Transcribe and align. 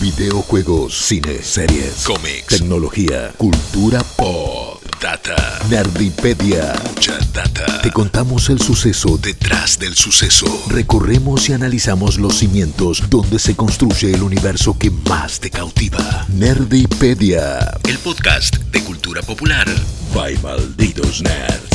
Videojuegos, 0.00 0.96
cine, 0.96 1.42
series, 1.42 2.04
cómics, 2.06 2.46
tecnología, 2.46 3.34
cultura 3.36 4.02
pop, 4.16 4.82
data, 4.98 5.36
nerdipedia, 5.68 6.74
mucha 6.88 7.18
data. 7.34 7.82
Te 7.82 7.90
contamos 7.90 8.48
el 8.48 8.62
suceso 8.62 9.18
detrás 9.18 9.78
del 9.78 9.94
suceso. 9.94 10.46
Recorremos 10.68 11.50
y 11.50 11.52
analizamos 11.52 12.18
los 12.18 12.38
cimientos 12.38 13.10
donde 13.10 13.38
se 13.38 13.54
construye 13.54 14.14
el 14.14 14.22
universo 14.22 14.74
que 14.78 14.90
más 14.90 15.38
te 15.38 15.50
cautiva. 15.50 16.24
Nerdipedia, 16.28 17.78
el 17.86 17.98
podcast 17.98 18.56
de 18.56 18.82
cultura 18.82 19.20
popular. 19.20 19.68
By 20.14 20.38
malditos 20.38 21.20
nerds. 21.20 21.69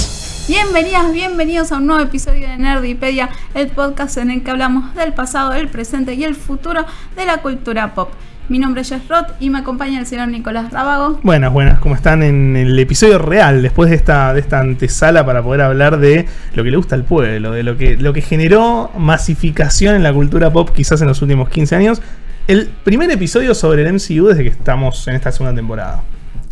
Bienvenidas, 0.47 1.11
bienvenidos 1.11 1.71
a 1.71 1.77
un 1.77 1.87
nuevo 1.87 2.03
episodio 2.03 2.47
de 2.47 2.55
Nerdipedia, 2.57 3.29
el 3.55 3.69
podcast 3.69 4.17
en 4.17 4.29
el 4.29 4.43
que 4.43 4.51
hablamos 4.51 4.93
del 4.93 5.11
pasado, 5.11 5.53
el 5.53 5.69
presente 5.69 6.13
y 6.13 6.23
el 6.23 6.35
futuro 6.35 6.85
de 7.15 7.25
la 7.25 7.39
cultura 7.39 7.95
pop. 7.95 8.11
Mi 8.47 8.59
nombre 8.59 8.83
es 8.83 8.89
Jess 8.89 9.07
Roth 9.07 9.29
y 9.39 9.49
me 9.49 9.57
acompaña 9.57 9.99
el 9.99 10.05
señor 10.05 10.27
Nicolás 10.27 10.71
Rábago. 10.71 11.19
Buenas, 11.23 11.51
buenas, 11.51 11.79
¿cómo 11.79 11.95
están 11.95 12.21
en 12.21 12.55
el 12.55 12.77
episodio 12.77 13.17
real? 13.17 13.63
Después 13.63 13.89
de 13.89 13.95
esta, 13.95 14.35
de 14.35 14.39
esta 14.39 14.59
antesala 14.59 15.25
para 15.25 15.41
poder 15.41 15.61
hablar 15.61 15.97
de 15.97 16.27
lo 16.53 16.63
que 16.63 16.69
le 16.69 16.77
gusta 16.77 16.93
al 16.93 17.05
pueblo, 17.05 17.51
de 17.51 17.63
lo 17.63 17.75
que, 17.75 17.97
lo 17.97 18.13
que 18.13 18.21
generó 18.21 18.91
masificación 18.95 19.95
en 19.95 20.03
la 20.03 20.13
cultura 20.13 20.53
pop 20.53 20.69
quizás 20.69 21.01
en 21.01 21.07
los 21.07 21.23
últimos 21.23 21.49
15 21.49 21.75
años. 21.75 22.03
El 22.47 22.69
primer 22.83 23.09
episodio 23.09 23.55
sobre 23.55 23.81
el 23.81 23.91
MCU 23.91 24.27
desde 24.27 24.43
que 24.43 24.49
estamos 24.49 25.07
en 25.07 25.15
esta 25.15 25.31
segunda 25.31 25.55
temporada 25.55 26.03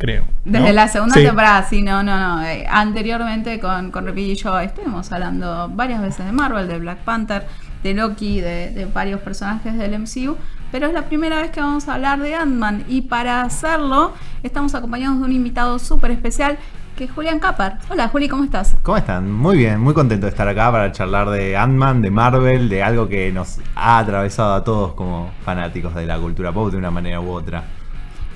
creo. 0.03 0.25
Desde 0.43 0.73
la 0.73 0.89
segunda 0.89 1.15
temporada, 1.15 1.63
sí, 1.63 1.81
no, 1.81 2.03
no, 2.03 2.19
no. 2.19 2.43
Eh, 2.43 2.65
anteriormente 2.69 3.57
con, 3.61 3.89
con 3.89 4.05
Repi 4.05 4.31
y 4.31 4.35
yo 4.35 4.59
estuvimos 4.59 5.09
hablando 5.13 5.69
varias 5.69 6.01
veces 6.01 6.25
de 6.25 6.33
Marvel, 6.33 6.67
de 6.67 6.77
Black 6.77 6.97
Panther, 6.99 7.47
de 7.83 7.93
Loki, 7.93 8.41
de, 8.41 8.85
varios 8.93 9.21
personajes 9.21 9.77
del 9.77 9.97
MCU, 9.97 10.35
pero 10.73 10.87
es 10.87 10.93
la 10.93 11.03
primera 11.03 11.41
vez 11.41 11.51
que 11.51 11.61
vamos 11.61 11.87
a 11.87 11.93
hablar 11.93 12.19
de 12.19 12.35
Ant-Man 12.35 12.83
y 12.89 13.03
para 13.03 13.43
hacerlo 13.43 14.11
estamos 14.43 14.75
acompañados 14.75 15.19
de 15.19 15.23
un 15.23 15.31
invitado 15.31 15.79
súper 15.79 16.11
especial 16.11 16.57
que 16.97 17.05
es 17.05 17.11
Julián 17.11 17.39
Capar. 17.39 17.79
Hola 17.89 18.09
Juli, 18.09 18.27
¿cómo 18.27 18.43
estás? 18.43 18.75
¿Cómo 18.83 18.97
están? 18.97 19.31
Muy 19.31 19.57
bien, 19.57 19.79
muy 19.79 19.93
contento 19.93 20.25
de 20.25 20.31
estar 20.31 20.47
acá 20.49 20.69
para 20.69 20.91
charlar 20.91 21.29
de 21.29 21.55
Ant-Man, 21.55 22.01
de 22.01 22.11
Marvel, 22.11 22.67
de 22.67 22.83
algo 22.83 23.07
que 23.07 23.31
nos 23.31 23.59
ha 23.73 23.99
atravesado 23.99 24.53
a 24.53 24.63
todos 24.65 24.95
como 24.95 25.31
fanáticos 25.45 25.95
de 25.95 26.05
la 26.05 26.19
cultura 26.19 26.51
pop 26.51 26.69
de 26.71 26.77
una 26.77 26.91
manera 26.91 27.21
u 27.21 27.31
otra 27.31 27.63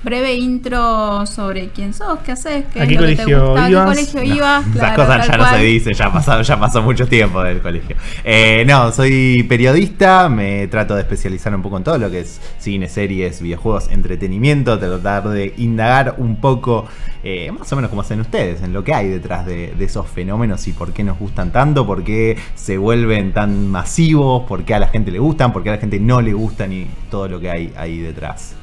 breve 0.02 0.34
intro 0.34 1.26
sobre 1.26 1.68
quién 1.68 1.92
sos, 1.92 2.20
qué 2.20 2.32
haces, 2.32 2.64
qué, 2.72 2.82
es 2.82 2.92
lo 2.92 3.06
que 3.06 3.16
te 3.16 3.34
gusta, 3.34 3.68
qué 3.68 3.74
colegio 3.74 4.22
ibas. 4.22 4.66
esas 4.74 4.92
cosas 4.94 5.26
ya 5.26 5.36
no 5.36 5.50
se 5.50 5.58
dicen, 5.58 5.94
ya 5.94 6.12
pasó, 6.12 6.42
ya 6.42 6.58
pasó 6.58 6.82
mucho 6.82 7.06
tiempo 7.06 7.42
del 7.42 7.60
colegio. 7.60 7.96
Eh, 8.24 8.64
no, 8.66 8.92
soy 8.92 9.44
periodista, 9.48 10.28
me 10.28 10.66
trato 10.68 10.94
de 10.94 11.00
especializar 11.02 11.54
un 11.54 11.62
poco 11.62 11.76
en 11.78 11.84
todo 11.84 11.98
lo 11.98 12.10
que 12.10 12.20
es 12.20 12.40
cine, 12.58 12.88
series, 12.88 13.40
videojuegos, 13.40 13.88
entretenimiento, 13.90 14.78
tratar 14.78 15.28
de 15.28 15.54
indagar 15.58 16.14
un 16.18 16.36
poco, 16.36 16.86
eh, 17.22 17.50
más 17.50 17.72
o 17.72 17.76
menos 17.76 17.88
como 17.90 18.02
hacen 18.02 18.20
ustedes, 18.20 18.62
en 18.62 18.72
lo 18.72 18.84
que 18.84 18.94
hay 18.94 19.08
detrás 19.08 19.46
de, 19.46 19.74
de, 19.76 19.84
esos 19.84 20.06
fenómenos 20.06 20.66
y 20.68 20.72
por 20.72 20.92
qué 20.92 21.02
nos 21.02 21.18
gustan 21.18 21.50
tanto, 21.50 21.86
por 21.86 22.04
qué 22.04 22.36
se 22.54 22.78
vuelven 22.78 23.32
tan 23.32 23.68
masivos, 23.68 24.44
por 24.44 24.64
qué 24.64 24.74
a 24.74 24.78
la 24.78 24.88
gente 24.88 25.10
le 25.10 25.18
gustan, 25.18 25.52
por 25.52 25.62
qué 25.62 25.70
a 25.70 25.72
la 25.72 25.78
gente 25.78 25.98
no 25.98 26.20
le 26.20 26.32
gustan 26.32 26.72
y 26.72 26.86
todo 27.10 27.26
lo 27.28 27.40
que 27.40 27.50
hay 27.50 27.72
ahí 27.76 27.98
detrás. 27.98 28.57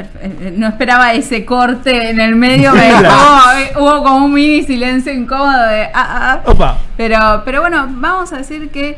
Eh, 0.00 0.36
eh, 0.40 0.54
no 0.56 0.66
esperaba 0.66 1.12
ese 1.14 1.44
corte 1.44 2.10
en 2.10 2.20
el 2.20 2.36
medio, 2.36 2.72
me 2.72 2.88
eh, 2.90 3.72
hubo 3.76 4.02
como 4.02 4.26
un 4.26 4.34
mini 4.34 4.62
silencio 4.62 5.12
incómodo 5.12 5.66
de 5.68 5.84
ah, 5.84 5.90
ah, 5.94 6.42
ah. 6.46 6.78
Pero, 6.96 7.42
pero 7.44 7.60
bueno, 7.60 7.86
vamos 7.90 8.32
a 8.32 8.38
decir 8.38 8.70
que 8.70 8.96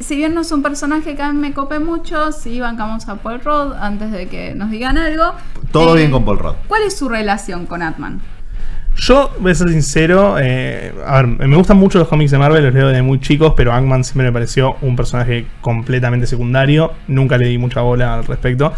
si 0.00 0.16
bien 0.16 0.34
no 0.34 0.42
es 0.42 0.52
un 0.52 0.62
personaje 0.62 1.16
que 1.16 1.22
a 1.22 1.32
mí 1.32 1.38
me 1.38 1.52
cope 1.52 1.78
mucho, 1.78 2.32
sí 2.32 2.60
bancamos 2.60 3.08
a 3.08 3.16
Paul 3.16 3.40
Rudd 3.40 3.74
antes 3.80 4.12
de 4.12 4.28
que 4.28 4.54
nos 4.54 4.70
digan 4.70 4.96
algo. 4.96 5.34
Todo 5.72 5.94
bien 5.94 6.10
con 6.10 6.24
Paul 6.24 6.38
Rudd. 6.38 6.54
¿Cuál 6.68 6.82
es 6.82 6.96
su 6.96 7.08
relación 7.08 7.66
con 7.66 7.82
Atman? 7.82 8.20
Yo, 8.96 9.30
voy 9.38 9.52
a 9.52 9.54
ser 9.54 9.68
sincero, 9.68 10.34
a 10.34 10.40
ver, 10.40 11.26
me 11.26 11.56
gustan 11.56 11.76
mucho 11.76 12.00
los 12.00 12.08
cómics 12.08 12.32
de 12.32 12.38
Marvel, 12.38 12.64
los 12.64 12.74
leo 12.74 12.88
desde 12.88 13.02
muy 13.02 13.20
chicos, 13.20 13.54
pero 13.56 13.72
Ant-Man 13.72 14.02
siempre 14.02 14.26
me 14.26 14.32
pareció 14.32 14.76
un 14.82 14.96
personaje 14.96 15.46
completamente 15.60 16.26
secundario. 16.26 16.92
Nunca 17.06 17.38
le 17.38 17.46
di 17.46 17.58
mucha 17.58 17.80
bola 17.80 18.14
al 18.14 18.24
respecto. 18.24 18.72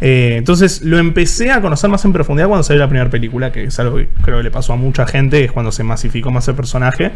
Eh, 0.00 0.34
entonces 0.36 0.82
lo 0.82 0.98
empecé 0.98 1.50
a 1.50 1.60
conocer 1.60 1.88
más 1.88 2.04
en 2.04 2.12
profundidad 2.12 2.48
cuando 2.48 2.62
salió 2.62 2.80
la 2.80 2.88
primera 2.88 3.08
película, 3.08 3.50
que 3.50 3.64
es 3.64 3.78
algo 3.78 3.96
que 3.96 4.08
creo 4.22 4.38
que 4.38 4.44
le 4.44 4.50
pasó 4.50 4.72
a 4.72 4.76
mucha 4.76 5.06
gente, 5.06 5.44
es 5.44 5.52
cuando 5.52 5.72
se 5.72 5.82
masificó 5.84 6.30
más 6.30 6.46
el 6.48 6.54
personaje. 6.54 7.12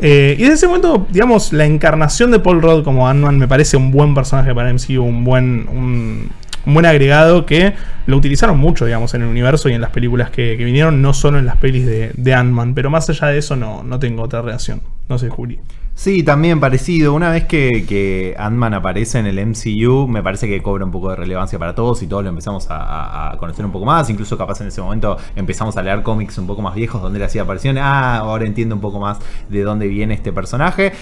Eh, 0.00 0.36
y 0.38 0.42
desde 0.42 0.54
ese 0.54 0.66
momento, 0.66 1.06
digamos, 1.10 1.52
la 1.52 1.64
encarnación 1.64 2.30
de 2.30 2.38
Paul 2.38 2.62
Rudd 2.62 2.84
como 2.84 3.08
Ant-Man 3.08 3.38
me 3.38 3.48
parece 3.48 3.76
un 3.76 3.90
buen 3.90 4.14
personaje 4.14 4.54
para 4.54 4.72
MCU, 4.72 5.02
un 5.02 5.24
buen, 5.24 5.66
un, 5.68 6.30
buen 6.66 6.86
agregado 6.86 7.46
que 7.46 7.74
lo 8.06 8.16
utilizaron 8.16 8.58
mucho, 8.58 8.84
digamos, 8.84 9.14
en 9.14 9.22
el 9.22 9.28
universo 9.28 9.68
y 9.68 9.72
en 9.72 9.80
las 9.80 9.90
películas 9.90 10.30
que, 10.30 10.54
vinieron, 10.56 11.02
no 11.02 11.14
solo 11.14 11.38
en 11.38 11.46
las 11.46 11.56
pelis 11.56 11.86
de, 11.86 12.34
Ant-Man, 12.34 12.74
pero 12.74 12.90
más 12.90 13.08
allá 13.08 13.28
de 13.28 13.38
eso 13.38 13.56
no, 13.56 13.82
no 13.82 13.98
tengo 13.98 14.22
otra 14.22 14.42
reacción. 14.42 14.82
No 15.08 15.18
sé, 15.18 15.30
Juli. 15.30 15.58
Sí, 15.98 16.22
también 16.22 16.60
parecido. 16.60 17.12
Una 17.12 17.28
vez 17.28 17.46
que, 17.46 17.84
que 17.84 18.36
Ant-Man 18.38 18.72
aparece 18.72 19.18
en 19.18 19.26
el 19.26 19.44
MCU, 19.44 20.06
me 20.06 20.22
parece 20.22 20.46
que 20.46 20.62
cobra 20.62 20.84
un 20.84 20.92
poco 20.92 21.10
de 21.10 21.16
relevancia 21.16 21.58
para 21.58 21.74
todos 21.74 22.00
y 22.04 22.06
todos 22.06 22.22
lo 22.22 22.28
empezamos 22.28 22.68
a, 22.70 23.34
conocer 23.40 23.64
un 23.64 23.72
poco 23.72 23.84
más. 23.84 24.08
Incluso 24.08 24.38
capaz 24.38 24.60
en 24.60 24.68
ese 24.68 24.80
momento 24.80 25.16
empezamos 25.34 25.76
a 25.76 25.82
leer 25.82 26.04
cómics 26.04 26.38
un 26.38 26.46
poco 26.46 26.62
más 26.62 26.76
viejos 26.76 27.02
donde 27.02 27.18
él 27.18 27.24
hacía 27.24 27.42
aparición. 27.42 27.78
Ah, 27.78 28.18
ahora 28.18 28.46
entiendo 28.46 28.76
un 28.76 28.80
poco 28.80 29.00
más 29.00 29.18
de 29.48 29.64
dónde 29.64 29.88
viene 29.88 30.14
este 30.14 30.32
personaje. 30.32 30.92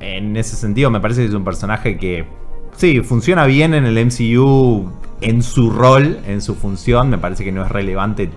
En 0.00 0.36
ese 0.36 0.56
sentido, 0.56 0.90
me 0.90 1.00
parece 1.00 1.22
que 1.22 1.28
es 1.28 1.34
un 1.34 1.44
personaje 1.44 1.96
que 1.96 2.26
Sí, 2.76 3.00
funciona 3.00 3.46
bien 3.46 3.72
en 3.72 3.86
el 3.86 3.96
MCU 4.04 4.90
en 5.24 5.42
su 5.42 5.70
rol, 5.70 6.18
en 6.26 6.40
su 6.40 6.54
función. 6.54 7.10
Me 7.10 7.18
parece 7.18 7.44
que 7.44 7.52
no 7.52 7.64
es 7.64 7.70
relevante. 7.70 8.30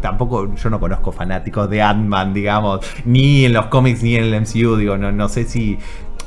Tampoco 0.00 0.54
yo 0.54 0.70
no 0.70 0.80
conozco 0.80 1.12
fanáticos 1.12 1.68
de 1.68 1.82
Ant-Man, 1.82 2.32
digamos, 2.32 2.80
ni 3.04 3.44
en 3.44 3.52
los 3.52 3.66
cómics 3.66 4.02
ni 4.02 4.16
en 4.16 4.24
el 4.24 4.40
MCU. 4.40 4.76
Digo, 4.76 4.96
no, 4.96 5.12
no 5.12 5.28
sé 5.28 5.44
si 5.44 5.78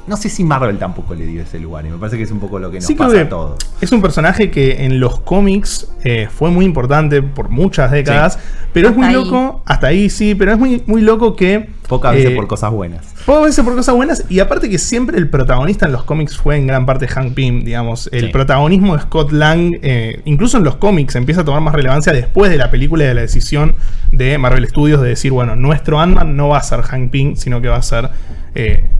no 0.07 0.17
sé 0.17 0.29
si 0.29 0.43
Marvel 0.43 0.77
tampoco 0.77 1.15
le 1.15 1.25
dio 1.25 1.41
ese 1.41 1.59
lugar 1.59 1.85
y 1.85 1.89
me 1.89 1.97
parece 1.97 2.17
que 2.17 2.23
es 2.23 2.31
un 2.31 2.39
poco 2.39 2.59
lo 2.59 2.69
que 2.69 2.79
nos 2.79 2.91
pasa 2.91 3.21
a 3.21 3.29
todos. 3.29 3.57
Es 3.81 3.91
un 3.91 4.01
personaje 4.01 4.51
que 4.51 4.85
en 4.85 4.99
los 4.99 5.19
cómics 5.19 5.89
eh, 6.03 6.27
fue 6.31 6.51
muy 6.51 6.65
importante 6.65 7.23
por 7.23 7.49
muchas 7.49 7.91
décadas, 7.91 8.37
pero 8.71 8.89
es 8.89 8.95
muy 8.95 9.11
loco, 9.11 9.63
hasta 9.65 9.87
ahí 9.87 10.09
sí, 10.09 10.35
pero 10.35 10.51
es 10.51 10.59
muy, 10.59 10.83
muy 10.85 11.01
loco 11.01 11.35
que... 11.35 11.73
Pocas 11.87 12.13
veces 12.13 12.31
eh, 12.31 12.35
por 12.35 12.47
cosas 12.47 12.71
buenas. 12.71 13.05
Pocas 13.25 13.43
veces 13.45 13.63
por 13.63 13.75
cosas 13.75 13.95
buenas 13.95 14.25
y 14.29 14.39
aparte 14.39 14.69
que 14.69 14.77
siempre 14.77 15.17
el 15.17 15.29
protagonista 15.29 15.85
en 15.85 15.91
los 15.91 16.03
cómics 16.03 16.37
fue 16.37 16.57
en 16.57 16.67
gran 16.67 16.85
parte 16.85 17.07
Hank 17.07 17.33
Pym, 17.33 17.63
digamos. 17.63 18.09
El 18.11 18.31
protagonismo 18.31 18.95
de 18.95 19.03
Scott 19.03 19.31
Lang, 19.31 19.77
eh, 19.81 20.21
incluso 20.25 20.57
en 20.57 20.63
los 20.63 20.75
cómics, 20.75 21.15
empieza 21.15 21.41
a 21.41 21.45
tomar 21.45 21.61
más 21.61 21.75
relevancia 21.75 22.13
después 22.13 22.51
de 22.51 22.57
la 22.57 22.71
película 22.71 23.03
y 23.03 23.07
de 23.07 23.13
la 23.13 23.21
decisión 23.21 23.75
de 24.11 24.37
Marvel 24.37 24.67
Studios 24.67 25.01
de 25.01 25.09
decir, 25.09 25.31
bueno, 25.31 25.55
nuestro 25.55 25.99
Ant-Man 25.99 26.35
no 26.35 26.49
va 26.49 26.57
a 26.57 26.63
ser 26.63 26.81
Hank 26.81 27.11
Pym, 27.11 27.35
sino 27.35 27.61
que 27.61 27.67
va 27.67 27.77
a 27.77 27.81
ser 27.81 28.09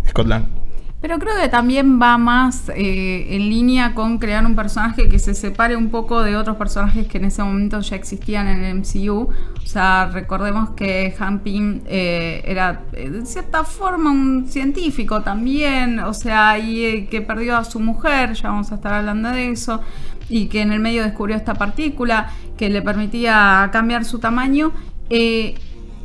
Scott 0.07 0.28
Lang. 0.28 0.55
Pero 1.06 1.20
creo 1.20 1.40
que 1.40 1.50
también 1.50 2.02
va 2.02 2.18
más 2.18 2.68
eh, 2.70 3.28
en 3.36 3.48
línea 3.48 3.94
con 3.94 4.18
crear 4.18 4.44
un 4.44 4.56
personaje 4.56 5.08
que 5.08 5.20
se 5.20 5.36
separe 5.36 5.76
un 5.76 5.92
poco 5.92 6.24
de 6.24 6.36
otros 6.36 6.58
personajes 6.58 7.06
que 7.08 7.20
en 7.20 7.26
ese 7.26 7.44
momento 7.44 7.80
ya 7.80 7.96
existían 7.96 8.48
en 8.48 8.64
el 8.64 8.80
MCU. 8.80 9.30
O 9.30 9.68
sea, 9.68 10.10
recordemos 10.12 10.72
que 10.72 11.16
Han 11.20 11.42
Pym 11.42 11.82
eh, 11.86 12.42
era 12.44 12.82
eh, 12.94 13.12
de 13.12 13.26
cierta 13.28 13.64
forma 13.64 14.10
un 14.10 14.48
científico 14.48 15.22
también, 15.22 16.00
o 16.00 16.12
sea, 16.16 16.58
y 16.58 17.06
que 17.06 17.22
perdió 17.22 17.56
a 17.56 17.66
su 17.66 17.80
mujer, 17.80 18.34
ya 18.34 18.50
vamos 18.50 18.72
a 18.72 18.76
estar 18.76 18.94
hablando 18.94 19.30
de 19.30 19.52
eso, 19.52 19.82
y 20.28 20.48
que 20.48 20.62
en 20.62 20.72
el 20.72 20.80
medio 20.80 21.04
descubrió 21.04 21.36
esta 21.36 21.54
partícula 21.54 22.32
que 22.58 22.68
le 22.68 22.82
permitía 22.82 23.70
cambiar 23.72 24.06
su 24.06 24.18
tamaño. 24.18 24.72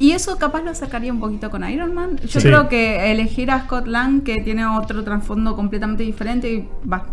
Y 0.00 0.12
eso 0.12 0.38
capaz 0.38 0.62
lo 0.62 0.74
sacaría 0.74 1.12
un 1.12 1.20
poquito 1.20 1.50
con 1.50 1.68
Iron 1.68 1.92
Man. 1.92 2.16
Yo 2.26 2.40
creo 2.40 2.70
que 2.70 3.12
elegir 3.12 3.50
a 3.50 3.64
Scott 3.64 3.86
Lang, 3.86 4.22
que 4.22 4.40
tiene 4.40 4.64
otro 4.64 5.04
trasfondo 5.04 5.54
completamente 5.54 6.04
diferente 6.04 6.66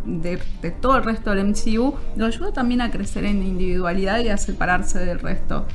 de, 0.05 0.39
de, 0.61 0.71
todo 0.71 0.95
el 0.95 1.03
resto 1.03 1.31
del 1.31 1.47
MCU, 1.47 1.95
lo 2.15 2.25
ayuda 2.25 2.53
también 2.53 2.79
a 2.79 2.89
crecer 2.89 3.25
en 3.25 3.43
individualidad 3.43 4.19
y 4.21 4.29
a 4.29 4.37
separarse 4.37 4.99
del 4.99 5.19
resto. 5.19 5.65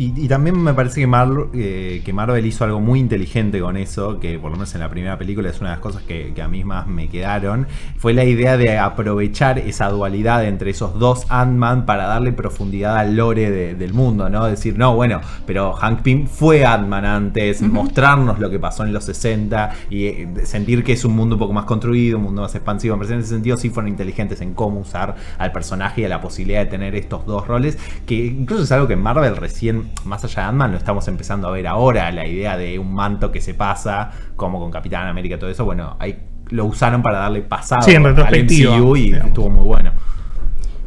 Y, 0.00 0.28
también 0.28 0.56
me 0.62 0.74
parece 0.74 1.04
que, 1.04 1.48
eh, 1.54 2.02
que, 2.04 2.12
Marvel 2.12 2.46
hizo 2.46 2.62
algo 2.62 2.78
muy 2.78 3.00
inteligente 3.00 3.58
con 3.58 3.76
eso, 3.76 4.20
que 4.20 4.38
por 4.38 4.52
lo 4.52 4.56
menos 4.56 4.72
en 4.76 4.80
la 4.80 4.88
primera 4.88 5.18
película 5.18 5.50
es 5.50 5.60
una 5.60 5.70
de 5.70 5.74
las 5.74 5.82
cosas 5.82 6.04
que, 6.04 6.32
a 6.40 6.46
mí 6.46 6.62
más 6.62 6.86
me 6.86 7.08
quedaron, 7.08 7.66
fue 7.96 8.14
la 8.14 8.24
idea 8.24 8.56
de 8.56 8.78
aprovechar 8.78 9.58
esa 9.58 9.88
dualidad 9.88 10.44
entre 10.44 10.70
esos 10.70 11.00
dos 11.00 11.26
Ant-Man 11.30 11.84
para 11.84 12.06
darle 12.06 12.32
profundidad 12.32 12.96
al 12.96 13.16
lore 13.16 13.74
del 13.74 13.92
mundo, 13.92 14.28
¿no? 14.28 14.46
Decir, 14.46 14.78
no, 14.78 14.94
bueno, 14.94 15.20
pero 15.46 15.72
Hank 15.72 16.02
Pym 16.02 16.28
fue 16.28 16.64
Ant-Man 16.64 17.04
antes, 17.04 17.60
mostrarnos 17.60 18.38
lo 18.38 18.50
que 18.50 18.60
pasó 18.60 18.84
en 18.84 18.92
los 18.92 19.02
60 19.02 19.72
y 19.90 20.06
eh, 20.06 20.28
sentir 20.44 20.84
que 20.84 20.92
es 20.92 21.04
un 21.04 21.16
mundo 21.16 21.34
un 21.34 21.40
poco 21.40 21.54
más 21.54 21.64
construido, 21.64 22.18
un 22.18 22.22
mundo 22.22 22.42
más 22.42 22.54
expansivo. 22.54 22.94
en 22.94 23.18
ese 23.18 23.30
sentido 23.30 23.56
sí 23.56 23.68
fueron 23.70 23.88
inteligentes 23.88 24.40
en 24.42 24.54
cómo 24.54 24.78
usar 24.78 25.16
al 25.38 25.50
personaje 25.50 26.02
y 26.02 26.04
a 26.04 26.08
la 26.08 26.20
posibilidad 26.20 26.60
de 26.60 26.66
tener 26.66 26.94
estos 26.94 27.26
dos 27.26 27.48
roles, 27.48 27.76
que 28.06 28.14
incluso 28.14 28.62
es 28.62 28.70
algo 28.70 28.86
que 28.86 28.94
Marvel 28.94 29.34
recién 29.34 29.87
más 30.04 30.24
allá 30.24 30.42
de 30.42 30.48
Ant-Man, 30.48 30.72
lo 30.72 30.78
estamos 30.78 31.06
empezando 31.08 31.48
a 31.48 31.50
ver 31.50 31.66
ahora, 31.66 32.10
la 32.12 32.26
idea 32.26 32.56
de 32.56 32.78
un 32.78 32.94
manto 32.94 33.30
que 33.32 33.40
se 33.40 33.54
pasa, 33.54 34.10
como 34.36 34.58
con 34.58 34.70
Capitán 34.70 35.06
América, 35.06 35.38
todo 35.38 35.50
eso, 35.50 35.64
bueno, 35.64 35.96
ahí 35.98 36.18
lo 36.50 36.64
usaron 36.64 37.02
para 37.02 37.18
darle 37.18 37.42
pasado 37.42 37.86
al 37.86 38.44
MCU 38.44 38.96
y 38.96 39.12
estuvo 39.12 39.50
muy 39.50 39.64
bueno. 39.64 39.92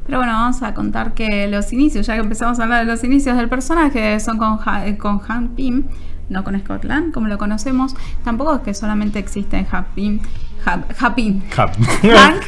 Pero 0.06 0.18
bueno, 0.18 0.34
vamos 0.34 0.62
a 0.64 0.74
contar 0.74 1.14
que 1.14 1.48
los 1.48 1.72
inicios, 1.72 2.08
ya 2.08 2.16
que 2.16 2.22
empezamos 2.22 2.60
a 2.60 2.64
hablar 2.64 2.86
de 2.86 2.92
los 2.92 3.04
inicios 3.04 3.38
del 3.38 3.48
personaje, 3.48 4.20
son 4.20 4.38
con, 4.38 4.58
con 4.98 5.22
Han 5.28 5.50
Pym, 5.50 5.84
no 6.30 6.44
con 6.44 6.60
Scotland, 6.60 7.14
como 7.14 7.28
lo 7.28 7.38
conocemos. 7.38 7.96
Tampoco 8.24 8.56
es 8.56 8.62
que 8.62 8.74
solamente 8.74 9.20
existe 9.20 9.66
Han 9.72 9.86
Pym. 9.96 10.20
Han 10.66 11.16
Pym. 11.16 11.42
Hank 11.52 12.44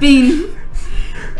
Pym. 0.00 0.32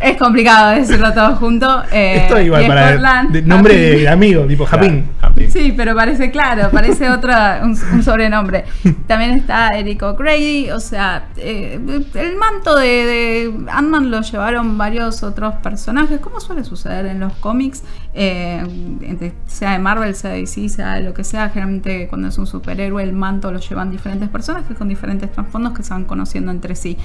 Es 0.00 0.17
complicado 0.17 0.75
decirlo 0.75 1.12
todo 1.12 1.37
junto. 1.37 1.82
Eh, 1.93 2.17
Esto 2.23 2.41
igual 2.41 2.67
para 2.67 3.25
nombre 3.44 3.76
de 3.76 4.08
amigo, 4.08 4.44
tipo 4.44 4.67
Japín. 4.67 5.08
Sí, 5.49 5.73
pero 5.76 5.94
parece 5.94 6.31
claro, 6.31 6.70
parece 6.70 7.11
otra, 7.11 7.61
un, 7.62 7.76
sobrenombre. 8.02 8.64
También 9.06 9.32
está 9.32 9.69
Eric 9.69 10.02
O'Grady, 10.02 10.70
o 10.70 10.81
sea, 10.81 11.26
eh, 11.37 11.79
el 12.14 12.37
manto 12.37 12.76
de, 12.76 12.87
de 12.87 13.55
Ant-Man 13.70 14.11
lo 14.11 14.20
llevaron 14.20 14.79
varios 14.79 15.23
otros 15.23 15.55
personajes, 15.56 16.20
como 16.20 16.40
suele 16.40 16.64
suceder 16.64 17.06
en 17.06 17.20
los 17.20 17.32
cómics, 17.35 17.82
eh, 18.14 19.32
sea 19.46 19.72
de 19.72 19.78
Marvel, 19.78 20.14
sea 20.14 20.31
de 20.31 20.40
DC, 20.40 20.69
sea 20.69 20.94
de 20.94 21.02
lo 21.02 21.14
que 21.14 21.25
sea, 21.25 21.49
generalmente 21.49 22.08
cuando 22.08 22.28
es 22.28 22.38
un 22.38 22.46
superhéroe 22.46 23.02
el 23.02 23.12
manto 23.12 23.50
lo 23.50 23.58
llevan 23.58 23.90
diferentes 23.90 24.28
personajes 24.28 24.76
con 24.76 24.88
diferentes 24.88 25.31
trasfondos 25.32 25.72
que 25.72 25.82
se 25.82 25.90
van 25.90 26.05
conociendo 26.05 26.50
entre 26.50 26.75
sí. 26.76 26.96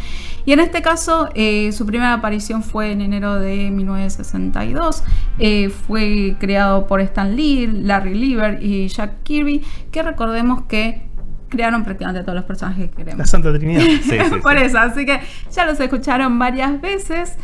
Y 0.46 0.54
en 0.54 0.60
este 0.60 0.82
caso, 0.82 1.30
su 1.72 1.86
primera 1.86 2.14
aparición 2.14 2.64
fue 2.64 2.92
en 2.92 3.02
enero 3.02 3.36
de 3.36 3.72
1962. 3.72 5.04
Eh, 5.40 5.70
fue 5.70 6.36
creado 6.40 6.88
por 6.88 7.02
Stan 7.02 7.36
Lee, 7.36 7.68
Larry 7.68 8.14
Lieber 8.14 8.64
y 8.64 8.88
Jack 8.88 9.24
Kirby, 9.24 9.64
que 9.92 10.04
recordemos 10.04 10.64
que 10.64 11.08
crearon 11.50 11.84
prácticamente 11.84 12.24
todos 12.24 12.36
los 12.36 12.46
personajes 12.46 12.90
que 12.90 12.98
queremos. 12.98 13.20
La 13.20 13.26
Santa 13.26 13.52
Trinidad. 13.54 13.84
por 14.42 14.58
eso, 14.58 14.78
así 14.78 15.06
que 15.06 15.20
ya 15.52 15.66
los 15.66 15.80
escucharon 15.80 16.38
varias 16.38 16.80
veces. 16.80 17.36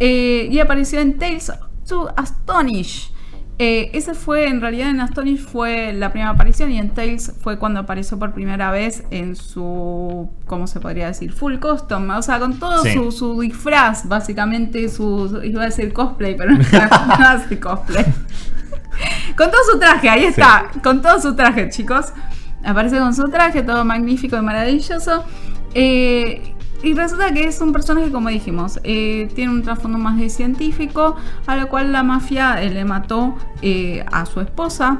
Eh, 0.00 0.48
y 0.50 0.58
apareció 0.58 1.00
en 1.00 1.18
Tales 1.18 1.52
to 1.86 2.12
Astonish. 2.16 3.13
Eh, 3.60 3.90
ese 3.92 4.14
fue, 4.14 4.48
en 4.48 4.60
realidad 4.60 4.90
en 4.90 5.00
Astonish 5.00 5.38
fue 5.38 5.92
la 5.92 6.10
primera 6.10 6.30
aparición 6.30 6.72
y 6.72 6.78
en 6.78 6.90
Tales 6.90 7.32
fue 7.40 7.56
cuando 7.56 7.78
apareció 7.80 8.18
por 8.18 8.32
primera 8.32 8.72
vez 8.72 9.04
en 9.10 9.36
su, 9.36 10.28
¿cómo 10.46 10.66
se 10.66 10.80
podría 10.80 11.06
decir? 11.06 11.32
Full 11.32 11.58
custom, 11.58 12.10
o 12.10 12.22
sea, 12.22 12.40
con 12.40 12.58
todo 12.58 12.82
su, 13.12 13.40
disfraz, 13.40 14.08
básicamente, 14.08 14.88
su, 14.88 15.40
iba 15.44 15.62
a 15.62 15.66
decir 15.66 15.92
cosplay, 15.92 16.36
pero 16.36 16.50
no, 16.50 16.58
hace 17.28 17.60
cosplay. 17.60 18.04
con 19.36 19.50
todo 19.52 19.60
su 19.70 19.78
traje, 19.78 20.08
ahí 20.08 20.24
está, 20.24 20.70
con 20.82 21.00
todo 21.00 21.20
su 21.20 21.36
traje, 21.36 21.68
chicos. 21.68 22.06
Aparece 22.64 22.98
con 22.98 23.14
su 23.14 23.28
traje, 23.28 23.62
todo 23.62 23.84
magnífico 23.84 24.36
y 24.36 24.40
maravilloso. 24.40 25.22
Eh, 25.74 26.53
y 26.84 26.92
resulta 26.92 27.32
que 27.32 27.44
es 27.44 27.60
un 27.60 27.72
personaje, 27.72 28.10
como 28.12 28.28
dijimos, 28.28 28.78
eh, 28.84 29.30
tiene 29.34 29.52
un 29.52 29.62
trasfondo 29.62 29.96
más 29.96 30.18
de 30.18 30.28
científico, 30.28 31.16
a 31.46 31.56
lo 31.56 31.68
cual 31.68 31.92
la 31.92 32.02
mafia 32.02 32.62
eh, 32.62 32.70
le 32.70 32.84
mató 32.84 33.36
eh, 33.62 34.04
a 34.12 34.26
su 34.26 34.40
esposa 34.40 34.98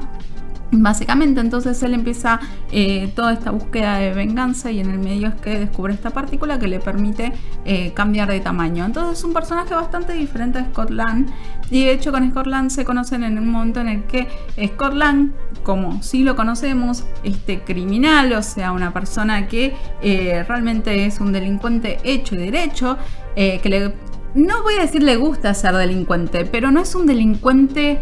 Básicamente, 0.77 1.39
entonces 1.39 1.81
él 1.83 1.93
empieza 1.93 2.39
eh, 2.71 3.11
toda 3.15 3.33
esta 3.33 3.51
búsqueda 3.51 3.97
de 3.97 4.13
venganza 4.13 4.71
y 4.71 4.79
en 4.79 4.89
el 4.89 4.99
medio 4.99 5.29
es 5.29 5.35
que 5.35 5.59
descubre 5.59 5.93
esta 5.93 6.09
partícula 6.09 6.59
que 6.59 6.67
le 6.67 6.79
permite 6.79 7.31
eh, 7.65 7.93
cambiar 7.93 8.29
de 8.29 8.39
tamaño. 8.39 8.85
Entonces 8.85 9.19
es 9.19 9.23
un 9.23 9.33
personaje 9.33 9.73
bastante 9.73 10.13
diferente 10.13 10.59
a 10.59 10.65
Scott 10.65 10.89
Lang 10.89 11.27
y 11.69 11.85
de 11.85 11.91
hecho 11.91 12.11
con 12.11 12.29
Scott 12.29 12.47
Lang 12.47 12.69
se 12.69 12.83
conocen 12.83 13.23
en 13.23 13.37
un 13.37 13.49
momento 13.49 13.79
en 13.79 13.87
el 13.87 14.03
que 14.03 14.27
Scott 14.67 14.93
Lang, 14.93 15.31
como 15.63 16.03
si 16.03 16.23
lo 16.23 16.35
conocemos, 16.35 17.05
este 17.23 17.61
criminal, 17.61 18.33
o 18.33 18.43
sea, 18.43 18.71
una 18.71 18.91
persona 18.91 19.47
que 19.47 19.75
eh, 20.01 20.43
realmente 20.47 21.05
es 21.05 21.19
un 21.19 21.31
delincuente 21.31 21.99
hecho 22.03 22.35
y 22.35 22.39
derecho, 22.39 22.97
que 23.35 23.69
le, 23.69 23.93
no 24.33 24.63
voy 24.63 24.75
a 24.75 24.81
decir 24.81 25.03
le 25.03 25.17
gusta 25.17 25.53
ser 25.53 25.75
delincuente, 25.75 26.45
pero 26.45 26.71
no 26.71 26.79
es 26.79 26.95
un 26.95 27.05
delincuente 27.05 27.99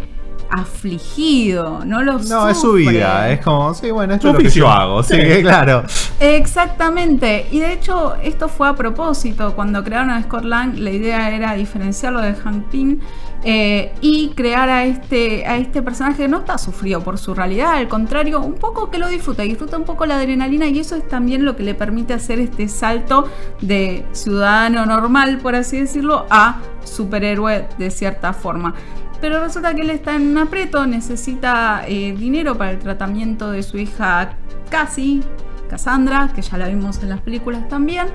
afligido, 0.56 1.84
no 1.86 2.04
lo 2.04 2.20
No, 2.20 2.48
es 2.48 2.60
su 2.60 2.74
vida, 2.74 3.32
es 3.32 3.44
como, 3.44 3.74
sí, 3.74 3.90
bueno, 3.92 4.14
esto 4.14 4.30
es 4.30 4.34
lo 4.36 4.40
que 4.40 4.50
yo 4.50 4.70
hago, 4.70 5.02
sí, 5.02 5.18
claro. 5.42 5.84
Exactamente, 6.20 7.48
y 7.52 7.60
de 7.60 7.74
hecho 7.74 8.16
esto 8.22 8.48
fue 8.48 8.70
a 8.70 8.76
propósito, 8.76 9.56
cuando 9.56 9.84
crearon 9.84 10.12
a 10.12 10.22
Scott 10.22 10.44
Lang, 10.44 10.78
la 10.78 10.92
idea 10.92 11.32
era 11.32 11.54
diferenciarlo 11.56 12.22
de 12.22 12.36
Hank 12.36 12.70
Pym 12.70 13.00
eh, 13.44 13.94
y 14.00 14.30
crear 14.30 14.70
a 14.70 14.86
este, 14.86 15.46
a 15.46 15.58
este 15.58 15.82
personaje 15.82 16.24
que 16.24 16.28
no 16.28 16.40
está 16.40 16.58
sufrido 16.58 17.02
por 17.02 17.18
su 17.18 17.34
realidad, 17.34 17.74
al 17.74 17.88
contrario, 17.88 18.40
un 18.40 18.54
poco 18.54 18.92
que 18.92 19.00
lo 19.00 19.08
disfruta, 19.08 19.44
disfruta 19.44 19.78
un 19.78 19.86
poco 19.86 20.06
la 20.06 20.18
adrenalina 20.18 20.68
y 20.68 20.80
eso 20.80 20.96
es 20.96 21.08
también 21.08 21.46
lo 21.46 21.56
que 21.56 21.64
le 21.64 21.74
permite 21.74 22.14
hacer 22.14 22.40
este 22.40 22.68
salto 22.68 23.28
de 23.60 24.06
ciudadano 24.12 24.86
normal, 24.86 25.40
por 25.40 25.56
así 25.56 25.80
decirlo, 25.80 26.26
a 26.30 26.60
superhéroe 26.84 27.68
de 27.78 27.90
cierta 27.90 28.34
forma 28.34 28.76
pero 29.24 29.40
resulta 29.40 29.74
que 29.74 29.84
él 29.84 29.90
está 29.90 30.18
en 30.18 30.32
un 30.32 30.38
aprieto, 30.38 30.86
necesita 30.86 31.86
eh, 31.88 32.14
dinero 32.14 32.58
para 32.58 32.72
el 32.72 32.80
tratamiento 32.80 33.52
de 33.52 33.64
su 33.64 33.78
hija 33.78 34.36
Cassie, 34.70 35.22
Cassandra, 35.70 36.30
que 36.36 36.42
ya 36.42 36.58
la 36.58 36.68
vimos 36.68 37.02
en 37.02 37.08
las 37.08 37.22
películas 37.22 37.70
también, 37.70 38.08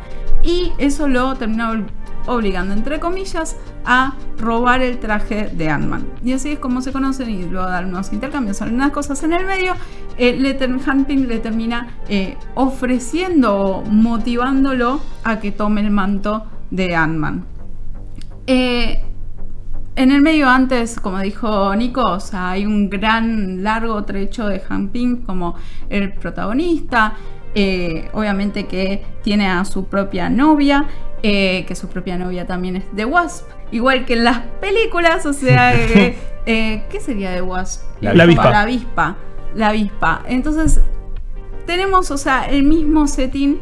y 0.42 0.70
eso 0.76 1.08
lo 1.08 1.34
termina 1.34 1.82
obligando, 2.26 2.74
entre 2.74 3.00
comillas, 3.00 3.56
a 3.86 4.16
robar 4.36 4.82
el 4.82 4.98
traje 4.98 5.48
de 5.48 5.70
Ant-Man. 5.70 6.06
Y 6.22 6.34
así 6.34 6.50
es 6.50 6.58
como 6.58 6.82
se 6.82 6.92
conocen 6.92 7.30
y 7.30 7.42
luego 7.44 7.66
dar 7.66 7.86
unos 7.86 8.12
intercambios, 8.12 8.60
algunas 8.60 8.90
cosas 8.90 9.22
en 9.22 9.32
el 9.32 9.46
medio. 9.46 9.72
Eh, 10.18 10.36
le 10.38 10.58
le 11.16 11.38
termina 11.38 11.88
eh, 12.10 12.36
ofreciendo 12.54 13.56
o 13.56 13.82
motivándolo 13.82 15.00
a 15.24 15.40
que 15.40 15.52
tome 15.52 15.80
el 15.80 15.90
manto 15.90 16.44
de 16.70 16.94
Ant-Man. 16.94 17.46
Eh, 18.46 19.07
en 19.98 20.12
el 20.12 20.22
medio 20.22 20.48
antes, 20.48 21.00
como 21.00 21.18
dijo 21.18 21.74
Nico, 21.74 22.18
hay 22.32 22.64
un 22.64 22.88
gran 22.88 23.64
largo 23.64 24.04
trecho 24.04 24.46
de 24.46 24.62
Han 24.68 24.90
Ping 24.90 25.22
como 25.26 25.56
el 25.90 26.12
protagonista. 26.12 27.14
Eh, 27.54 28.08
obviamente 28.12 28.66
que 28.66 29.04
tiene 29.24 29.48
a 29.48 29.64
su 29.64 29.86
propia 29.86 30.30
novia, 30.30 30.86
eh, 31.24 31.64
que 31.66 31.74
su 31.74 31.88
propia 31.88 32.16
novia 32.16 32.46
también 32.46 32.76
es 32.76 32.84
de 32.94 33.04
Wasp, 33.06 33.48
igual 33.72 34.04
que 34.04 34.12
en 34.12 34.24
las 34.24 34.38
películas, 34.60 35.26
o 35.26 35.32
sea, 35.32 35.74
eh, 36.46 36.84
¿qué 36.88 37.00
sería 37.00 37.32
de 37.32 37.42
Wasp? 37.42 37.82
La, 38.00 38.10
avispa. 38.22 38.50
La 38.50 38.60
avispa. 38.60 39.16
La 39.56 39.68
avispa. 39.70 40.22
Entonces, 40.28 40.80
tenemos, 41.66 42.12
o 42.12 42.18
sea, 42.18 42.48
el 42.48 42.62
mismo 42.62 43.08
setting 43.08 43.58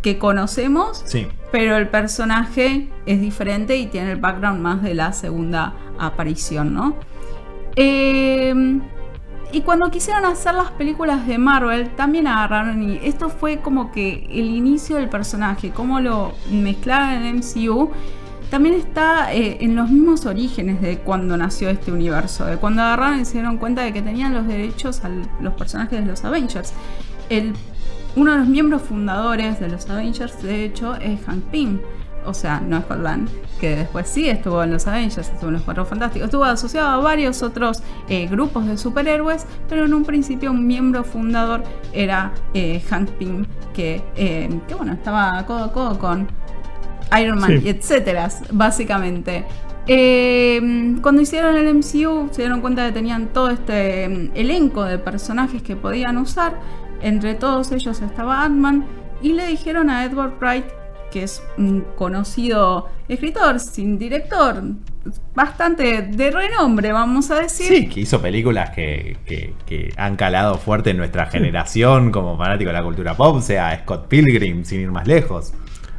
que 0.00 0.18
conocemos, 0.18 1.02
sí 1.06 1.26
pero 1.52 1.76
el 1.76 1.86
personaje 1.88 2.88
es 3.04 3.20
diferente 3.20 3.76
y 3.76 3.86
tiene 3.86 4.12
el 4.12 4.18
background 4.18 4.60
más 4.60 4.82
de 4.82 4.94
la 4.94 5.12
segunda 5.12 5.74
aparición, 5.98 6.72
¿no? 6.72 6.96
Em, 7.76 8.80
y 9.52 9.60
cuando 9.60 9.90
quisieron 9.90 10.24
hacer 10.24 10.54
las 10.54 10.70
películas 10.72 11.26
de 11.26 11.36
Marvel, 11.36 11.90
también 11.90 12.26
agarraron 12.26 12.82
y 12.82 12.98
esto 13.02 13.28
fue 13.28 13.58
como 13.58 13.92
que 13.92 14.26
el 14.30 14.46
inicio 14.46 14.96
del 14.96 15.10
personaje, 15.10 15.70
cómo 15.70 16.00
lo 16.00 16.32
mezclaron 16.50 17.22
en 17.22 17.36
MCU, 17.36 17.90
también 18.50 18.74
está 18.74 19.32
eh, 19.32 19.58
en 19.60 19.76
los 19.76 19.90
mismos 19.90 20.24
orígenes 20.24 20.80
de 20.80 20.98
cuando 20.98 21.36
nació 21.36 21.68
este 21.68 21.92
universo, 21.92 22.46
de 22.46 22.56
cuando 22.56 22.82
agarraron 22.82 23.20
y 23.20 23.24
se 23.26 23.34
dieron 23.34 23.58
cuenta 23.58 23.82
de 23.82 23.92
que 23.92 24.00
tenían 24.00 24.32
los 24.32 24.46
derechos 24.46 25.04
a 25.04 25.10
los 25.40 25.54
personajes 25.54 26.00
de 26.00 26.06
los 26.06 26.24
Avengers. 26.24 26.72
Uno 28.16 28.32
de 28.32 28.38
los 28.38 28.48
miembros 28.48 28.82
fundadores 28.82 29.58
de 29.60 29.68
los 29.68 29.88
Avengers, 29.88 30.42
de 30.42 30.64
hecho, 30.64 30.94
es 30.96 31.20
Hank 31.24 31.44
Pym. 31.50 31.80
O 32.24 32.34
sea, 32.34 32.60
no 32.60 32.78
es 32.78 32.84
Land, 32.88 33.28
que 33.60 33.74
después 33.74 34.08
sí 34.08 34.28
estuvo 34.28 34.62
en 34.62 34.70
los 34.70 34.86
Avengers, 34.86 35.28
estuvo 35.28 35.48
en 35.48 35.54
los 35.54 35.62
Cuatro 35.62 35.84
Fantásticos, 35.84 36.26
estuvo 36.26 36.44
asociado 36.44 36.88
a 36.88 36.96
varios 36.98 37.42
otros 37.42 37.82
eh, 38.08 38.28
grupos 38.28 38.66
de 38.66 38.76
superhéroes, 38.76 39.44
pero 39.68 39.86
en 39.86 39.94
un 39.94 40.04
principio 40.04 40.52
un 40.52 40.64
miembro 40.64 41.02
fundador 41.02 41.64
era 41.92 42.32
eh, 42.54 42.80
Hank 42.88 43.10
Pym, 43.12 43.44
que, 43.74 44.02
eh, 44.14 44.48
que, 44.68 44.74
bueno, 44.74 44.92
estaba 44.92 45.44
codo 45.46 45.64
a 45.64 45.72
codo 45.72 45.98
con 45.98 46.28
Iron 47.20 47.40
Man 47.40 47.60
y 47.64 47.70
etcétera, 47.70 48.28
básicamente. 48.52 49.44
cuando 51.02 51.20
hicieron 51.20 51.56
el 51.56 51.74
MCU 51.74 52.28
se 52.30 52.42
dieron 52.42 52.60
cuenta 52.60 52.82
de 52.82 52.90
que 52.90 52.94
tenían 52.94 53.32
todo 53.32 53.50
este 53.50 54.08
mm, 54.08 54.30
elenco 54.36 54.84
de 54.84 54.98
personajes 54.98 55.60
que 55.60 55.74
podían 55.74 56.18
usar 56.18 56.60
entre 57.02 57.34
todos 57.34 57.72
ellos 57.72 58.00
estaba 58.00 58.44
Ant-Man 58.44 58.84
y 59.22 59.32
le 59.32 59.46
dijeron 59.46 59.90
a 59.90 60.04
Edward 60.04 60.34
Wright, 60.40 60.66
que 61.10 61.24
es 61.24 61.42
un 61.58 61.84
conocido 61.96 62.88
escritor, 63.08 63.60
sin 63.60 63.98
director, 63.98 64.62
bastante 65.34 66.02
de 66.02 66.30
renombre, 66.30 66.92
vamos 66.92 67.30
a 67.30 67.40
decir. 67.40 67.66
Sí, 67.66 67.88
que 67.88 68.00
hizo 68.00 68.20
películas 68.22 68.70
que, 68.70 69.18
que, 69.26 69.92
han 69.96 70.16
calado 70.16 70.56
fuerte 70.56 70.90
en 70.90 70.96
nuestra 70.96 71.26
generación 71.26 72.10
como 72.10 72.38
fanático 72.38 72.68
de 72.68 72.74
la 72.74 72.82
cultura 72.82 73.14
pop, 73.14 73.40
sea 73.40 73.78
Scott 73.80 74.08
Pilgrim, 74.08 74.64
sin 74.64 74.80
ir 74.80 74.90
más 74.90 75.06
lejos 75.06 75.52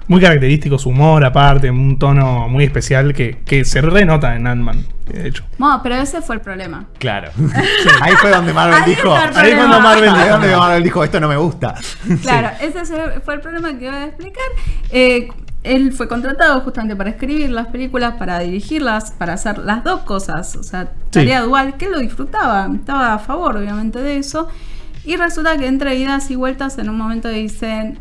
muy 0.07 0.22
característico 0.22 0.77
su 0.77 0.89
humor 0.89 1.24
aparte, 1.24 1.69
un 1.69 1.98
tono 1.98 2.48
muy 2.50 2.63
especial 2.63 3.13
que, 3.13 3.39
que 3.45 3.65
se 3.65 3.81
renota 3.81 4.36
en 4.36 4.48
Ant-Man, 4.48 4.86
de 5.07 5.27
hecho. 5.27 5.43
No, 5.57 5.79
pero 5.81 5.95
ese 5.95 6.22
fue 6.22 6.36
el 6.36 6.41
problema. 6.41 6.88
Claro. 7.00 7.31
Ahí 8.01 8.13
fue 8.13 8.31
donde 8.31 8.53
Marvel 8.53 8.83
dijo. 8.86 9.13
Ahí 9.15 9.53
fue 9.53 9.67
donde 9.67 10.55
Marvel, 10.55 10.83
dijo, 10.83 11.03
esto 11.03 11.19
no 11.19 11.27
me 11.27 11.38
gusta. 11.38 11.75
Claro, 12.22 12.50
ese 12.62 12.86
fue 13.22 13.36
el 13.36 13.41
problema 13.41 13.77
que 13.77 13.86
iba 13.86 13.95
a 13.95 14.05
explicar. 14.05 14.43
Eh, 14.89 15.29
él 15.63 15.93
fue 15.93 16.07
contratado 16.07 16.60
justamente 16.62 16.95
para 16.95 17.10
escribir 17.10 17.50
las 17.50 17.67
películas, 17.67 18.15
para 18.15 18.39
dirigirlas, 18.39 19.12
para 19.12 19.33
hacer 19.33 19.60
las 19.60 19.83
dos 19.83 20.01
cosas, 20.01 20.55
o 20.57 20.63
sea, 20.63 20.91
tarea 21.10 21.41
dual, 21.41 21.77
que 21.77 21.86
él 21.86 21.91
lo 21.91 22.00
disfrutaba, 22.00 22.69
estaba 22.74 23.13
a 23.13 23.19
favor 23.19 23.57
obviamente 23.57 24.01
de 24.01 24.17
eso. 24.17 24.50
Y 25.05 25.15
resulta 25.15 25.57
que 25.57 25.67
entre 25.67 25.95
idas 25.95 26.31
y 26.31 26.36
vueltas 26.36 26.77
en 26.77 26.89
un 26.89 26.98
momento 26.98 27.29
dicen, 27.29 28.00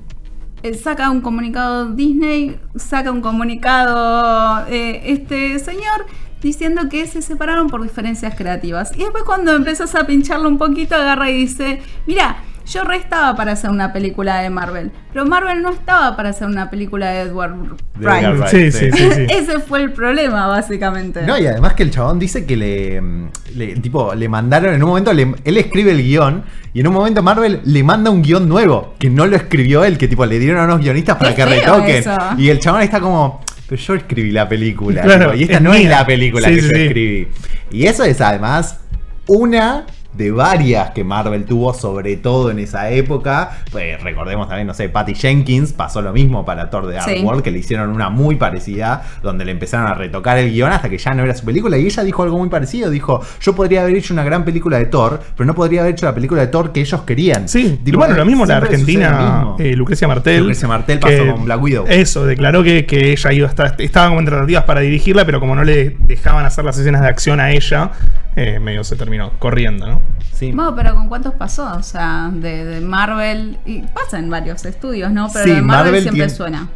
saca 0.81 1.11
un 1.11 1.21
comunicado 1.21 1.93
Disney, 1.93 2.59
saca 2.77 3.11
un 3.11 3.21
comunicado 3.21 4.67
eh, 4.69 5.03
este 5.07 5.59
señor 5.59 6.07
diciendo 6.41 6.89
que 6.89 7.07
se 7.07 7.23
separaron 7.23 7.69
por 7.69 7.83
diferencias 7.83 8.35
creativas. 8.35 8.93
Y 8.97 9.01
después 9.01 9.25
cuando 9.25 9.53
empezás 9.53 9.95
a 9.95 10.07
pincharlo 10.07 10.49
un 10.49 10.59
poquito, 10.59 10.95
agarra 10.95 11.31
y 11.31 11.37
dice, 11.37 11.81
mira, 12.07 12.37
yo 12.67 12.85
re 12.85 12.97
estaba 12.97 13.35
para 13.37 13.53
hacer 13.53 13.71
una 13.71 13.93
película 13.93 14.41
de 14.41 14.51
Marvel, 14.51 14.93
pero 15.13 15.27
Marvel 15.27 15.63
no 15.63 15.71
estaba 15.71 16.17
para 16.17 16.31
hacer 16.31 16.47
una 16.47 16.71
película 16.71 17.11
de 17.11 17.23
Edward 17.23 17.55
Wright. 17.99 18.47
Sí, 18.47 18.71
sí, 18.73 18.91
sí, 18.93 19.03
Ese 19.29 19.61
fue 19.61 19.83
el 19.83 19.93
problema, 19.93 20.47
básicamente. 20.47 21.23
No, 21.23 21.39
y 21.39 21.47
además 21.47 21.75
que 21.75 21.83
el 21.83 21.91
chabón 21.91 22.19
dice 22.19 22.47
que 22.47 22.57
le, 22.57 23.75
tipo, 23.81 24.15
le 24.15 24.29
mandaron, 24.29 24.75
en 24.75 24.83
un 24.83 24.89
momento, 24.89 25.11
él 25.11 25.57
escribe 25.57 25.93
el 25.93 26.03
guion, 26.03 26.45
y 26.73 26.81
en 26.81 26.87
un 26.87 26.95
momento 26.95 27.23
Marvel 27.23 27.61
le 27.65 27.83
manda 27.83 28.11
un 28.11 28.23
guion 28.23 28.49
nuevo, 28.49 28.95
que 28.99 29.11
no 29.11 29.27
lo 29.27 29.37
escribió 29.37 29.85
él, 29.85 29.99
que 29.99 30.09
tipo, 30.09 30.25
le 30.25 30.39
dieron 30.39 30.61
a 30.61 30.65
unos 30.65 30.81
guionistas 30.81 31.17
para 31.17 31.35
que 31.35 31.45
retoquen. 31.45 32.05
Y 32.39 32.49
el 32.49 32.61
chabón 32.61 32.83
está 32.83 33.01
como, 33.01 33.41
pero 33.69 33.81
yo 33.81 33.95
escribí 33.95 34.31
la 34.31 34.49
película, 34.49 35.35
y 35.35 35.43
esta 35.45 35.61
no 35.61 35.75
es 35.75 35.89
la 35.89 36.07
película 36.07 36.49
que 36.49 36.61
yo 36.61 36.69
escribí. 36.69 37.29
Y 37.71 37.87
eso 37.87 38.05
es 38.05 38.21
además 38.21 38.79
una 39.27 39.87
de 40.13 40.31
varias 40.31 40.91
que 40.91 41.05
Marvel 41.05 41.45
tuvo, 41.45 41.73
sobre 41.75 42.17
todo 42.17 42.51
en 42.51 42.59
esa 42.59 42.91
época. 42.91 43.59
Pues 43.71 44.03
recordemos 44.03 44.49
también, 44.49 44.67
no 44.67 44.75
sé, 44.75 44.89
Patty 44.89 45.15
Jenkins 45.15 45.73
pasó 45.73 46.03
lo 46.03 46.13
mismo 46.13 46.45
para 46.45 46.71
Thor 46.71 46.87
de 46.87 46.95
Dark 46.95 47.25
World, 47.25 47.43
que 47.43 47.51
le 47.51 47.59
hicieron 47.59 47.91
una 47.91 48.11
muy 48.11 48.37
parecida, 48.37 49.03
donde 49.23 49.45
le 49.45 49.53
empezaron 49.53 49.87
a 49.87 49.95
retocar 49.95 50.39
el 50.39 50.51
guion 50.51 50.73
hasta 50.73 50.89
que 50.89 50.99
ya 50.99 51.15
no 51.15 51.25
era 51.25 51.35
su 51.35 51.45
película. 51.45 51.79
Y 51.79 51.87
ella 51.87 52.03
dijo 52.03 52.23
algo 52.23 52.39
muy 52.39 52.49
parecido: 52.49 52.91
dijo, 52.91 53.21
yo 53.41 53.55
podría 53.55 53.83
haber 53.83 53.97
hecho 53.97 54.13
una 54.13 54.25
gran 54.25 54.45
película 54.45 54.79
de 54.79 54.87
Thor, 54.87 55.21
pero 55.37 55.47
no 55.47 55.55
podría 55.55 55.81
haber 55.81 55.95
hecho 55.95 56.07
la 56.07 56.15
película 56.15 56.43
de 56.43 56.49
Thor 56.49 56.73
que 56.73 56.81
ellos 56.81 57.03
querían. 57.03 57.49
Sí, 57.49 57.81
y 57.85 57.91
bueno, 57.93 58.15
lo 58.15 58.25
mismo 58.25 58.47
la 58.47 58.59
Argentina, 58.59 59.55
eh, 59.59 59.75
Lucrecia 59.75 60.09
Martel. 60.09 60.41
Lucrecia 60.41 60.69
Martel 60.69 60.99
pasó 60.99 61.27
con 61.33 61.45
Black 61.45 61.63
Widow. 61.63 61.87
Eso, 61.89 62.27
declaró 62.27 62.63
que, 62.63 62.87
que 62.87 63.13
ella 63.13 63.33
iba 63.33 63.47
a 63.47 63.51
estar, 63.51 63.75
estaba 63.79 64.09
como 64.09 64.21
en 64.21 64.27
tratativas 64.27 64.65
para 64.65 64.81
dirigirla, 64.81 65.25
pero 65.25 65.41
como 65.41 65.55
no 65.55 65.65
le 65.65 65.97
dejaban 66.01 66.45
hacer 66.45 66.65
las 66.65 66.79
escenas 66.79 67.03
de 67.03 67.09
acción 67.09 67.41
a 67.41 67.51
ella, 67.51 67.91
eh, 68.37 68.59
medio 68.59 68.83
se 68.85 68.97
terminó 68.97 69.33
corriendo, 69.39 69.87
¿no? 69.87 70.03
Sí. 70.33 70.53
Bueno, 70.53 70.75
pero 70.75 70.95
¿con 70.95 71.09
cuántos 71.09 71.35
pasó? 71.35 71.73
O 71.77 71.83
sea, 71.83 72.31
de, 72.33 72.81
Marvel, 72.81 73.59
y 73.67 73.83
pasa 73.83 74.19
en 74.19 74.31
varios 74.31 74.65
estudios, 74.65 75.13
¿no? 75.13 75.29
Pero 75.33 75.55
de 75.55 75.63
Marvel, 75.63 76.03
siempre 76.03 76.31
suena. 76.31 76.69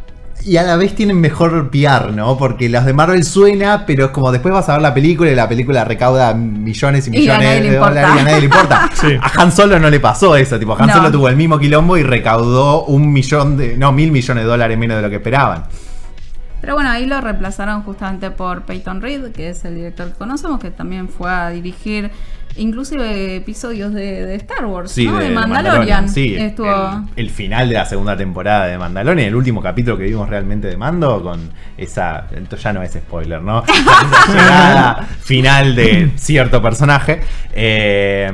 Y 0.44 0.58
a 0.58 0.62
la 0.62 0.76
vez 0.76 0.94
tienen 0.94 1.20
mejor 1.20 1.70
PR, 1.70 2.12
¿no? 2.12 2.36
Porque 2.36 2.68
los 2.68 2.84
de 2.84 2.92
Marvel 2.92 3.24
suena, 3.24 3.84
pero 3.86 4.06
es 4.06 4.10
como 4.12 4.30
después 4.30 4.52
vas 4.52 4.68
a 4.68 4.74
ver 4.74 4.82
la 4.82 4.94
película 4.94 5.30
y 5.30 5.34
la 5.34 5.48
película 5.48 5.84
recauda 5.84 6.34
millones 6.34 7.08
y 7.08 7.10
millones 7.10 7.62
de 7.62 7.76
dólares 7.76 8.10
y 8.14 8.18
a 8.18 8.22
nadie 8.22 8.38
le 8.40 8.44
importa. 8.44 8.90
A 9.22 9.42
Han 9.42 9.50
Solo 9.50 9.78
no 9.78 9.90
le 9.90 9.98
pasó 9.98 10.36
eso, 10.36 10.58
tipo, 10.58 10.76
Han 10.78 10.92
Solo 10.92 11.10
tuvo 11.10 11.28
el 11.28 11.36
mismo 11.36 11.58
quilombo 11.58 11.96
y 11.96 12.02
recaudó 12.02 12.84
un 12.84 13.12
millón 13.12 13.56
de, 13.56 13.76
no, 13.76 13.92
mil 13.92 14.12
millones 14.12 14.44
de 14.44 14.48
dólares 14.48 14.78
menos 14.78 14.98
de 14.98 15.02
lo 15.02 15.10
que 15.10 15.16
esperaban. 15.16 15.64
Pero 16.66 16.74
bueno, 16.74 16.90
ahí 16.90 17.06
lo 17.06 17.20
reemplazaron 17.20 17.84
justamente 17.84 18.32
por 18.32 18.62
Peyton 18.62 19.00
Reed, 19.00 19.30
que 19.30 19.50
es 19.50 19.64
el 19.64 19.76
director 19.76 20.08
que 20.08 20.14
conocemos, 20.14 20.58
que 20.58 20.72
también 20.72 21.08
fue 21.08 21.30
a 21.30 21.50
dirigir 21.50 22.10
inclusive 22.56 23.36
episodios 23.36 23.94
de, 23.94 24.34
Star 24.34 24.66
Wars, 24.66 24.98
¿no? 24.98 25.16
De, 25.16 25.30
Mandalorian. 25.30 26.08
Sí, 26.08 26.34
el, 26.34 27.30
final 27.30 27.68
de 27.68 27.74
la 27.76 27.86
segunda 27.86 28.16
temporada 28.16 28.66
de 28.66 28.78
Mandalorian, 28.78 29.28
el 29.28 29.36
último 29.36 29.62
capítulo 29.62 29.96
que 29.96 30.06
vimos 30.06 30.28
realmente 30.28 30.66
de 30.66 30.76
Mando, 30.76 31.22
con 31.22 31.52
esa. 31.76 32.26
Esto 32.34 32.56
ya 32.56 32.72
no 32.72 32.82
es 32.82 32.94
spoiler, 32.94 33.40
¿no? 33.40 33.62
la 34.28 34.34
llegada 34.34 35.08
final 35.20 35.76
de 35.76 36.14
cierto 36.16 36.60
personaje. 36.60 37.20
Eh 37.52 38.28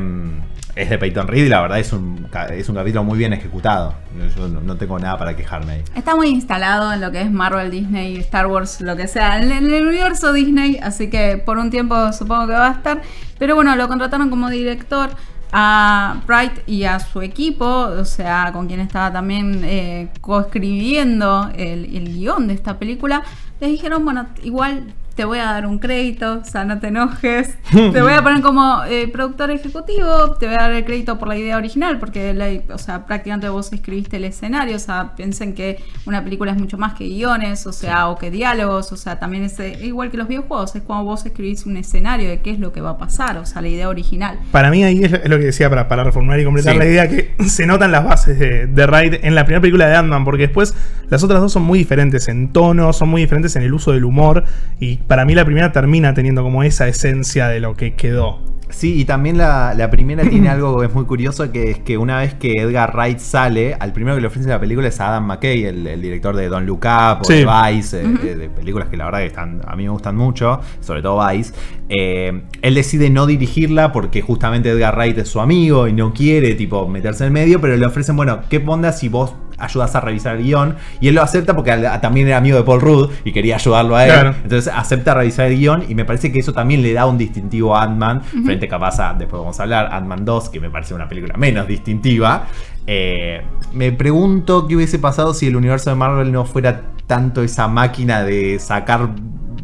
es 0.75 0.89
de 0.89 0.99
Peyton 0.99 1.29
Reed 1.29 1.47
y 1.47 1.49
la 1.49 1.61
verdad 1.61 1.79
es 1.79 1.93
un, 1.93 2.27
es 2.51 2.69
un 2.69 2.75
capítulo 2.75 3.05
muy 3.05 3.19
bien 3.19 3.33
ejecutado. 3.33 3.95
Yo 4.37 4.49
no, 4.49 4.77
tengo 4.77 4.99
nada 4.99 5.19
para 5.19 5.37
quejarme 5.37 5.73
ahí. 5.73 5.85
Está 5.95 6.17
muy 6.17 6.29
instalado 6.29 6.93
en 6.93 7.01
lo 7.01 7.11
que 7.13 7.21
es 7.21 7.31
Marvel, 7.31 7.71
Disney, 7.71 8.17
Star 8.19 8.47
Wars, 8.47 8.81
lo 8.81 8.97
que 8.97 9.07
sea, 9.07 9.39
en, 9.43 9.53
el 9.53 9.87
universo 9.87 10.33
Disney, 10.33 10.79
así 10.83 11.11
que 11.11 11.37
por 11.37 11.59
un 11.59 11.71
tiempo 11.71 12.13
supongo 12.13 12.47
que 12.47 12.55
va 12.55 12.69
a 12.69 12.73
estar. 12.73 13.03
Pero 13.39 13.55
bueno, 13.55 13.77
lo 13.77 13.87
contrataron 13.89 14.31
como 14.31 14.49
director 14.49 15.11
a 15.53 16.23
Bright 16.27 16.67
y 16.67 16.85
a 16.85 16.99
su 16.99 17.21
equipo, 17.21 17.67
o 17.67 18.05
sea, 18.07 18.51
con 18.53 18.67
quien 18.67 18.81
estaba 18.81 19.13
también 19.13 19.61
eh, 19.65 20.09
coescribiendo 20.23 21.51
el, 21.55 21.95
el 21.95 22.15
guion 22.15 22.49
de 22.49 22.55
esta 22.55 22.79
película, 22.79 23.23
les 23.61 23.71
dijeron, 23.71 24.05
bueno, 24.05 24.29
igual 24.43 24.95
te 25.15 25.25
voy 25.25 25.39
a 25.39 25.45
dar 25.45 25.67
un 25.67 25.79
crédito, 25.79 26.41
o 26.41 26.45
sea, 26.45 26.65
no 26.65 26.79
te 26.79 26.89
enojes. 26.89 27.57
te 27.71 28.03
voy 28.03 28.13
a 28.13 28.23
poner 28.23 28.43
como 28.43 28.83
eh, 28.85 29.09
productor 29.09 29.51
ejecutivo, 29.51 30.37
te 30.39 30.47
voy 30.47 30.55
a 30.55 30.63
dar 30.63 30.73
el 30.73 30.85
crédito 30.85 31.19
por 31.19 31.29
la 31.29 31.37
idea 31.37 31.57
original, 31.57 31.99
porque 31.99 32.33
la, 32.35 32.49
o 32.75 32.79
sea, 32.79 33.07
prácticamente 33.07 33.49
vos 33.49 33.73
escribiste 33.73 34.17
el 34.17 34.25
escenario, 34.25 34.77
o 34.77 34.79
sea, 34.79 35.15
piensen 35.17 35.55
que 35.55 35.83
una 36.07 36.23
película 36.25 36.53
es 36.53 36.59
mucho 36.59 36.79
más 36.79 36.95
que 36.95 37.05
guiones, 37.05 37.67
o 37.67 37.73
sea, 37.73 38.09
o 38.09 38.17
que 38.17 38.31
diálogos, 38.31 38.93
o 38.93 38.97
sea, 38.97 39.19
también 39.19 39.45
es 39.45 39.59
eh, 39.61 39.79
igual 39.83 40.11
que 40.11 40.17
los 40.17 40.29
videojuegos, 40.29 40.75
es 40.77 40.83
como 40.83 41.05
vos 41.05 41.25
escribís 41.27 41.67
un 41.67 41.77
escenario 41.77 42.29
de 42.29 42.41
qué 42.41 42.51
es 42.51 42.59
lo 42.59 42.73
que 42.73 42.81
va 42.81 42.91
a 42.91 42.99
pasar, 42.99 43.39
o 43.39 43.47
sea, 43.47 43.63
la 43.63 43.69
idea 43.69 43.89
original. 43.89 44.39
Para 44.51 44.71
mí 44.71 44.85
ahí 44.85 45.05
es 45.05 45.13
lo 45.29 45.39
que 45.39 45.45
decía 45.45 45.69
para, 45.69 45.89
para 45.89 46.05
reformular 46.05 46.41
y 46.41 46.45
completar 46.45 46.77
la 46.77 46.87
idea, 46.87 47.09
que 47.09 47.35
se 47.47 47.67
notan 47.67 47.93
las 47.93 48.05
bases 48.05 48.39
de, 48.39 48.67
de 48.67 48.87
Raid 48.87 49.15
en 49.23 49.35
la 49.35 49.45
primera 49.45 49.61
película 49.61 49.87
de 49.87 49.97
Ant-Man, 49.97 50.25
porque 50.25 50.43
después 50.43 50.75
las 51.09 51.23
otras 51.23 51.41
dos 51.41 51.53
son 51.53 51.63
muy 51.63 51.79
diferentes 51.79 52.29
en 52.29 52.53
tono, 52.53 52.93
son 52.93 53.09
muy 53.09 53.23
diferentes 53.23 53.55
en 53.57 53.63
el 53.63 53.75
uso 53.75 53.93
del 53.93 54.05
humor 54.05 54.45
y 54.81 55.02
para 55.07 55.25
mí 55.25 55.35
la 55.35 55.45
primera 55.45 55.73
termina 55.73 56.15
teniendo 56.15 56.43
como 56.43 56.63
esa 56.63 56.89
esencia 56.89 57.49
de 57.49 57.61
lo 57.61 57.75
que 57.75 57.95
quedó. 57.95 58.41
Sí, 58.73 58.99
y 58.99 59.05
también 59.05 59.37
la, 59.37 59.89
primera 59.91 60.25
tiene 60.25 60.49
algo 60.49 60.81
que 60.81 60.87
es 60.87 60.95
muy 60.95 61.05
curioso, 61.05 61.53
que 61.53 61.71
es 61.71 61.79
que 61.79 61.99
una 61.99 62.19
vez 62.19 62.35
que 62.35 62.61
Edgar 62.63 62.95
Wright 62.95 63.19
sale, 63.19 63.75
al 63.79 63.93
primero 63.93 64.17
que 64.17 64.23
le 64.23 64.27
ofrece 64.29 64.49
la 64.49 64.59
película 64.59 64.89
es 64.89 64.99
Adam 64.99 65.27
McKay, 65.27 65.65
el, 65.65 66.03
director 66.03 66.35
de 66.35 66.49
Don 66.49 66.67
Look 66.67 66.85
Up 66.87 67.23
o 67.23 67.29
de 67.29 67.47
Vice, 67.47 68.01
eh, 68.01 68.35
de, 68.35 68.49
películas 68.49 68.89
que 68.89 68.97
la 68.97 69.05
verdad 69.05 69.21
que 69.21 69.27
están, 69.27 69.61
a 69.67 69.77
mí 69.77 69.85
me 69.85 69.91
gustan 69.91 70.17
mucho, 70.17 70.61
sobre 70.81 71.03
todo 71.03 71.27
Vice. 71.29 71.53
Eh, 71.89 72.43
él 72.63 72.75
decide 72.75 73.11
no 73.11 73.27
dirigirla 73.27 73.93
porque 73.93 74.23
justamente 74.23 74.71
Edgar 74.71 74.97
Wright 74.97 75.19
es 75.19 75.29
su 75.29 75.41
amigo 75.41 75.89
y 75.89 75.93
no 75.93 76.15
quiere 76.15 76.55
tipo 76.55 76.87
meterse 76.89 77.25
en 77.25 77.29
el 77.29 77.33
medio, 77.33 77.61
pero 77.61 77.77
le 77.77 77.85
ofrecen, 77.85 78.17
bueno, 78.17 78.41
¿qué 78.49 78.63
onda 78.65 78.93
si 78.93 79.09
vos 79.09 79.35
ayudas 79.63 79.95
a 79.95 80.01
revisar 80.01 80.37
el 80.37 80.43
guion. 80.43 80.77
Y 81.01 81.09
él 81.09 81.15
lo 81.15 81.23
acepta 81.23 81.55
porque 81.55 81.71
también 82.01 82.27
era 82.27 82.37
amigo 82.37 82.57
de 82.57 82.65
Paul 82.65 82.81
Rudd 82.81 83.11
y 83.25 83.33
quería 83.33 83.57
ayudarlo 83.57 83.97
a 83.97 84.07
él. 84.07 84.35
Entonces 84.43 84.73
acepta 84.75 85.15
revisar 85.15 85.47
el 85.47 85.59
guion 85.59 85.85
y 85.89 85.95
me 85.95 86.05
parece 86.05 86.33
que 86.33 86.41
eso 86.41 86.53
también 86.53 86.83
le 86.83 86.93
da 86.93 87.07
un 87.07 87.17
distintivo 87.17 87.77
a 87.77 87.85
Ant-Man. 87.85 88.23
Frente 88.45 88.69
capaz 88.69 88.99
a, 89.01 89.15
después 89.15 89.41
vamos 89.41 89.59
a 89.61 89.63
hablar, 89.63 89.89
Ant-Man 89.93 90.25
2, 90.25 90.51
que 90.51 90.61
me 90.61 90.71
parece 90.71 90.95
una 90.95 91.09
película 91.09 91.37
menos 91.37 91.67
distintiva. 91.67 92.47
Eh, 92.87 93.43
me 93.73 93.93
pregunto 93.93 94.67
qué 94.67 94.77
hubiese 94.77 94.99
pasado 94.99 95.35
si 95.35 95.47
el 95.47 95.57
universo 95.57 95.91
de 95.91 95.97
Marvel 95.97 96.33
no 96.33 96.45
fuera 96.45 96.83
tanto 97.07 97.43
esa 97.43 97.69
máquina 97.69 98.25
de 98.25 98.59
sacar 98.59 99.11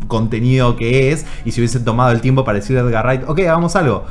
contenido 0.09 0.77
que 0.77 1.13
es 1.13 1.27
y 1.45 1.53
si 1.53 1.61
hubiese 1.61 1.81
tomado 1.81 2.11
el 2.11 2.21
tiempo 2.21 2.45
para 2.45 2.59
decirle 2.59 2.81
a 2.81 2.85
Edgar 2.85 3.07
Wright, 3.07 3.23
ok, 3.29 3.39
hagamos 3.41 3.77
algo. 3.77 4.05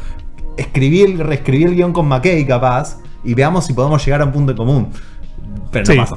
Escribir, 0.55 1.17
reescribir 1.23 1.67
el 1.67 1.75
guion 1.75 1.93
con 1.93 2.07
McKay 2.07 2.45
capaz 2.47 2.99
y 3.23 3.33
veamos 3.33 3.65
si 3.65 3.73
podemos 3.73 4.03
llegar 4.05 4.21
a 4.21 4.25
un 4.25 4.31
punto 4.31 4.55
común. 4.55 4.89
Pero 5.71 5.93
no 5.93 6.01
pasa. 6.01 6.15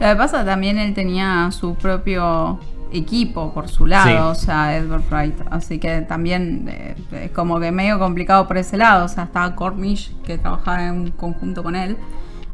Lo 0.00 0.06
que 0.06 0.16
pasa 0.16 0.44
también 0.44 0.78
él 0.78 0.94
tenía 0.94 1.50
su 1.50 1.74
propio 1.74 2.60
equipo 2.92 3.52
por 3.52 3.68
su 3.68 3.86
lado, 3.86 4.30
o 4.30 4.34
sea, 4.34 4.76
Edward 4.76 5.02
Wright. 5.10 5.34
Así 5.50 5.78
que 5.78 6.02
también 6.02 6.68
eh, 6.68 6.94
es 7.12 7.30
como 7.32 7.58
que 7.60 7.72
medio 7.72 7.98
complicado 7.98 8.46
por 8.46 8.58
ese 8.58 8.76
lado. 8.76 9.06
O 9.06 9.08
sea, 9.08 9.24
estaba 9.24 9.54
Cornish 9.54 10.12
que 10.24 10.38
trabajaba 10.38 10.86
en 10.86 10.94
un 10.94 11.10
conjunto 11.10 11.62
con 11.62 11.74
él. 11.74 11.96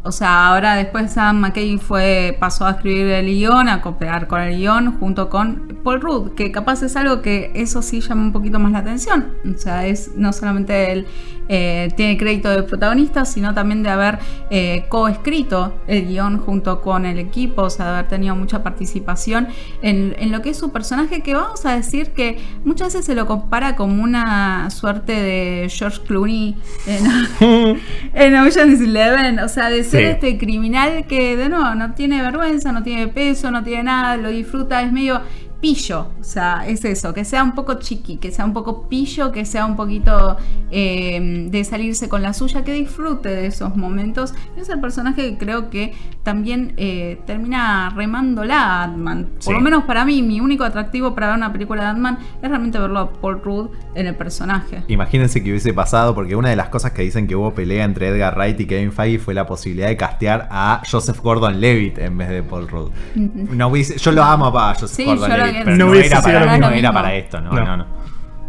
O 0.07 0.13
sea, 0.13 0.49
ahora 0.49 0.75
después 0.75 1.13
Sam 1.13 1.41
McKay 1.41 1.79
fue, 1.79 2.37
pasó 2.39 2.67
a 2.67 2.73
escribir 2.73 3.07
el 3.07 3.25
guion, 3.25 3.71
a 3.71 3.81
cooperar 3.81 4.27
con 4.27 4.39
el 4.43 4.59
guion 4.59 4.99
junto 4.99 5.31
con 5.31 5.79
Paul 5.83 6.03
Rudd, 6.03 6.35
que 6.35 6.53
capaz 6.53 6.83
es 6.83 6.95
algo 6.95 7.23
que 7.23 7.51
eso 7.55 7.81
sí 7.81 8.03
llama 8.03 8.21
un 8.21 8.33
poquito 8.33 8.59
más 8.59 8.73
la 8.73 8.81
atención. 8.81 9.33
O 9.45 9.59
sea, 9.59 9.87
es 9.87 10.13
no 10.15 10.35
solamente 10.35 10.93
él 10.93 11.07
eh, 11.49 11.91
tiene 11.97 12.17
crédito 12.17 12.51
de 12.51 12.63
protagonista, 12.63 13.25
sino 13.25 13.55
también 13.55 13.83
de 13.83 13.91
haber 13.91 14.19
eh, 14.51 14.85
coescrito 14.89 15.75
el 15.87 16.07
guion 16.07 16.39
junto 16.39 16.81
con 16.81 17.07
el 17.07 17.19
equipo, 17.19 17.63
o 17.63 17.71
sea, 17.71 17.87
de 17.87 17.93
haber 17.93 18.09
tenido 18.09 18.35
mucha 18.37 18.63
participación 18.63 19.49
en, 19.83 20.15
lo 20.33 20.43
que 20.43 20.51
es 20.51 20.57
su 20.57 20.73
personaje, 20.73 21.21
que 21.21 21.35
vamos 21.35 21.65
a 21.67 21.77
decir 21.77 22.11
que 22.11 22.39
muchas 22.65 22.89
veces 22.89 23.05
se 23.07 23.15
lo 23.15 23.27
compara 23.27 23.77
como 23.77 24.03
una 24.03 24.71
suerte 24.71 25.13
de 25.13 25.69
George 25.69 26.01
Clooney 26.07 26.57
en, 26.87 27.79
en 28.15 28.35
Ocean's 28.37 28.81
Eleven, 28.81 29.39
o 29.39 29.49
sea, 29.49 29.71
de 29.71 29.81
este 29.81 30.39
criminal 30.39 31.07
que 31.07 31.37
de 31.37 31.49
nuevo 31.49 31.75
no 31.75 31.93
tiene 31.95 32.23
vergüenza, 32.23 32.73
no 32.73 32.83
tiene 32.83 33.09
peso, 33.09 33.51
no 33.51 33.63
tiene 33.63 33.85
nada, 33.85 34.17
lo 34.17 34.29
disfruta, 34.29 34.83
es 34.83 34.93
medio 34.93 35.21
pillo, 35.65 36.09
o 36.21 36.25
sea, 36.25 36.65
es 36.69 36.85
eso, 36.85 37.15
que 37.15 37.25
sea 37.25 37.43
un 37.43 37.55
poco 37.55 37.79
chiqui, 37.79 38.19
que 38.19 38.31
sea 38.31 38.45
un 38.45 38.53
poco 38.53 38.87
pillo, 38.87 39.33
que 39.33 39.47
sea 39.47 39.65
un 39.65 39.77
poquito 39.77 40.37
eh, 40.71 41.49
de 41.51 41.65
salirse 41.65 42.07
con 42.11 42.21
la 42.21 42.35
suya, 42.35 42.63
que 42.65 42.75
disfrute 42.75 43.31
de 43.31 43.47
esos 43.47 43.75
momentos. 43.75 44.35
Es 44.59 44.69
el 44.69 44.79
personaje 44.79 45.23
que 45.23 45.39
creo 45.39 45.71
que 45.71 45.95
también 46.23 46.75
eh, 46.77 47.19
termina 47.27 47.89
remándola 47.97 48.59
a 48.61 48.83
Ant-Man. 48.85 49.25
Por 49.37 49.43
Sí. 49.43 49.53
lo 49.55 49.61
menos 49.61 49.85
para 49.85 50.05
mí, 50.05 50.21
mi 50.21 50.39
único 50.39 50.65
atractivo 50.65 51.15
para 51.15 51.29
ver 51.29 51.37
una 51.37 51.51
película 51.51 51.83
de 51.85 51.89
Ant-Man 51.89 52.19
es 52.43 52.49
realmente 52.51 52.79
verlo 52.79 52.99
a 52.99 53.11
Paul 53.11 53.41
Rudd 53.43 53.69
en 53.95 54.07
el 54.07 54.15
personaje. 54.17 54.83
Imagínense 54.89 55.43
que 55.43 55.49
hubiese 55.49 55.73
pasado, 55.73 56.15
porque 56.15 56.37
una 56.37 56.51
de 56.51 56.57
las 56.57 56.69
cosas 56.69 56.93
que 56.93 57.01
dicen 57.01 57.27
que 57.27 57.37
hubo 57.37 57.55
pelea 57.55 57.85
entre 57.87 58.09
Edgar 58.09 58.35
Wright 58.37 58.61
y 58.61 58.67
Kevin 58.67 58.93
Feige 58.93 59.19
fue 59.19 59.33
la 59.33 59.47
posibilidad 59.47 59.89
de 59.89 59.97
castear 59.97 60.47
a 60.51 60.83
Joseph 60.91 61.21
Gordon-Levitt 61.23 61.97
en 62.01 62.19
vez 62.19 62.29
de 62.29 62.43
Paul 62.43 62.69
Rudd. 62.69 62.91
No 63.15 63.75
yo 63.75 64.13
lo 64.13 64.23
amo 64.23 64.47
a 64.59 64.75
Joseph 64.75 64.91
Sí, 64.91 65.05
Gordon-Levitt. 65.05 65.54
Pero 65.65 65.77
No 65.77 65.87
hubiese 65.91 66.07
era, 66.09 66.23
sido 66.23 66.33
para, 66.41 66.57
lo 66.59 66.69
no 66.69 66.71
era 66.75 66.93
para 66.93 67.15
esto, 67.15 67.41
no, 67.41 67.53
No. 67.53 67.65
no, 67.65 67.77
no. 67.79 67.87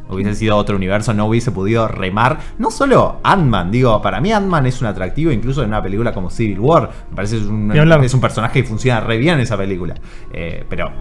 Hubiese 0.08 0.36
sido 0.36 0.56
otro 0.56 0.76
universo, 0.76 1.16
no 1.16 1.26
hubiese 1.26 1.52
podido 1.52 1.88
remar. 1.88 2.38
No 2.60 2.70
solo 2.70 3.20
Ant-Man, 3.24 3.72
digo, 3.72 4.00
para 4.04 4.22
mí 4.22 4.32
Ant-Man 4.32 4.68
es 4.68 4.80
un 4.80 4.88
atractivo 4.88 5.32
incluso 5.32 5.64
en 5.64 5.70
una 5.70 5.82
película 5.82 6.14
como 6.14 6.30
Civil 6.30 6.60
War. 6.60 6.92
Me 7.10 7.16
parece 7.16 7.38
que 7.38 7.42
es 7.42 7.48
un, 7.48 7.72
es 8.04 8.14
un 8.14 8.22
personaje 8.22 8.62
que 8.62 8.68
funciona 8.70 9.00
re 9.00 9.18
bien 9.18 9.36
en 9.36 9.40
esa 9.42 9.58
película. 9.58 9.96
Eh, 10.32 10.64
pero 10.70 10.92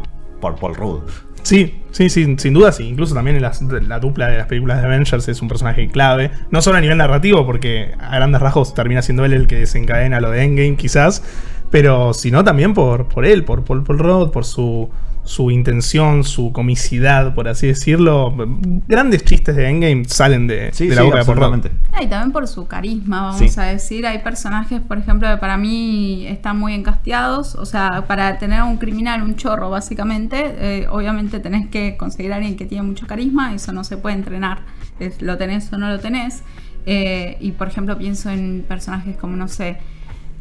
por 0.40 0.56
Paul 0.56 0.75
Rudd. 0.75 1.00
Sí, 1.42 1.82
sí, 1.90 2.08
sí, 2.08 2.34
sin 2.38 2.54
duda 2.54 2.73
sí. 2.73 2.88
Incluso 2.88 3.14
también 3.14 3.37
en 3.37 3.42
las- 3.42 3.61
la 3.61 3.99
dupla 4.00 4.28
de 4.28 4.38
las 4.38 4.46
películas 4.46 4.80
de 4.80 4.87
Avengers 4.87 5.28
es 5.28 5.42
un 5.42 5.49
personaje 5.49 5.87
clave. 5.88 6.30
No 6.50 6.62
solo 6.62 6.78
a 6.78 6.80
nivel 6.80 6.96
narrativo, 6.96 7.44
porque 7.44 7.92
a 8.00 8.16
grandes 8.16 8.40
rasgos 8.40 8.73
termina 8.73 9.02
siendo 9.02 9.26
él 9.26 9.34
el 9.34 9.46
que 9.46 9.56
desencadena 9.56 10.18
lo 10.23 10.30
de 10.30 10.42
Endgame, 10.44 10.76
quizás. 10.76 11.23
Pero 11.70 12.14
sino 12.14 12.42
también 12.42 12.73
por, 12.73 13.08
por 13.08 13.26
él, 13.26 13.44
por 13.44 13.64
Paul 13.64 13.84
Paul 13.84 13.99
Rudd, 13.99 14.30
por 14.30 14.46
su, 14.46 14.88
su 15.25 15.50
intención, 15.50 16.23
su 16.23 16.52
comicidad, 16.52 17.35
por 17.35 17.49
así 17.49 17.66
decirlo. 17.66 18.35
Grandes 18.87 19.25
chistes 19.25 19.57
de 19.57 19.69
Endgame 19.69 20.04
salen 20.04 20.47
de, 20.47 20.71
Sí, 20.73 20.87
de 20.87 20.95
la 20.95 21.02
sí, 21.02 21.07
boca 21.07 21.49
de. 21.59 21.71
Ah, 21.93 22.02
y 22.02 22.07
también 22.07 22.31
por 22.33 22.47
su 22.47 22.66
carisma, 22.66 23.23
vamos 23.23 23.38
Sí. 23.38 23.59
a 23.59 23.64
decir. 23.64 24.07
Hay 24.07 24.19
personajes, 24.19 24.81
por 24.83 24.99
ejemplo, 24.99 25.28
que 25.31 25.38
para 25.38 25.57
mí 25.57 26.26
están 26.26 26.59
muy 26.59 26.75
encasteados. 26.75 27.54
O 27.54 27.64
sea, 27.64 28.04
para 28.07 28.38
tener 28.38 28.62
un 28.62 28.76
criminal, 28.76 29.23
un 29.23 29.37
chorro, 29.37 29.71
básicamente, 29.71 30.54
eh, 30.59 30.87
obviamente 30.90 31.40
tenés 31.40 31.69
que 31.69 31.97
conseguir 31.97 32.33
a 32.33 32.37
alguien 32.37 32.57
que 32.57 32.66
tiene 32.66 32.85
mucho 32.85 33.07
carisma. 33.07 33.54
Eso 33.54 33.73
no 33.73 33.83
se 33.83 33.97
puede 33.97 34.16
entrenar. 34.16 34.62
Es, 35.00 35.23
lo 35.23 35.38
tenés 35.38 35.73
o 35.73 35.78
no 35.78 35.88
lo 35.88 35.99
tenés. 36.00 36.43
Eh, 36.87 37.38
y, 37.40 37.52
por 37.52 37.69
ejemplo, 37.69 37.97
pienso 37.97 38.28
en 38.28 38.62
personajes 38.69 39.16
como, 39.16 39.37
no 39.37 39.49
sé, 39.49 39.78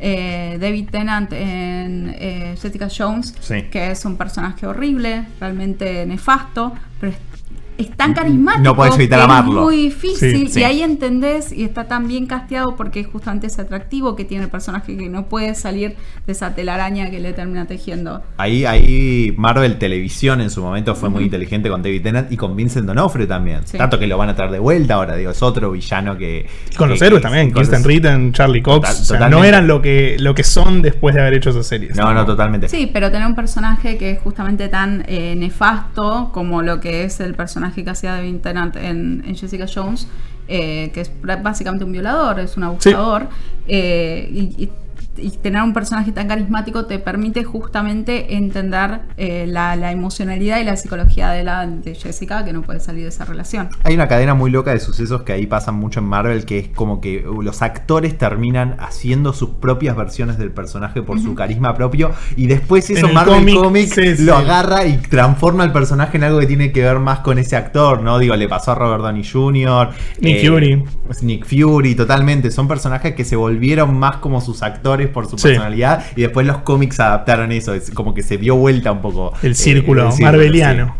eh, 0.06 0.58
David 0.60 0.90
Tennant 0.92 1.32
en 1.32 2.14
eh, 2.20 2.56
Jessica 2.62 2.90
Jones, 2.96 3.34
Sí. 3.40 3.64
que 3.72 3.92
es 3.92 4.04
un 4.04 4.18
personaje 4.18 4.68
horrible, 4.68 5.26
realmente 5.40 6.06
nefasto, 6.06 6.74
pero 7.00 7.14
es, 7.14 7.33
es 7.78 7.90
tan 7.96 8.14
carismático 8.14 8.64
No 8.64 8.76
podés 8.76 8.96
evitar 8.96 9.20
que 9.20 9.26
amarlo. 9.26 9.60
es 9.62 9.66
muy 9.66 9.76
difícil 9.78 10.32
Sí, 10.32 10.48
sí. 10.48 10.60
y 10.60 10.64
ahí 10.64 10.82
entendés 10.82 11.52
y 11.52 11.64
está 11.64 11.88
tan 11.88 12.08
bien 12.08 12.26
casteado 12.26 12.76
porque 12.76 13.00
es 13.02 13.08
justamente 13.08 13.48
ese 13.48 13.62
atractivo 13.62 14.16
que 14.16 14.26
tiene 14.26 14.44
el 14.46 14.50
personaje 14.50 14.96
que 14.98 15.10
no 15.10 15.26
puede 15.28 15.56
salir 15.56 15.96
de 16.26 16.32
esa 16.32 16.54
telaraña 16.56 17.10
que 17.10 17.20
le 17.20 17.34
termina 17.34 17.66
tejiendo. 17.66 18.22
Ahí, 18.38 18.66
ahí 18.66 19.34
Marvel 19.38 19.78
Televisión 19.78 20.42
en 20.42 20.50
su 20.50 20.62
momento 20.62 20.96
fue 20.96 21.10
muy 21.10 21.24
inteligente 21.24 21.70
con 21.70 21.82
David 21.82 22.04
Tennant 22.04 22.32
y 22.32 22.38
con 22.38 22.56
Vincent 22.56 22.86
D'Onofrio 22.86 23.28
también. 23.28 23.62
Sí. 23.66 23.78
Tanto 23.78 23.98
que 23.98 24.08
lo 24.08 24.18
van 24.18 24.30
a 24.30 24.36
traer 24.36 24.52
de 24.52 24.60
vuelta 24.60 24.96
ahora, 24.96 25.16
digo, 25.16 25.32
es 25.32 25.42
otro 25.42 25.72
villano 25.72 26.18
que... 26.18 26.46
Y 26.72 26.76
con 26.76 26.90
los 26.90 27.02
héroes 27.02 27.22
también, 27.22 27.54
Kirsten 27.54 27.84
Ritten, 27.84 28.34
Charlie 28.34 28.62
Cox. 28.62 28.88
Total- 28.88 29.02
o 29.02 29.06
sea, 29.06 29.30
no 29.30 29.44
eran 29.44 29.68
lo 29.68 29.82
que, 29.82 30.18
lo 30.20 30.36
que 30.36 30.44
son 30.44 30.82
después 30.82 31.16
de 31.16 31.22
haber 31.22 31.36
hecho 31.36 31.50
esas 31.52 31.66
series. 31.68 31.96
No, 31.96 32.14
no, 32.14 32.26
totalmente. 32.26 32.70
Sí, 32.70 32.90
pero 32.92 33.10
tener 33.12 33.28
un 33.28 33.36
personaje 33.36 33.98
que 33.98 34.12
es 34.12 34.20
justamente 34.20 34.68
tan 34.68 35.04
eh, 35.08 35.36
nefasto 35.36 36.30
como 36.34 36.62
lo 36.62 36.80
que 36.80 37.04
es 37.06 37.20
el 37.20 37.34
personaje 37.36 37.63
que 37.72 37.90
hacía 37.90 38.12
David 38.16 38.38
Tennant 38.42 38.76
en, 38.76 39.24
en 39.26 39.36
Jessica 39.36 39.66
Jones, 39.74 40.08
eh, 40.48 40.92
que 40.94 41.02
es 41.02 41.12
básicamente 41.42 41.86
un 41.86 41.92
violador, 41.92 42.40
es 42.40 42.58
un 42.58 42.64
abusador, 42.64 43.28
eh, 43.68 44.30
y, 44.32 44.64
y- 44.64 44.70
y 45.18 45.30
tener 45.32 45.62
un 45.62 45.74
personaje 45.74 46.12
tan 46.12 46.28
carismático 46.28 46.86
te 46.86 47.00
permite 47.00 47.44
justamente 47.44 48.36
entender 48.36 49.02
eh, 49.18 49.46
la, 49.48 49.76
la 49.76 49.92
emocionalidad 49.92 50.60
y 50.60 50.64
la 50.64 50.76
psicología 50.76 51.30
de, 51.30 51.44
la, 51.44 51.68
de 51.68 51.96
Jessica, 51.96 52.44
que 52.44 52.54
no 52.54 52.62
puede 52.62 52.80
salir 52.80 53.04
de 53.04 53.10
esa 53.10 53.26
relación. 53.26 53.70
Hay 53.84 53.94
una 53.94 54.08
cadena 54.08 54.34
muy 54.34 54.52
loca 54.52 54.72
de 54.72 54.80
sucesos 54.80 55.24
que 55.24 55.34
ahí 55.34 55.46
pasan 55.46 55.76
mucho 55.76 56.00
en 56.00 56.06
Marvel, 56.06 56.46
que 56.46 56.60
es 56.60 56.68
como 56.70 57.02
que 57.02 57.26
los 57.42 57.62
actores 57.62 58.18
terminan 58.18 58.76
haciendo 58.80 59.34
sus 59.34 59.50
propias 59.52 59.96
versiones 59.96 60.38
del 60.38 60.52
personaje 60.52 61.02
por 61.02 61.20
su 61.20 61.36
carisma 61.36 61.76
propio 61.76 62.12
y 62.36 62.48
después 62.48 62.90
eso 62.90 63.00
En 63.02 63.08
el 63.08 63.14
Marvel 63.14 63.36
cómic, 63.36 63.56
Comics 63.56 63.94
sí, 63.94 64.18
sí. 64.18 64.24
lo 64.24 64.36
agarra 64.36 64.86
y 64.86 64.98
transforma 64.98 65.64
al 65.64 65.72
personaje 65.72 66.18
en 66.18 66.24
algo 66.24 66.40
que 66.40 66.48
tiene 66.48 66.72
que 66.72 66.82
ver 66.82 67.00
más 67.00 67.20
con 67.20 67.38
ese 67.38 67.56
actor, 67.56 68.02
¿no? 68.02 68.20
Digo, 68.20 68.36
le 68.36 68.48
pasó 68.48 68.72
a 68.72 68.76
Robert 68.76 69.04
Downey 69.04 69.24
Jr. 69.24 69.90
Nick 70.20 70.48
Fury. 70.48 70.84
Nick 71.22 71.46
Fury, 71.46 71.96
totalmente. 71.96 72.52
Son 72.52 72.68
personajes 72.68 73.16
que 73.16 73.24
se 73.24 73.36
volvieron 73.36 73.98
más 73.98 74.18
como 74.18 74.42
sus 74.42 74.64
actores 74.64 75.03
por 75.10 75.28
su 75.28 75.38
Sí. 75.38 75.50
personalidad 75.50 76.04
y 76.16 76.22
después 76.22 76.46
los 76.48 76.58
cómics 76.60 77.00
adaptaron 77.00 77.52
eso. 77.52 77.74
Es 77.74 77.92
como 77.92 78.14
que 78.14 78.24
se 78.24 78.38
dio 78.38 78.56
vuelta 78.56 78.92
un 78.92 79.02
poco. 79.02 79.34
El 79.42 79.52
eh, 79.52 79.56
círculo 79.56 80.06
el 80.08 80.12
círculo, 80.12 80.32
marveliano. 80.32 80.96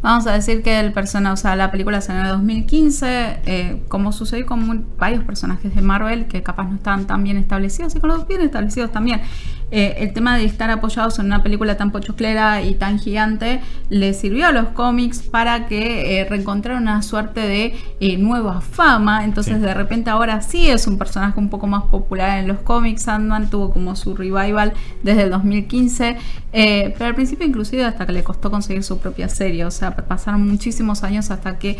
Vamos 0.00 0.28
a 0.28 0.32
decir 0.32 0.62
que 0.62 0.78
el 0.78 0.92
persona, 0.92 1.32
o 1.32 1.36
sea, 1.36 1.56
la 1.56 1.72
película 1.72 2.00
salió 2.00 2.20
en 2.20 2.26
el 2.26 2.32
2015, 2.34 3.40
eh, 3.46 3.82
como 3.88 4.12
sucedió 4.12 4.46
con 4.46 4.64
muy- 4.64 4.80
varios 4.96 5.24
personajes 5.24 5.74
de 5.74 5.82
Marvel 5.82 6.26
que 6.26 6.42
capaz 6.44 6.68
no 6.68 6.76
estaban 6.76 7.06
tan 7.08 7.24
bien 7.24 7.36
establecidos 7.36 7.96
y 7.96 8.00
con 8.00 8.10
los 8.10 8.26
bien 8.28 8.40
establecidos 8.42 8.92
también. 8.92 9.22
Eh, 9.70 9.96
el 9.98 10.14
tema 10.14 10.38
de 10.38 10.44
estar 10.46 10.70
apoyados 10.70 11.18
en 11.18 11.26
una 11.26 11.42
película 11.42 11.76
tan 11.76 11.90
pochoclera 11.92 12.62
y 12.62 12.72
tan 12.74 12.98
gigante 12.98 13.60
le 13.90 14.14
sirvió 14.14 14.46
a 14.46 14.52
los 14.52 14.68
cómics 14.68 15.20
para 15.20 15.66
que 15.66 16.20
eh, 16.20 16.24
reencontraran 16.24 16.82
una 16.82 17.02
suerte 17.02 17.40
de 17.40 17.74
eh, 18.00 18.16
nueva 18.16 18.62
fama. 18.62 19.24
Entonces, 19.24 19.56
Sí. 19.56 19.60
de 19.60 19.74
repente, 19.74 20.08
ahora 20.08 20.40
sí 20.40 20.68
es 20.68 20.86
un 20.86 20.96
personaje 20.96 21.38
un 21.38 21.50
poco 21.50 21.66
más 21.66 21.82
popular 21.84 22.38
en 22.38 22.48
los 22.48 22.60
cómics. 22.60 23.02
Sandman 23.02 23.50
tuvo 23.50 23.70
como 23.70 23.94
su 23.94 24.16
revival 24.16 24.72
desde 25.02 25.24
el 25.24 25.30
2015, 25.30 26.16
eh, 26.54 26.94
pero 26.96 27.06
al 27.10 27.14
principio, 27.14 27.46
inclusive, 27.46 27.84
hasta 27.84 28.06
que 28.06 28.12
le 28.12 28.24
costó 28.24 28.50
conseguir 28.50 28.82
su 28.82 28.98
propia 28.98 29.28
serie. 29.28 29.66
O 29.66 29.70
sea, 29.70 29.94
pasaron 29.94 30.48
muchísimos 30.48 31.02
años 31.02 31.30
hasta 31.30 31.58
que 31.58 31.78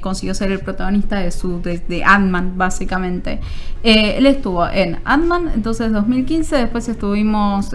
consiguió 0.00 0.32
ser 0.34 0.52
el 0.52 0.60
protagonista 0.60 1.16
de 1.20 1.30
su 1.30 1.60
de, 1.60 1.78
de 1.80 2.02
Ant-Man, 2.02 2.54
básicamente. 2.56 3.40
Él 3.82 4.24
estuvo 4.26 4.66
en 4.68 4.98
Ant-Man, 5.04 5.50
entonces 5.54 5.92
2015, 5.92 6.56
después 6.56 6.88
estuvimos, 6.88 7.25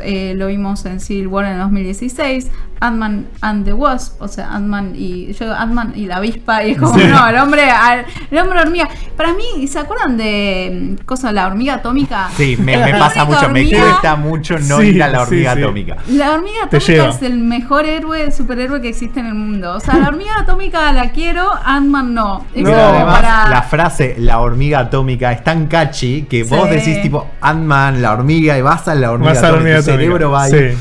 eh, 0.04 0.34
lo 0.36 0.48
vimos 0.48 0.86
en 0.86 1.00
Civil 1.00 1.28
War 1.28 1.46
en 1.46 1.58
2016, 1.60 2.50
Ant-Man 2.80 3.28
and 3.42 3.64
the 3.66 3.74
Wasp, 3.74 4.20
o 4.22 4.28
sea, 4.28 4.52
Ant-Man 4.54 4.94
y 4.96 5.34
yo 5.34 5.54
Ant-Man 5.54 5.94
y 5.96 6.08
la 6.08 6.16
avispa, 6.18 6.64
y 6.64 6.72
es 6.72 6.78
como, 6.80 6.98
Sí. 6.98 7.04
no, 7.06 7.28
el 7.28 7.38
hombre, 7.38 7.70
al- 7.70 8.06
el 8.32 8.38
hombre 8.40 8.60
hormiga. 8.60 8.90
Para 9.16 9.34
mí, 9.34 9.68
¿se 9.68 9.78
acuerdan 9.78 10.18
de 10.18 10.96
mm, 11.00 11.06
cosa 11.06 11.32
la 11.32 11.46
hormiga 11.46 11.76
atómica? 11.76 12.30
Sí, 12.36 12.58
me, 12.60 12.76
pasa 12.98 13.26
mucho, 13.26 13.50
me 13.50 13.70
cuesta 13.70 14.16
mucho 14.16 14.58
no 14.58 14.80
Sí, 14.80 14.88
ir 14.88 15.04
a 15.04 15.10
la 15.10 15.22
hormiga 15.22 15.54
sí. 15.54 15.62
atómica. 15.62 15.98
La 16.10 16.32
hormiga 16.32 16.64
atómica 16.66 17.10
es 17.10 17.22
el 17.22 17.38
mejor 17.38 17.86
héroe, 17.86 18.32
superhéroe 18.32 18.82
que 18.82 18.90
existe 18.90 19.20
en 19.20 19.28
el 19.28 19.36
mundo. 19.36 19.76
O 19.76 19.80
sea, 19.80 19.98
la 19.98 20.08
hormiga 20.08 20.40
atómica 20.40 20.92
la 20.92 21.12
quiero, 21.12 21.52
Ant-Man 21.64 22.14
no. 22.16 22.46
No, 22.56 22.70
además, 22.74 23.20
para- 23.22 23.50
la 23.50 23.62
frase 23.62 24.16
la 24.18 24.40
hormiga 24.40 24.80
atómica 24.80 25.32
es 25.32 25.44
tan 25.44 25.68
catchy 25.68 26.24
que 26.24 26.44
vos 26.44 26.68
decís 26.70 27.00
tipo 27.04 27.28
Ant-Man, 27.42 28.02
la 28.02 28.14
hormiga, 28.14 28.58
y 28.58 28.62
vas 28.64 28.88
a 28.88 28.96
la 28.96 29.12
hormiga 29.12 29.34
la 29.42 29.78
tu 29.78 29.84
cerebro 29.84 30.32
va 30.32 30.44
ahí. 30.44 30.52
atómica. 30.54 30.76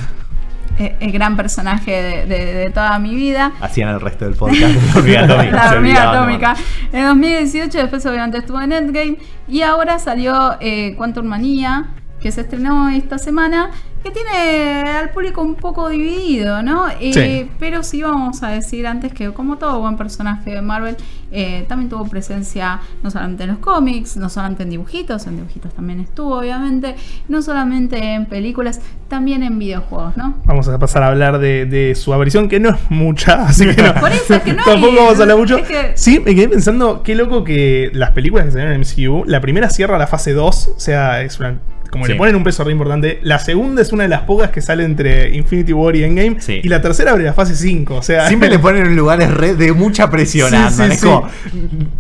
Sí. 0.78 0.84
eh, 0.84 0.96
el 1.00 1.12
gran 1.12 1.36
personaje 1.36 1.90
de, 1.90 2.26
de- 2.26 2.54
de 2.54 2.70
toda 2.70 2.98
mi 2.98 3.14
vida. 3.14 3.52
Hacían 3.60 3.88
el 3.90 4.00
resto 4.00 4.24
del 4.24 4.34
podcast 4.34 4.62
de 4.62 4.80
la 4.92 4.96
hormiga 4.98 5.24
atómica. 5.24 5.56
la 5.64 5.70
hormiga 5.72 6.10
atómica. 6.10 6.56
¿no? 6.92 6.98
En 6.98 7.04
2018, 7.06 7.78
después 7.78 8.06
obviamente 8.06 8.38
estuvo 8.38 8.60
en 8.60 8.72
Endgame. 8.72 9.16
Y 9.48 9.62
ahora 9.62 9.98
salió 9.98 10.56
eh, 10.60 10.94
Quantum 10.96 11.26
Manía, 11.26 11.86
que 12.20 12.30
se 12.32 12.42
estrenó 12.42 12.88
esta 12.90 13.18
semana. 13.18 13.70
Que 14.02 14.10
tiene 14.10 14.88
al 14.92 15.10
público 15.10 15.42
un 15.42 15.56
poco 15.56 15.90
dividido, 15.90 16.62
¿no? 16.62 16.88
Eh, 16.88 17.12
Sí. 17.12 17.50
Pero 17.58 17.82
sí 17.82 18.00
vamos 18.02 18.42
a 18.42 18.48
decir 18.48 18.86
antes 18.86 19.12
que, 19.12 19.30
como 19.34 19.58
todo 19.58 19.78
buen 19.80 19.98
personaje 19.98 20.52
de 20.54 20.62
Marvel, 20.62 20.96
eh, 21.30 21.66
también 21.68 21.90
tuvo 21.90 22.06
presencia 22.08 22.80
no 23.02 23.10
solamente 23.10 23.42
en 23.44 23.50
los 23.50 23.58
cómics, 23.58 24.16
no 24.16 24.30
solamente 24.30 24.62
en 24.62 24.70
dibujitos, 24.70 25.26
en 25.26 25.36
dibujitos 25.36 25.74
también 25.74 26.00
estuvo, 26.00 26.38
obviamente, 26.38 26.94
no 27.28 27.42
solamente 27.42 27.98
en 28.14 28.24
películas, 28.24 28.80
también 29.08 29.42
en 29.42 29.58
videojuegos, 29.58 30.16
¿no? 30.16 30.34
Vamos 30.46 30.66
a 30.68 30.78
pasar 30.78 31.02
a 31.02 31.08
hablar 31.08 31.38
de, 31.38 31.66
de 31.66 31.94
su 31.94 32.14
aparición, 32.14 32.48
que 32.48 32.58
no 32.58 32.70
es 32.70 32.78
mucha, 32.88 33.42
así 33.48 33.66
que 33.66 33.82
no. 33.82 33.92
Por 34.00 34.12
eso 34.12 34.34
es 34.36 34.42
que 34.42 34.54
no 34.54 34.64
Tampoco 34.64 34.96
vamos 34.96 35.18
a 35.18 35.22
hablar 35.24 35.36
mucho. 35.36 35.58
es 35.58 35.68
que- 35.68 35.92
Sí, 35.96 36.20
me 36.24 36.34
quedé 36.34 36.48
pensando, 36.48 37.02
qué 37.02 37.14
loco 37.14 37.44
que 37.44 37.90
las 37.92 38.12
películas 38.12 38.46
que 38.46 38.52
salieron 38.52 38.72
en 38.72 38.80
MCU, 38.80 39.24
la 39.26 39.42
primera 39.42 39.68
cierra 39.68 39.98
la 39.98 40.06
fase 40.06 40.32
2, 40.32 40.68
o 40.74 40.80
sea, 40.80 41.20
es 41.20 41.38
una 41.38 41.58
como 41.90 42.06
Sí. 42.06 42.12
le 42.12 42.18
ponen 42.18 42.36
un 42.36 42.44
peso 42.44 42.62
re 42.64 42.72
importante. 42.72 43.18
La 43.22 43.38
segunda 43.38 43.82
es 43.82 43.92
una 43.92 44.04
de 44.04 44.08
las 44.08 44.22
pocas 44.22 44.50
que 44.50 44.60
sale 44.60 44.84
entre 44.84 45.34
Infinity 45.36 45.72
War 45.72 45.94
y 45.96 46.04
Endgame. 46.04 46.36
Sí. 46.40 46.60
Y 46.62 46.68
la 46.68 46.80
tercera 46.80 47.10
abre 47.12 47.24
la 47.24 47.32
fase 47.34 47.54
5. 47.54 47.96
O 47.96 48.02
sea, 48.02 48.28
Siempre 48.28 48.48
le 48.48 48.58
ponen 48.60 48.86
en 48.86 48.96
lugares 48.96 49.32
re- 49.32 49.54
de 49.54 49.72
mucha 49.72 50.08
presión 50.10 50.50
Sí, 50.50 50.82
Es 50.82 51.00
sí. 51.00 51.06
como, 51.06 51.26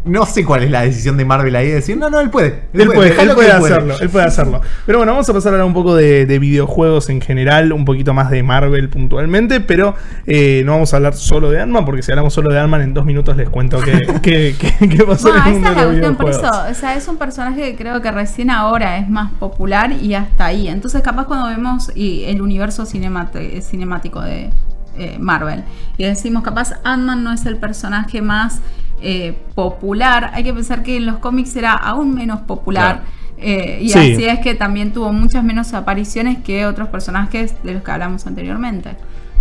no 0.04 0.26
sé 0.26 0.44
cuál 0.44 0.62
es 0.62 0.70
la 0.70 0.82
decisión 0.82 1.16
de 1.16 1.24
Marvel 1.24 1.54
ahí 1.56 1.68
de 1.68 1.74
decir, 1.74 1.96
no, 1.96 2.08
no, 2.10 2.20
él 2.20 2.30
puede. 2.30 2.60
Él 2.72 2.88
puede, 2.94 3.20
él 3.20 3.30
puede 3.34 3.50
hacerlo, 3.52 3.94
él 4.00 4.08
puede 4.08 4.26
hacerlo. 4.26 4.60
Pero 4.86 4.98
bueno, 4.98 5.12
vamos 5.12 5.28
a 5.28 5.32
pasar 5.32 5.52
ahora 5.52 5.64
un 5.64 5.74
poco 5.74 5.94
de, 5.96 6.26
de 6.26 6.38
videojuegos 6.38 7.08
en 7.10 7.20
general, 7.20 7.72
un 7.72 7.84
poquito 7.84 8.14
más 8.14 8.30
de 8.30 8.42
Marvel 8.42 8.88
puntualmente, 8.88 9.60
pero 9.60 9.94
eh, 10.26 10.62
no 10.64 10.72
vamos 10.72 10.92
a 10.92 10.96
hablar 10.96 11.14
solo 11.14 11.50
de 11.50 11.60
Ant-Man, 11.60 11.84
porque 11.84 12.02
si 12.02 12.12
hablamos 12.12 12.32
solo 12.32 12.52
de 12.52 12.58
Ant-Man 12.60 12.82
en 12.82 12.94
dos 12.94 13.04
minutos 13.04 13.36
les 13.36 13.48
cuento 13.48 13.80
qué, 13.80 13.92
qué, 14.22 14.54
qué- 14.58 14.88
qué 14.88 15.04
pasó 15.04 15.28
No, 15.28 15.36
en 15.36 15.46
el 15.46 15.52
mundo 15.54 15.68
esa 15.70 15.80
es 15.82 15.86
de 15.86 16.00
la 16.00 16.08
los 16.08 16.16
cuestión, 16.16 16.16
por 16.16 16.30
eso, 16.30 16.40
videojuegos. 16.40 16.70
o 16.76 16.80
sea, 16.80 16.96
es 16.96 17.08
un 17.08 17.16
personaje 17.16 17.60
que 17.62 17.76
creo 17.76 18.00
que 18.02 18.10
recién 18.10 18.50
ahora 18.50 18.98
es 18.98 19.08
más 19.08 19.32
popular 19.32 19.79
y 19.92 20.14
hasta 20.14 20.46
ahí. 20.46 20.68
Entonces, 20.68 21.02
capaz 21.02 21.24
cuando 21.26 21.46
vemos 21.48 21.90
y 21.94 22.24
el 22.24 22.40
universo 22.42 22.84
cinemate- 22.84 23.60
cinemático 23.62 24.20
de 24.20 24.50
eh, 24.96 25.16
Marvel 25.18 25.62
y 25.96 26.04
decimos, 26.04 26.42
capaz 26.42 26.72
Ant-Man 26.84 27.22
no 27.24 27.32
es 27.32 27.46
el 27.46 27.56
personaje 27.56 28.20
más 28.22 28.60
eh, 29.02 29.34
popular, 29.54 30.30
hay 30.34 30.44
que 30.44 30.52
pensar 30.52 30.82
que 30.82 30.96
en 30.98 31.06
los 31.06 31.18
cómics 31.18 31.56
era 31.56 31.72
aún 31.72 32.14
menos 32.14 32.40
popular. 32.42 33.02
eh, 33.42 33.78
y 33.80 33.88
Sí. 33.88 33.98
así 33.98 34.24
es 34.26 34.40
que 34.40 34.54
también 34.54 34.92
tuvo 34.92 35.10
muchas 35.14 35.42
menos 35.42 35.72
apariciones 35.72 36.42
que 36.44 36.66
otros 36.66 36.88
personajes 36.88 37.54
de 37.62 37.72
los 37.72 37.82
que 37.82 37.90
hablamos 37.90 38.26
anteriormente. 38.26 38.90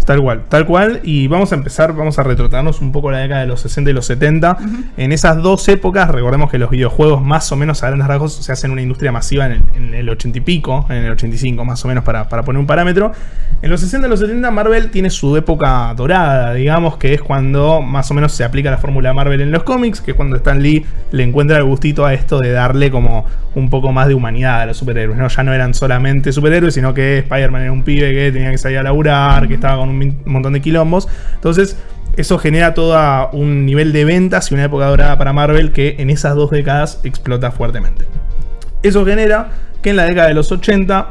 Tal 0.06 0.22
cual, 0.22 0.44
tal 0.50 0.66
cual. 0.66 1.02
Y 1.04 1.28
vamos 1.28 1.52
a 1.52 1.56
empezar, 1.56 1.94
vamos 1.94 2.18
a 2.18 2.24
retrotraernos 2.24 2.82
un 2.82 2.92
poco 2.92 3.10
a 3.10 3.12
la 3.14 3.18
década 3.20 3.42
de 3.42 3.48
los 3.48 3.62
60 3.62 3.92
y 3.92 3.94
los 3.94 4.06
70. 4.06 4.58
En 4.98 5.12
esas 5.12 5.38
dos 5.42 5.68
épocas, 5.68 6.10
recordemos 6.10 6.50
que 6.50 6.58
los 6.58 6.70
videojuegos 6.70 7.22
más 7.22 7.52
o 7.52 7.56
menos 7.56 7.84
a 7.84 7.88
grandes 7.88 8.08
rasgos 8.08 8.34
se 8.34 8.52
hacen 8.52 8.72
una 8.72 8.82
industria 8.82 9.12
masiva 9.12 9.46
en 9.46 9.52
el, 9.52 9.62
en 9.76 9.94
el 9.94 10.10
80 10.10 10.40
y 10.40 10.42
pico, 10.42 10.86
en 10.90 11.04
el 11.04 11.12
85 11.12 11.64
más 11.64 11.86
o 11.86 11.88
menos 11.88 12.04
para, 12.04 12.28
para 12.28 12.44
poner 12.44 12.60
un 12.60 12.68
parámetro. 12.68 13.12
En 13.62 13.70
los 13.70 13.82
60 13.82 14.08
y 14.08 14.10
los 14.10 14.20
70 14.20 14.50
Marvel 14.52 14.90
tiene 14.90 15.10
su 15.10 15.36
época 15.36 15.94
dorada, 15.96 16.54
digamos, 16.54 16.98
que 16.98 17.14
es 17.14 17.22
cuando 17.22 17.82
más 17.82 18.10
o 18.10 18.14
menos 18.14 18.32
se 18.32 18.44
aplica 18.44 18.72
la 18.72 18.78
fórmula 18.78 19.14
Marvel 19.14 19.42
en 19.42 19.52
los 19.52 19.64
cómics, 19.64 20.02
que 20.02 20.12
es 20.12 20.18
cuando 20.18 20.38
Stan 20.38 20.62
Lee 20.62 20.86
le 21.12 21.24
encuentra 21.24 21.58
el 21.58 21.66
gustito 21.66 22.06
a 22.06 22.14
esto 22.14 22.40
de 22.40 22.52
darle 22.52 22.90
como 22.90 23.26
un 23.56 23.70
poco 23.70 23.92
más 23.92 24.08
de 24.08 24.14
humanidad 24.14 24.62
a 24.62 24.66
los 24.68 24.78
superhéroes. 24.78 25.18
¿no? 25.18 25.28
Ya 25.28 25.44
no 25.44 25.54
eran 25.54 25.74
solamente 25.74 26.32
superhéroes, 26.32 26.74
sino 26.74 26.94
que 26.94 27.20
Spider-Man 27.20 27.64
era 27.64 27.72
un 27.72 27.84
pibe 27.84 28.14
que 28.14 28.32
tenía 28.32 28.52
que 28.52 28.58
salir 28.58 28.78
a 28.78 28.84
laburar, 28.84 29.48
que 29.48 29.56
estaba 29.56 29.78
con 29.78 29.89
un 29.90 30.22
montón 30.26 30.54
de 30.54 30.62
quilombos. 30.62 31.08
Entonces, 31.36 31.78
eso 32.18 32.38
genera 32.38 32.74
todo 32.74 33.30
un 33.32 33.66
nivel 33.66 33.94
de 33.94 34.06
ventas 34.06 34.52
y 34.52 34.54
una 34.54 34.66
época 34.66 34.88
dorada 34.88 35.18
para 35.18 35.34
Marvel 35.34 35.72
que 35.72 35.96
en 36.00 36.10
esas 36.10 36.36
dos 36.36 36.52
décadas 36.52 37.00
explota 37.04 37.52
fuertemente. 37.52 38.06
Eso 38.84 39.06
genera 39.06 39.50
que 39.82 39.92
en 39.92 39.96
la 39.96 40.04
década 40.04 40.28
de 40.28 40.34
los 40.34 40.52
80 40.52 41.10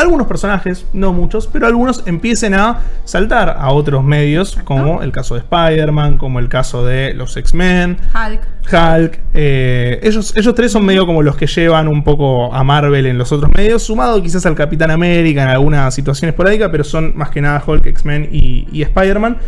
algunos 0.00 0.26
personajes, 0.26 0.86
no 0.92 1.12
muchos, 1.12 1.46
pero 1.46 1.66
algunos 1.66 2.06
empiecen 2.06 2.54
a 2.54 2.80
saltar 3.04 3.56
a 3.58 3.70
otros 3.70 4.04
medios, 4.04 4.58
como 4.64 5.02
el 5.02 5.12
caso 5.12 5.34
de 5.34 5.40
Spider-Man, 5.40 6.18
como 6.18 6.38
el 6.38 6.48
caso 6.48 6.84
de 6.84 7.14
los 7.14 7.36
X-Men, 7.36 7.98
Hulk. 8.14 8.40
Hulk. 8.72 9.20
eh, 9.34 10.00
ellos, 10.02 10.34
ellos 10.36 10.54
tres 10.54 10.72
son 10.72 10.84
medio 10.84 11.06
como 11.06 11.22
los 11.22 11.36
que 11.36 11.46
llevan 11.46 11.88
un 11.88 12.04
poco 12.04 12.52
a 12.54 12.62
Marvel 12.64 13.06
en 13.06 13.18
los 13.18 13.32
otros 13.32 13.50
medios, 13.56 13.82
sumado 13.82 14.22
quizás 14.22 14.44
al 14.46 14.54
Capitán 14.54 14.90
América 14.90 15.42
en 15.42 15.48
alguna 15.48 15.90
situación 15.90 16.28
esporádica, 16.28 16.70
pero 16.70 16.84
son 16.84 17.16
más 17.16 17.30
que 17.30 17.40
nada 17.40 17.62
Hulk, 17.64 17.86
X-Men 17.86 18.28
y, 18.30 18.66
y 18.72 18.82
Spider-Man. 18.82 19.38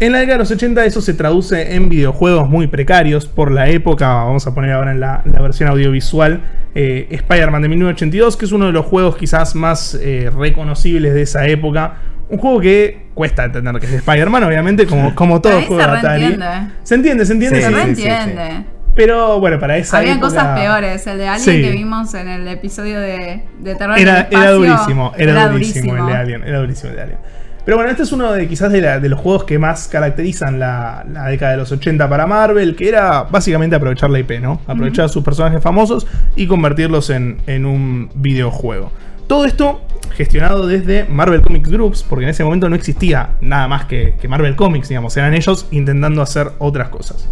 En 0.00 0.10
la 0.12 0.18
década 0.18 0.34
de 0.34 0.38
los 0.40 0.50
80 0.50 0.84
eso 0.84 1.00
se 1.00 1.14
traduce 1.14 1.74
en 1.76 1.88
videojuegos 1.88 2.48
muy 2.48 2.66
precarios 2.66 3.26
por 3.26 3.52
la 3.52 3.68
época, 3.68 4.08
vamos 4.14 4.44
a 4.48 4.54
poner 4.54 4.72
ahora 4.72 4.90
en 4.90 4.98
la, 4.98 5.22
la 5.24 5.40
versión 5.40 5.68
audiovisual, 5.68 6.40
eh, 6.74 7.06
Spider-Man 7.10 7.62
de 7.62 7.68
1982, 7.68 8.36
que 8.36 8.44
es 8.46 8.52
uno 8.52 8.66
de 8.66 8.72
los 8.72 8.84
juegos 8.86 9.16
quizás 9.16 9.54
más 9.54 9.94
eh, 10.00 10.28
reconocibles 10.36 11.14
de 11.14 11.22
esa 11.22 11.46
época. 11.46 11.94
Un 12.28 12.38
juego 12.38 12.60
que 12.60 13.06
cuesta 13.14 13.44
entender 13.44 13.74
que 13.78 13.86
es 13.86 13.92
de 13.92 13.98
Spider-Man, 13.98 14.42
obviamente, 14.42 14.86
como, 14.86 15.14
como 15.14 15.40
todo 15.40 15.58
Ahí 15.58 15.66
juego 15.66 15.82
se 15.84 15.90
de 15.90 15.96
Atari. 15.98 16.38
Se 16.82 16.94
entiende, 16.96 17.24
se 17.26 17.32
entiende. 17.34 17.58
Sí, 17.58 17.62
Se 17.62 17.68
sí, 17.68 17.74
sí. 17.74 17.80
reentiende. 18.08 18.64
Pero 18.94 19.38
bueno, 19.38 19.58
para 19.60 19.76
esa 19.76 19.98
Habían 19.98 20.16
época- 20.18 20.28
cosas 20.34 20.58
peores. 20.58 21.06
El 21.06 21.18
de 21.18 21.28
Alien 21.28 21.44
Sí. 21.44 21.62
que 21.62 21.70
vimos 21.70 22.12
en 22.14 22.28
el 22.28 22.48
episodio 22.48 22.98
de, 23.00 23.42
de 23.60 23.74
Terror 23.76 23.96
en 23.98 24.02
el 24.02 24.08
Era, 24.08 24.20
Espacio, 24.22 24.38
era 24.40 24.50
durísimo, 24.52 25.12
era, 25.16 25.48
durísimo, 25.48 25.96
el 25.96 26.06
de 26.06 26.12
Alien, 26.16 26.42
era 26.44 26.58
durísimo 26.58 26.90
el 26.90 26.96
de 26.96 27.02
Alien. 27.02 27.18
Pero 27.64 27.76
bueno, 27.76 27.90
este 27.90 28.02
es 28.02 28.12
uno 28.12 28.32
de 28.32 28.48
quizás 28.48 28.72
de, 28.72 28.80
la- 28.80 28.98
de 28.98 29.08
los 29.08 29.20
juegos 29.20 29.44
que 29.44 29.58
más 29.58 29.86
caracterizan 29.88 30.58
la, 30.58 31.04
la 31.12 31.26
década 31.28 31.52
de 31.52 31.58
los 31.58 31.70
80 31.70 32.08
para 32.08 32.26
Marvel, 32.26 32.74
que 32.74 32.88
era 32.88 33.22
básicamente 33.24 33.76
aprovechar 33.76 34.10
la 34.10 34.18
IP, 34.18 34.40
¿no? 34.40 34.60
Aprovechar 34.66 35.08
sus 35.08 35.22
personajes 35.22 35.62
famosos 35.62 36.06
y 36.34 36.46
convertirlos 36.46 37.10
en, 37.10 37.38
en 37.46 37.64
un 37.66 38.10
videojuego. 38.14 38.90
Todo 39.28 39.44
esto 39.44 39.80
gestionado 40.16 40.66
desde 40.66 41.04
Marvel 41.04 41.40
Comics 41.40 41.70
Groups, 41.70 42.02
porque 42.02 42.24
en 42.24 42.30
ese 42.30 42.42
momento 42.44 42.68
no 42.68 42.74
existía 42.76 43.30
nada 43.40 43.68
más 43.68 43.84
que, 43.86 44.14
que 44.20 44.26
Marvel 44.28 44.56
Comics, 44.56 44.88
digamos, 44.88 45.16
eran 45.16 45.32
ellos 45.32 45.66
intentando 45.70 46.20
hacer 46.20 46.50
otras 46.58 46.88
cosas. 46.88 47.28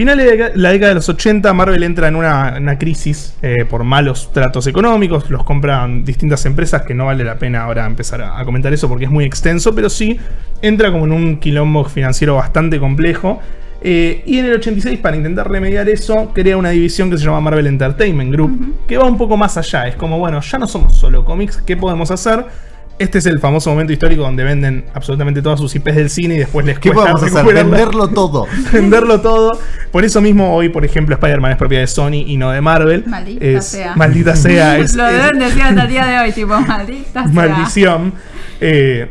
Finales 0.00 0.24
de 0.24 0.52
la 0.54 0.70
década 0.70 0.88
de 0.88 0.94
los 0.94 1.10
80, 1.10 1.52
Marvel 1.52 1.82
entra 1.82 2.08
en 2.08 2.16
una, 2.16 2.54
una 2.56 2.78
crisis 2.78 3.34
eh, 3.42 3.66
por 3.68 3.84
malos 3.84 4.32
tratos 4.32 4.66
económicos. 4.66 5.28
Los 5.28 5.44
compran 5.44 6.06
distintas 6.06 6.46
empresas 6.46 6.84
que 6.86 6.94
no 6.94 7.04
vale 7.04 7.22
la 7.22 7.36
pena 7.38 7.64
ahora 7.64 7.84
empezar 7.84 8.22
a, 8.22 8.40
a 8.40 8.44
comentar 8.46 8.72
eso 8.72 8.88
porque 8.88 9.04
es 9.04 9.10
muy 9.10 9.26
extenso, 9.26 9.74
pero 9.74 9.90
sí 9.90 10.18
entra 10.62 10.90
como 10.90 11.04
en 11.04 11.12
un 11.12 11.36
quilombo 11.36 11.84
financiero 11.84 12.36
bastante 12.36 12.80
complejo. 12.80 13.42
Eh, 13.82 14.22
y 14.24 14.38
en 14.38 14.46
el 14.46 14.54
86, 14.54 14.98
para 15.00 15.18
intentar 15.18 15.50
remediar 15.50 15.86
eso, 15.90 16.32
crea 16.32 16.56
una 16.56 16.70
división 16.70 17.10
que 17.10 17.18
se 17.18 17.24
llama 17.26 17.42
Marvel 17.42 17.66
Entertainment 17.66 18.32
Group, 18.32 18.86
que 18.86 18.96
va 18.96 19.04
un 19.04 19.18
poco 19.18 19.36
más 19.36 19.58
allá. 19.58 19.86
Es 19.86 19.96
como, 19.96 20.18
bueno, 20.18 20.40
ya 20.40 20.56
no 20.56 20.66
somos 20.66 20.96
solo 20.96 21.26
cómics, 21.26 21.58
¿qué 21.66 21.76
podemos 21.76 22.10
hacer? 22.10 22.46
Este 23.00 23.18
es 23.18 23.24
el 23.26 23.38
famoso 23.40 23.70
momento 23.70 23.92
histórico 23.94 24.22
donde 24.22 24.44
venden 24.44 24.84
absolutamente 24.94 25.40
todas 25.40 25.58
sus 25.58 25.74
IPs 25.74 25.96
del 25.96 26.10
cine 26.10 26.34
y 26.34 26.38
después 26.38 26.66
les 26.66 26.78
¿Qué 26.78 26.90
cuesta 26.92 27.12
podemos 27.14 27.34
hacer? 27.36 27.54
Venderlo 27.54 28.08
todo. 28.08 28.46
venderlo 28.72 29.20
todo. 29.22 29.58
Por 29.90 30.04
eso 30.04 30.20
mismo 30.20 30.54
hoy, 30.54 30.68
por 30.68 30.84
ejemplo, 30.84 31.14
Spider-Man 31.14 31.52
es 31.52 31.56
propiedad 31.56 31.82
de 31.82 31.86
Sony 31.86 32.24
y 32.26 32.36
no 32.36 32.50
de 32.50 32.60
Marvel. 32.60 33.04
Maldita 33.06 33.44
Es- 33.44 33.64
sea. 33.66 33.96
Maldita 33.96 34.36
sea. 34.36 34.78
Es, 34.80 34.94
Lo 34.94 35.04
deben 35.06 35.38
decir 35.38 35.62
hasta 35.62 35.82
el 35.82 35.88
día 35.88 36.04
de 36.06 36.18
hoy, 36.18 36.32
tipo, 36.32 36.60
maldita 36.60 37.22
sea. 37.24 37.32
maldición. 37.32 38.12
Eh, 38.60 39.08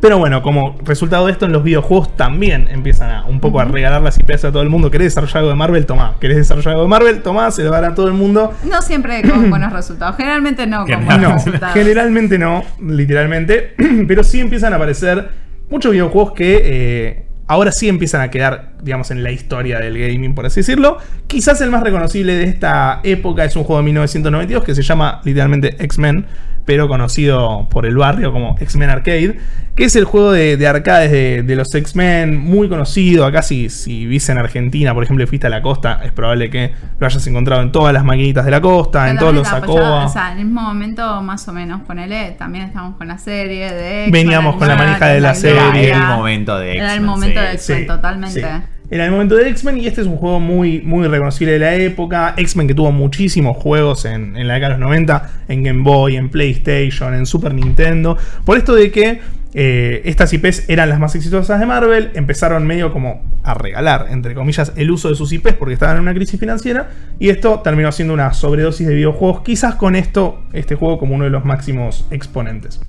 pero 0.00 0.18
bueno, 0.18 0.42
como 0.42 0.76
resultado 0.84 1.26
de 1.26 1.32
esto, 1.32 1.44
en 1.46 1.52
los 1.52 1.62
videojuegos 1.62 2.16
también 2.16 2.68
empiezan 2.70 3.10
a 3.10 3.24
un 3.26 3.38
poco 3.40 3.60
a 3.60 3.64
regalar 3.66 4.00
las 4.00 4.18
IPs 4.18 4.46
a 4.46 4.52
todo 4.52 4.62
el 4.62 4.70
mundo. 4.70 4.90
¿Querés 4.90 5.08
desarrollar 5.08 5.38
algo 5.38 5.50
de 5.50 5.56
Marvel? 5.56 5.84
Tomá. 5.86 6.14
¿Querés 6.20 6.38
desarrollar 6.38 6.70
algo 6.72 6.82
de 6.84 6.88
Marvel? 6.88 7.22
Tomá, 7.22 7.50
se 7.50 7.62
lo 7.64 7.70
dará 7.70 7.88
a 7.88 7.94
todo 7.94 8.08
el 8.08 8.14
mundo. 8.14 8.54
No 8.64 8.80
siempre 8.82 9.22
con 9.22 9.50
buenos 9.50 9.72
resultados. 9.72 10.16
Generalmente 10.16 10.66
no 10.66 10.86
con 10.86 11.04
buenos 11.04 11.20
No, 11.20 11.34
resultados. 11.34 11.74
generalmente 11.74 12.38
no, 12.38 12.62
literalmente. 12.80 13.74
Pero 14.08 14.24
sí 14.24 14.40
empiezan 14.40 14.72
a 14.72 14.76
aparecer 14.76 15.28
muchos 15.68 15.92
videojuegos 15.92 16.32
que 16.32 16.60
eh, 16.64 17.26
ahora 17.46 17.70
sí 17.72 17.88
empiezan 17.88 18.22
a 18.22 18.30
quedar, 18.30 18.72
digamos, 18.82 19.10
en 19.10 19.22
la 19.22 19.30
historia 19.32 19.78
del 19.80 19.98
gaming, 19.98 20.34
por 20.34 20.46
así 20.46 20.60
decirlo. 20.60 20.98
Quizás 21.26 21.60
el 21.60 21.70
más 21.70 21.82
reconocible 21.82 22.34
de 22.36 22.44
esta 22.44 23.00
época 23.02 23.44
es 23.44 23.54
un 23.56 23.64
juego 23.64 23.80
de 23.80 23.84
1992 23.84 24.64
que 24.64 24.74
se 24.74 24.82
llama 24.82 25.20
literalmente 25.24 25.76
X-Men, 25.84 26.26
pero 26.70 26.86
conocido 26.86 27.66
por 27.68 27.84
el 27.84 27.96
barrio 27.96 28.30
como 28.30 28.56
X-Men 28.60 28.90
Arcade, 28.90 29.40
que 29.74 29.84
es 29.86 29.96
el 29.96 30.04
juego 30.04 30.30
de, 30.30 30.56
de 30.56 30.68
arcades 30.68 31.10
de, 31.10 31.42
de 31.42 31.56
los 31.56 31.74
X-Men, 31.74 32.38
muy 32.38 32.68
conocido. 32.68 33.26
Acá 33.26 33.42
si, 33.42 33.68
si 33.70 34.06
viste 34.06 34.30
en 34.30 34.38
Argentina, 34.38 34.94
por 34.94 35.02
ejemplo, 35.02 35.24
y 35.24 35.26
fuiste 35.26 35.48
a 35.48 35.50
la 35.50 35.62
costa, 35.62 36.00
es 36.04 36.12
probable 36.12 36.48
que 36.48 36.70
lo 37.00 37.06
hayas 37.08 37.26
encontrado 37.26 37.62
en 37.62 37.72
todas 37.72 37.92
las 37.92 38.04
maquinitas 38.04 38.44
de 38.44 38.52
la 38.52 38.60
costa, 38.60 39.10
en 39.10 39.18
todos 39.18 39.34
los 39.34 39.48
apoyado, 39.48 39.78
Sacoa. 39.78 40.06
O 40.06 40.08
sea, 40.08 40.30
en 40.30 40.38
el 40.38 40.44
mismo 40.44 40.60
momento, 40.62 41.20
más 41.22 41.48
o 41.48 41.52
menos, 41.52 41.80
ponele, 41.80 42.36
también 42.38 42.66
estamos 42.66 42.96
con 42.96 43.08
la 43.08 43.18
serie 43.18 43.72
de 43.72 44.04
X-Men 44.04 44.12
Veníamos 44.12 44.54
con 44.54 44.68
la 44.68 44.76
manija 44.76 45.08
de 45.08 45.20
la 45.20 45.34
serie. 45.34 45.88
Era 45.88 45.96
el 45.96 46.16
momento 46.18 46.56
de 46.56 46.76
Era 46.76 46.94
el 46.94 47.00
X-Men, 47.00 47.04
momento 47.10 47.40
sí, 47.40 47.46
de 47.46 47.52
X-Men, 47.54 47.80
Sí, 47.80 47.86
totalmente. 47.88 48.40
sí. 48.42 48.48
Era 48.90 49.04
el 49.04 49.12
momento 49.12 49.36
de 49.36 49.48
X-Men 49.48 49.78
y 49.78 49.86
este 49.86 50.00
es 50.00 50.08
un 50.08 50.16
juego 50.16 50.40
muy, 50.40 50.80
muy 50.82 51.06
reconocible 51.06 51.52
de 51.52 51.58
la 51.60 51.74
época. 51.76 52.34
X-Men 52.36 52.66
que 52.66 52.74
tuvo 52.74 52.90
muchísimos 52.90 53.56
juegos 53.56 54.04
en, 54.04 54.36
en 54.36 54.48
la 54.48 54.54
década 54.54 54.74
de 54.74 54.80
los 54.80 54.88
90, 54.88 55.30
en 55.48 55.62
Game 55.62 55.82
Boy, 55.84 56.16
en 56.16 56.28
PlayStation, 56.28 57.14
en 57.14 57.24
Super 57.24 57.54
Nintendo. 57.54 58.18
Por 58.44 58.58
esto 58.58 58.74
de 58.74 58.90
que 58.90 59.20
eh, 59.52 60.02
estas 60.04 60.32
IPs 60.32 60.68
eran 60.68 60.88
las 60.88 60.98
más 60.98 61.14
exitosas 61.14 61.58
de 61.58 61.66
Marvel, 61.66 62.10
empezaron 62.14 62.66
medio 62.66 62.92
como 62.92 63.22
a 63.42 63.54
regalar, 63.54 64.06
entre 64.10 64.34
comillas, 64.34 64.72
el 64.76 64.90
uso 64.90 65.08
de 65.08 65.14
sus 65.14 65.32
IPs 65.32 65.54
porque 65.54 65.74
estaban 65.74 65.96
en 65.96 66.02
una 66.02 66.14
crisis 66.14 66.38
financiera. 66.38 66.90
Y 67.20 67.28
esto 67.28 67.60
terminó 67.60 67.92
siendo 67.92 68.14
una 68.14 68.32
sobredosis 68.32 68.88
de 68.88 68.94
videojuegos, 68.94 69.42
quizás 69.42 69.76
con 69.76 69.94
esto, 69.94 70.42
este 70.52 70.74
juego 70.74 70.98
como 70.98 71.14
uno 71.14 71.24
de 71.24 71.30
los 71.30 71.44
máximos 71.44 72.06
exponentes. 72.10 72.80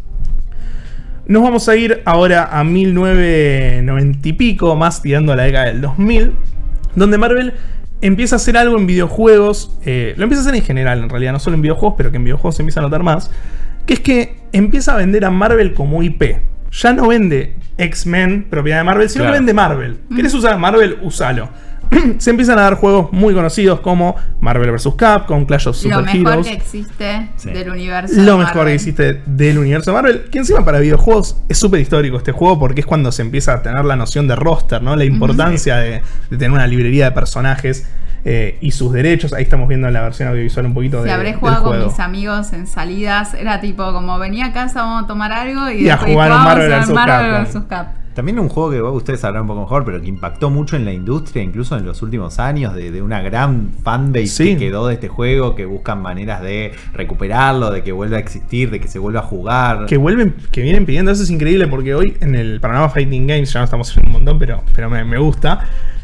Nos 1.28 1.44
vamos 1.44 1.70
a 1.70 1.76
ir 1.76 2.02
ahora 2.06 2.50
a 2.52 2.64
1990 2.64 4.28
y 4.28 4.34
pico, 4.34 4.76
más 4.76 5.02
tirando 5.02 5.32
a 5.32 5.36
la 5.36 5.44
década 5.44 5.66
del 5.66 5.82
2000, 5.82 6.32
donde 6.96 7.18
Marvel 7.18 7.54
empieza 8.02 8.36
a 8.36 8.38
hacer 8.38 8.58
algo 8.58 8.78
en 8.78 8.88
videojuegos, 8.88 9.78
eh, 9.86 10.14
lo 10.18 10.24
empieza 10.24 10.42
a 10.42 10.46
hacer 10.48 10.56
en 10.56 10.64
general, 10.66 11.00
en 11.04 11.10
realidad, 11.10 11.32
no 11.34 11.40
solo 11.40 11.56
en 11.56 11.62
videojuegos, 11.62 11.94
pero 11.98 12.12
que 12.12 12.18
en 12.18 12.24
videojuegos 12.24 12.56
se 12.56 12.64
empieza 12.64 12.80
a 12.80 12.84
notar 12.84 13.04
más, 13.04 13.32
que 13.86 13.94
es 13.94 14.00
que 14.00 14.36
empieza 14.52 14.94
a 14.94 14.98
vender 14.98 15.24
a 15.26 15.30
Marvel 15.32 15.74
como 15.74 16.02
IP. 16.04 16.40
Ya 16.72 16.94
no 16.94 17.08
vende 17.08 17.56
X-Men, 17.78 18.48
propiedad 18.50 18.80
de 18.80 18.84
Marvel, 18.86 19.10
sino 19.10 19.24
Claro. 19.24 19.34
que 19.34 19.40
vende 19.40 19.54
Marvel. 19.54 19.98
¿Querés 20.16 20.34
usar 20.34 20.58
Marvel? 20.58 20.98
Usalo. 21.02 21.50
se 22.18 22.30
empiezan 22.30 22.58
a 22.58 22.64
dar 22.64 22.76
juegos 22.76 23.12
muy 23.12 23.34
conocidos 23.34 23.80
como 23.82 24.16
Marvel 24.40 24.72
vs. 24.72 24.90
Capcom, 24.98 25.46
Clash 25.46 25.68
of 25.68 25.76
Super 25.76 25.98
Lo 25.98 26.04
mejor 26.04 26.32
Heroes. 26.34 26.48
que 26.48 26.54
existe 26.54 27.30
Sí. 27.36 27.50
del 27.52 27.70
universo. 27.70 28.14
Lo 28.22 28.38
de 28.38 28.46
mejor 28.46 28.66
que 28.68 28.74
existe 28.74 29.22
del 29.26 29.58
universo 29.58 29.92
de 29.92 29.96
Marvel, 29.96 30.24
que 30.32 30.38
encima 30.40 30.64
para 30.66 30.80
videojuegos 30.80 31.38
es 31.50 31.58
súper 31.58 31.80
histórico 31.82 32.18
este 32.18 32.32
juego 32.32 32.58
porque 32.60 32.82
es 32.82 32.86
cuando 32.86 33.12
se 33.12 33.22
empieza 33.22 33.54
a 33.54 33.62
tener 33.62 33.84
la 33.86 33.96
noción 33.96 34.28
de 34.28 34.36
roster, 34.36 34.82
¿no? 34.82 34.96
La 34.96 35.06
importancia 35.06 35.78
de, 35.78 36.02
de 36.30 36.38
tener 36.38 36.52
una 36.52 36.68
librería 36.68 37.06
de 37.06 37.12
personajes 37.12 37.88
eh, 38.24 38.58
y 38.62 38.72
sus 38.72 38.94
derechos. 38.94 39.34
Ahí 39.34 39.44
estamos 39.44 39.68
viendo 39.68 39.88
en 39.88 39.94
la 39.94 40.02
versión 40.02 40.30
audiovisual 40.30 40.68
un 40.68 40.74
poquito 40.76 41.00
Si 41.00 41.06
de, 41.06 41.12
habré 41.12 41.30
del 41.32 41.40
jugado 41.40 41.64
con 41.64 41.84
mis 41.84 42.00
amigos 42.00 42.54
en 42.54 42.68
salidas, 42.68 43.34
era 43.34 43.60
tipo 43.60 43.92
como 43.94 44.18
venía 44.20 44.46
a 44.48 44.54
casa, 44.54 44.84
vamos 44.84 45.04
a 45.06 45.08
tomar 45.08 45.32
algo 45.32 45.70
y, 45.72 45.86
Y 45.86 45.90
a 45.90 45.94
después 45.94 46.14
jugar 46.14 46.30
Marvel 46.30 46.72
a 46.74 46.80
vs. 46.80 46.90
Marvel 46.90 47.32
Capcom. 47.32 47.62
vs. 47.62 47.68
Capcom. 47.68 48.01
También 48.14 48.40
un 48.40 48.50
juego 48.50 48.70
que 48.72 48.82
ustedes 48.82 49.22
sabrán 49.22 49.44
un 49.44 49.48
poco 49.48 49.62
mejor, 49.62 49.86
pero 49.86 50.02
que 50.02 50.08
impactó 50.08 50.50
mucho 50.50 50.76
en 50.76 50.86
la 50.86 50.92
industria, 50.94 51.42
incluso 51.44 51.78
en 51.78 51.86
los 51.86 52.02
últimos 52.02 52.40
años, 52.40 52.74
de, 52.76 52.92
de 52.92 53.02
una 53.02 53.22
gran 53.22 53.72
fanbase 53.84 54.28
Sí. 54.28 54.44
que 54.54 54.58
quedó 54.58 54.88
de 54.88 54.96
este 54.96 55.08
juego, 55.08 55.56
que 55.56 55.66
buscan 55.66 56.02
maneras 56.02 56.42
de 56.42 56.74
recuperarlo, 56.94 57.72
de 57.72 57.84
que 57.84 57.92
vuelva 57.92 58.18
a 58.18 58.20
existir, 58.20 58.70
de 58.70 58.80
que 58.80 58.88
se 58.88 59.00
vuelva 59.00 59.22
a 59.22 59.24
jugar. 59.24 59.86
Que 59.86 59.98
vuelven, 59.98 60.36
que 60.52 60.62
vienen 60.62 60.86
pidiendo, 60.86 61.12
eso 61.12 61.24
es 61.24 61.30
increíble 61.30 61.68
porque 61.68 61.96
hoy 61.96 62.18
en 62.22 62.36
el 62.36 62.60
panorama 62.60 62.90
Fighting 62.90 63.28
Games, 63.28 63.52
ya 63.54 63.60
no 63.60 63.66
estamos 63.66 63.90
haciendo 63.90 64.08
un 64.10 64.14
montón, 64.14 64.40
pero, 64.40 64.62
pero 64.76 64.90
me, 64.90 65.04
me 65.06 65.18
gusta. 65.18 65.62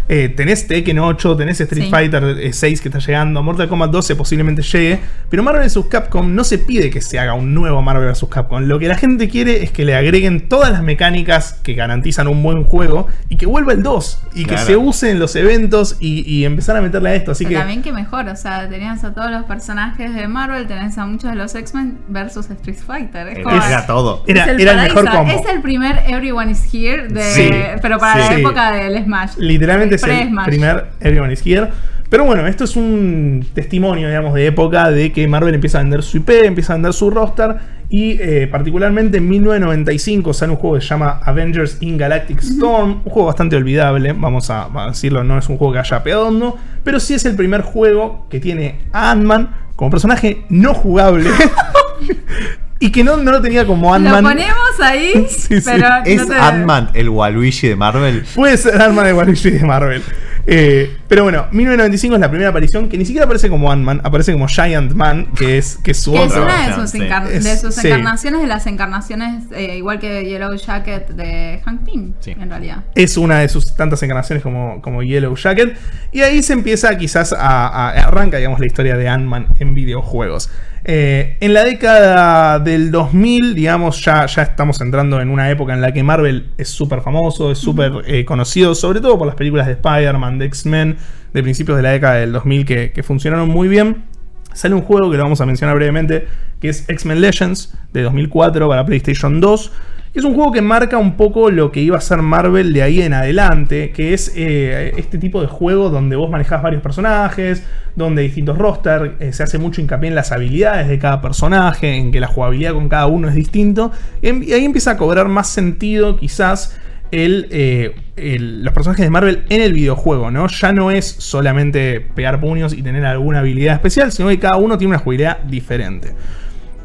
Eh, 0.10 0.30
tenés 0.30 0.68
Tekken 0.68 1.00
8, 1.00 1.36
tenés 1.38 1.60
Street 1.62 1.84
Sí. 1.86 1.90
Fighter 1.90 2.24
eh, 2.40 2.54
6 2.54 2.82
que 2.82 2.90
está 2.90 3.00
llegando, 3.00 3.44
Mortal 3.44 3.68
Kombat 3.68 3.92
12 3.92 4.16
posiblemente 4.16 4.62
llegue, 4.62 5.00
pero 5.30 5.44
Marvel 5.44 5.64
vs. 5.68 5.86
Capcom 5.90 6.34
no 6.34 6.44
se 6.44 6.58
pide 6.60 6.90
que 6.90 7.02
se 7.02 7.20
haga 7.20 7.34
un 7.34 7.54
nuevo 7.54 7.82
Marvel 7.82 8.10
vs. 8.10 8.26
Capcom. 8.30 8.64
Lo 8.64 8.80
que 8.80 8.88
la 8.88 8.96
gente 8.98 9.28
quiere 9.30 9.64
es 9.64 9.72
que 9.72 9.86
le 9.86 9.96
agreguen 9.96 10.48
todas 10.50 10.72
las 10.72 10.82
mecánicas 10.84 11.54
que 11.64 11.74
garantizan 11.74 12.28
un 12.28 12.42
buen 12.44 12.64
juego 12.64 13.08
y 13.30 13.38
que 13.38 13.46
vuelva 13.46 13.74
el 13.74 13.84
2 13.84 14.22
y 14.36 14.46
que 14.46 14.58
se 14.58 14.78
use 14.78 15.12
en 15.12 15.20
los 15.20 15.36
eventos 15.36 15.98
y, 16.00 16.22
y 16.32 16.46
empezar 16.46 16.76
a 16.78 16.82
meterle 16.82 17.10
a 17.10 17.16
esto. 17.16 17.32
Así 17.32 17.44
Pero 17.46 17.56
que 17.56 17.60
también 17.60 17.82
que 17.82 17.92
mejor, 17.94 18.28
o 18.30 18.36
sea, 18.36 18.68
tenías 18.70 19.04
a 19.04 19.14
todos 19.14 19.30
los 19.32 19.44
personajes 19.44 20.14
de 20.14 20.28
Marvel, 20.28 20.68
tenés 20.68 20.98
a 20.98 21.06
muchos 21.06 21.30
de 21.32 21.36
los 21.36 21.54
X-Men 21.54 21.98
versus 22.08 22.50
Street 22.50 22.78
Fighter. 22.78 23.28
Es 23.28 23.36
Era, 23.40 23.44
como- 23.44 23.56
era 23.64 23.86
todo. 23.86 24.24
era, 24.28 24.44
es 24.44 24.50
el 24.50 24.62
era 24.62 24.72
el 24.72 24.78
paraíso. 24.78 25.04
mejor 25.04 25.18
combo. 25.18 25.32
Es 25.42 25.50
el 25.54 25.62
primer 25.62 26.00
Everyone 26.08 26.52
is 26.52 26.64
Here, 26.74 27.08
de, 27.08 27.22
Sí, 27.24 27.50
pero 27.82 27.98
para 27.98 28.14
sí. 28.28 28.34
la 28.34 28.40
época 28.40 28.72
del 28.72 29.04
Smash. 29.04 29.32
Literalmente 29.38 29.97
es 29.98 30.04
el 30.04 30.36
primer 30.46 30.86
Everyone 31.00 31.34
is 31.34 31.46
Here. 31.46 31.68
Pero 32.10 32.24
bueno, 32.24 32.48
esto 32.48 32.64
es 32.64 32.78
un 32.78 33.46
testimonio, 33.54 34.08
digamos, 34.08 34.34
de 34.34 34.48
época 34.48 34.90
de 34.92 35.12
que 35.12 35.28
Marvel 35.28 35.54
empieza 35.54 35.80
a 35.80 35.82
vender 35.82 36.04
su 36.04 36.18
IP, 36.18 36.30
empieza 36.46 36.74
a 36.74 36.76
vender 36.78 36.94
su 36.94 37.10
roster. 37.10 37.78
Y 37.90 38.18
eh, 38.22 38.48
particularmente 38.48 39.18
en 39.18 39.28
1995 39.30 40.34
sale 40.34 40.52
un 40.54 40.58
juego 40.58 40.76
que 40.76 40.82
se 40.82 40.88
llama 40.88 41.20
Avengers 41.24 41.78
in 41.82 41.98
Galactic 41.98 42.40
Storm. 42.40 43.02
Un 43.04 43.12
juego 43.12 43.26
bastante 43.26 43.56
olvidable, 43.56 44.14
vamos 44.14 44.50
a, 44.50 44.70
a 44.74 44.88
decirlo, 44.88 45.24
no 45.24 45.38
es 45.38 45.50
un 45.50 45.58
juego 45.58 45.74
que 45.74 45.80
haya 45.80 46.04
pegado. 46.04 46.58
Pero 46.84 47.00
sí 47.00 47.14
es 47.14 47.26
el 47.26 47.36
primer 47.36 47.62
juego 47.62 48.26
que 48.30 48.40
tiene 48.40 48.80
a 48.94 49.12
Ant-Man 49.12 49.50
como 49.76 49.92
personaje 49.92 50.44
no 50.50 50.74
jugable. 50.74 51.30
y 52.80 52.92
que 52.92 53.04
no, 53.04 53.18
no 53.18 53.32
lo 53.32 53.42
tenía 53.42 53.66
como 53.66 53.88
Lo 53.90 53.94
Ant-Man. 53.96 54.24
ponemos 54.24 54.80
ahí, 54.82 55.26
Sí, 55.30 55.60
sí. 55.60 55.62
pero 55.66 55.88
¿Es 56.06 56.22
no 56.22 56.28
te- 56.28 56.40
Ant-Man 56.40 56.90
el 56.94 57.10
Waluigi 57.10 57.68
de 57.70 57.76
Marvel? 57.76 58.24
Puede 58.36 58.58
ser 58.58 58.82
Ant-Man 58.82 59.06
de 59.06 59.14
Waluigi 59.14 59.52
de 59.52 59.66
Marvel. 59.66 60.04
Eh, 60.50 60.96
pero 61.10 61.24
bueno, 61.24 61.48
1995 61.52 62.16
es 62.16 62.22
la 62.22 62.30
primera 62.30 62.52
aparición 62.52 62.88
que 62.88 62.98
ni 62.98 63.04
siquiera 63.06 63.26
aparece 63.26 63.50
como 63.50 63.70
Ant-Man, 63.70 64.00
aparece 64.06 64.32
como 64.32 64.48
Giant 64.48 64.94
Man, 64.94 65.34
que 65.36 65.58
es, 65.58 65.78
que 65.84 65.92
es 65.92 66.00
su 66.00 66.14
Que 66.14 66.24
es 66.24 66.32
una 66.34 66.68
de 66.70 66.74
sus, 66.74 66.90
sí. 66.92 67.00
encar- 67.00 67.28
Es- 67.30 67.44
de 67.44 67.58
sus 67.58 67.76
sí. 67.76 67.88
encarnaciones, 67.88 68.42
de 68.42 68.48
las 68.48 68.66
encarnaciones, 68.66 69.44
eh, 69.52 69.76
igual 69.76 70.00
que 70.00 70.24
Yellow 70.24 70.56
Jacket 70.56 71.10
de 71.10 71.62
Hank 71.66 71.84
Pym, 71.84 72.14
Sí. 72.22 72.32
en 72.40 72.50
realidad. 72.50 72.86
Es 72.96 73.18
una 73.18 73.40
de 73.40 73.50
sus 73.50 73.76
tantas 73.76 74.02
encarnaciones 74.04 74.42
como, 74.42 74.82
como 74.82 75.04
Yellow 75.04 75.36
Jacket. 75.36 75.78
Y 76.14 76.22
ahí 76.22 76.42
se 76.42 76.54
empieza 76.54 76.98
quizás 76.98 77.34
a, 77.34 77.68
a- 77.68 77.90
arranca, 78.08 78.38
digamos, 78.38 78.62
la 78.62 78.68
historia 78.68 78.96
de 78.96 79.10
Ant-Man 79.10 79.48
en 79.60 79.74
videojuegos. 79.74 80.50
Eh, 80.90 81.36
en 81.42 81.54
la 81.54 81.66
década 81.66 82.60
del 82.60 82.92
2000, 82.92 83.56
digamos, 83.56 84.06
ya, 84.06 84.26
ya 84.26 84.44
estamos 84.44 84.80
entrando 84.80 85.20
en 85.20 85.30
una 85.30 85.52
época 85.52 85.74
en 85.74 85.82
la 85.82 85.92
que 85.92 86.02
Marvel 86.02 86.52
es 86.58 86.70
súper 86.70 87.02
famoso, 87.02 87.52
es 87.52 87.58
súper 87.58 87.92
eh, 88.06 88.24
conocido, 88.24 88.74
sobre 88.74 89.02
todo 89.02 89.18
por 89.18 89.28
las 89.28 89.36
películas 89.36 89.68
de 89.68 89.74
Spider-Man, 89.74 90.40
de 90.40 90.46
X-Men, 90.46 90.98
de 91.34 91.44
principios 91.44 91.76
de 91.76 91.84
la 91.84 91.92
década 91.92 92.14
del 92.16 92.32
2000 92.32 92.66
que, 92.66 92.92
que 92.94 93.04
funcionaron 93.04 93.50
muy 93.50 93.68
bien. 93.68 94.06
Sale 94.54 94.76
un 94.76 94.82
juego 94.82 95.12
que 95.12 95.18
lo 95.18 95.24
vamos 95.24 95.42
a 95.42 95.46
mencionar 95.46 95.76
brevemente, 95.76 96.26
que 96.62 96.70
es 96.70 96.88
X-Men 96.88 97.20
Legends 97.20 97.78
de 97.92 98.04
2004 98.04 98.70
para 98.70 98.86
PlayStation 98.86 99.42
2. 99.42 99.72
Es 100.18 100.24
un 100.24 100.34
juego 100.34 100.52
que 100.52 100.64
marca 100.64 100.98
un 100.98 101.14
poco 101.16 101.52
lo 101.52 101.72
que 101.72 101.80
iba 101.80 101.96
a 101.96 102.02
ser 102.02 102.24
Marvel 102.24 102.74
de 102.74 102.82
ahí 102.82 103.04
en 103.04 103.14
adelante, 103.14 103.92
que 103.92 104.16
es 104.16 104.34
eh, 104.36 104.92
este 104.98 105.20
tipo 105.20 105.42
de 105.42 105.48
juego 105.48 105.92
donde 105.92 106.16
vos 106.16 106.28
manejás 106.28 106.64
varios 106.64 106.82
personajes, 106.82 107.64
donde 107.96 108.24
distintos 108.24 108.58
rosters, 108.58 109.12
eh, 109.20 109.32
se 109.32 109.44
hace 109.44 109.60
mucho 109.60 109.80
hincapié 109.80 110.10
en 110.10 110.16
las 110.16 110.32
habilidades 110.32 110.88
de 110.88 110.98
cada 110.98 111.22
personaje, 111.22 111.94
en 111.94 112.12
que 112.12 112.20
la 112.20 112.26
jugabilidad 112.26 112.74
con 112.74 112.90
cada 112.90 113.06
uno 113.06 113.30
es 113.30 113.36
distinto, 113.36 113.92
y, 114.24 114.30
em- 114.30 114.42
ahí 114.42 114.66
empieza 114.66 114.90
a 114.90 114.98
cobrar 114.98 115.28
más 115.28 115.50
sentido 115.50 116.18
quizás 116.18 116.76
eh, 117.12 117.94
el- 118.16 118.64
los 118.64 118.74
personajes 118.74 119.06
de 119.06 119.12
Marvel 119.12 119.44
en 119.50 119.62
el 119.62 119.72
videojuego, 119.74 120.32
¿no? 120.32 120.48
Ya 120.48 120.72
no 120.72 120.90
es 120.90 121.06
solamente 121.06 122.02
pegar 122.02 122.42
puños 122.42 122.74
y 122.74 122.82
tener 122.82 123.06
alguna 123.06 123.40
habilidad 123.42 123.76
especial, 123.76 124.12
sino 124.12 124.30
que 124.30 124.40
cada 124.40 124.58
uno 124.58 124.80
tiene 124.80 124.90
una 124.96 124.98
jugabilidad 125.00 125.44
diferente. 125.44 126.16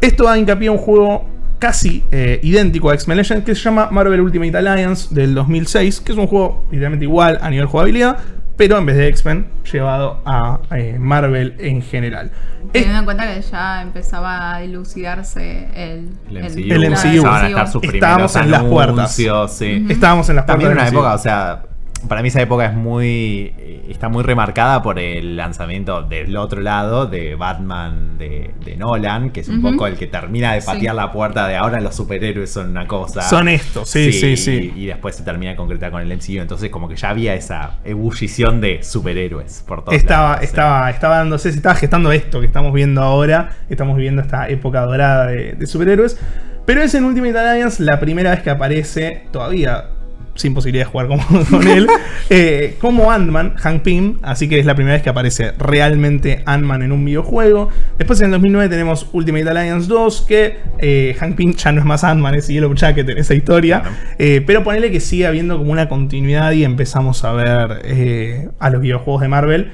Esto 0.03 0.25
da 0.25 0.37
hincapié 0.37 0.69
a 0.69 0.73
un 0.73 0.79
juego 0.79 1.25
casi 1.63 2.03
eh, 2.11 2.41
idéntico 2.43 2.91
a 2.91 2.95
X-Men 2.95 3.19
Legends 3.19 3.45
que 3.45 3.55
se 3.55 3.61
llama 3.63 3.89
Marvel 3.93 4.21
Ultimate 4.21 4.57
Alliance 4.59 5.15
del 5.15 5.33
2006, 5.33 6.01
que 6.01 6.11
es 6.11 6.19
un 6.19 6.27
juego 6.27 6.65
literalmente 6.73 7.05
igual 7.05 7.39
a 7.41 7.49
nivel 7.51 7.67
jugabilidad, 7.67 8.19
pero 8.57 8.79
en 8.79 8.85
vez 8.87 8.97
de 8.97 9.07
X-Men 9.07 9.47
llevado 9.73 10.21
a 10.27 10.59
eh, 10.73 10.97
Marvel 10.99 11.55
en 11.61 11.81
general. 11.81 12.33
Es- 12.65 12.73
Teniendo 12.73 12.99
en 12.99 13.05
cuenta 13.05 13.33
que 13.33 13.41
ya 13.43 13.81
empezaba 13.83 14.57
a 14.57 14.61
dilucidarse 14.61 15.69
el, 15.75 16.11
El 16.31 16.43
MCU. 16.43 16.73
El 16.73 16.91
MCU. 16.91 17.27
Estar 17.47 17.69
sus 17.69 17.85
Estábamos 17.85 18.35
en 18.37 18.51
las 18.51 18.63
puertas. 18.65 19.19
Estábamos 19.21 20.29
en 20.31 20.37
las 20.37 20.47
También 20.47 20.71
puertas 20.73 20.91
una 20.93 20.99
época, 20.99 21.09
MCU. 21.11 21.15
o 21.15 21.19
sea, 21.23 21.63
para 22.09 22.23
mí 22.23 22.29
esa 22.29 22.41
época 22.43 22.67
es 22.67 22.75
muy. 22.75 23.55
está 23.89 24.09
muy 24.09 24.23
remarcada 24.23 24.83
por 24.83 24.99
el 24.99 25.37
lanzamiento 25.37 26.03
del 26.03 26.37
otro 26.37 26.61
lado 26.61 27.07
de 27.07 27.35
Batman 27.35 28.19
de, 28.19 28.53
de 28.65 28.77
Nolan, 28.77 29.31
que 29.31 29.41
es 29.41 29.49
un 29.49 29.61
poco 29.63 29.87
el 29.87 29.97
que 29.97 30.07
termina 30.07 30.55
de 30.55 30.61
Sí. 30.61 30.67
patear 30.67 30.95
la 30.95 31.11
puerta 31.13 31.47
de 31.49 31.57
ahora 31.57 31.81
los 31.81 31.95
superhéroes 31.95 32.51
son 32.53 32.71
una 32.71 32.87
cosa. 32.87 33.23
Son 33.23 33.49
esto, 33.49 33.85
sí, 33.85 34.13
sí, 34.13 34.37
sí. 34.37 34.73
Y, 34.77 34.83
y 34.83 34.87
después 34.87 35.15
se 35.17 35.23
termina 35.23 35.51
de 35.53 35.57
concretar 35.57 35.91
con 35.91 36.01
el 36.03 36.09
MCU. 36.17 36.41
Entonces, 36.41 36.71
como 36.71 36.89
que 36.89 36.97
ya 36.97 37.11
había 37.11 37.35
esa 37.35 37.79
ebullición 37.85 38.61
de 38.61 38.83
superhéroes 38.83 39.65
por 39.67 39.85
todos 39.85 39.95
estaba, 39.97 40.29
lados, 40.31 40.41
sí. 40.41 40.45
estaba, 40.47 40.91
estaba 40.91 41.17
dándose, 41.19 41.51
se 41.51 41.57
estaba 41.57 41.75
gestando 41.75 42.13
esto 42.13 42.41
que 42.41 42.47
estamos 42.47 42.73
viendo 42.73 43.03
ahora. 43.03 43.51
Estamos 43.69 43.97
viviendo 43.97 44.23
esta 44.23 44.49
época 44.49 44.81
dorada 44.83 45.27
de, 45.27 45.53
de 45.55 45.67
superhéroes. 45.67 46.19
Pero 46.65 46.81
es 46.83 46.95
en 46.95 47.05
Ultimate 47.05 47.37
Alliance 47.39 47.83
la 47.83 47.99
primera 47.99 48.31
vez 48.31 48.41
que 48.41 48.51
aparece, 48.51 49.25
todavía 49.33 49.87
sin 50.35 50.55
posibilidad 50.55 50.87
de 50.87 50.91
jugar 50.91 51.09
como, 51.09 51.23
con 51.51 51.67
él, 51.67 51.87
eh, 52.31 52.77
como 52.81 53.11
Ant-Man, 53.11 53.55
Hank 53.57 53.83
Pym. 53.83 54.19
Así 54.23 54.49
que 54.49 54.59
es 54.59 54.67
la 54.67 54.75
primera 54.75 54.95
vez 54.95 55.03
que 55.03 55.11
aparece 55.11 55.53
realmente 55.59 56.43
Ant-Man 56.47 56.83
en 56.83 56.93
un 56.93 57.05
videojuego. 57.05 57.69
Después 57.99 58.21
en 58.21 58.27
el 58.27 58.33
2009 58.33 58.69
tenemos 58.69 59.07
Ultimate 59.13 59.49
Alliance 59.49 59.89
2, 59.89 60.23
que 60.23 60.57
eh, 60.79 61.17
Hank 61.19 61.37
Pym 61.37 61.55
ya 61.55 61.73
no 61.73 61.81
es 61.81 61.87
más 61.87 62.05
Ant-Man, 62.05 62.35
es 62.35 62.49
Yellow 62.49 62.75
Jacket 62.75 63.09
en 63.09 63.19
esa 63.19 63.35
historia. 63.35 63.83
Eh, 64.19 64.43
pero 64.47 64.65
ponele 64.65 64.91
que 64.91 65.01
sigue 65.01 65.27
habiendo 65.27 65.59
como 65.59 65.73
una 65.73 65.89
continuidad 65.89 66.53
y 66.53 66.65
empezamos 66.65 67.25
a 67.25 67.33
ver 67.33 67.83
eh, 67.85 68.49
a 68.59 68.71
los 68.71 68.81
videojuegos 68.81 69.23
de 69.23 69.29
Marvel 69.29 69.73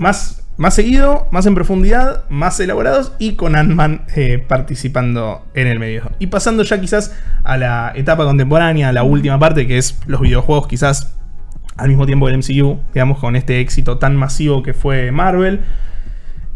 más, 0.00 0.39
más 0.60 0.74
seguido, 0.74 1.26
más 1.30 1.46
en 1.46 1.54
profundidad, 1.54 2.28
más 2.28 2.60
elaborados 2.60 3.14
y 3.18 3.32
con 3.32 3.56
Ant-Man 3.56 4.02
eh, 4.14 4.44
participando 4.46 5.46
en 5.54 5.66
el 5.66 5.78
medio. 5.78 6.10
Y 6.18 6.26
pasando 6.26 6.64
ya 6.64 6.78
quizás 6.78 7.16
a 7.44 7.56
la 7.56 7.94
etapa 7.96 8.26
contemporánea, 8.26 8.90
a 8.90 8.92
la 8.92 9.02
última 9.02 9.38
parte, 9.38 9.66
que 9.66 9.78
es 9.78 9.98
los 10.06 10.20
videojuegos 10.20 10.68
quizás 10.68 11.16
al 11.78 11.88
mismo 11.88 12.04
tiempo 12.04 12.28
del 12.28 12.36
MCU, 12.36 12.78
digamos, 12.92 13.18
con 13.18 13.36
este 13.36 13.60
éxito 13.60 13.96
tan 13.96 14.16
masivo 14.16 14.62
que 14.62 14.74
fue 14.74 15.10
Marvel. 15.12 15.60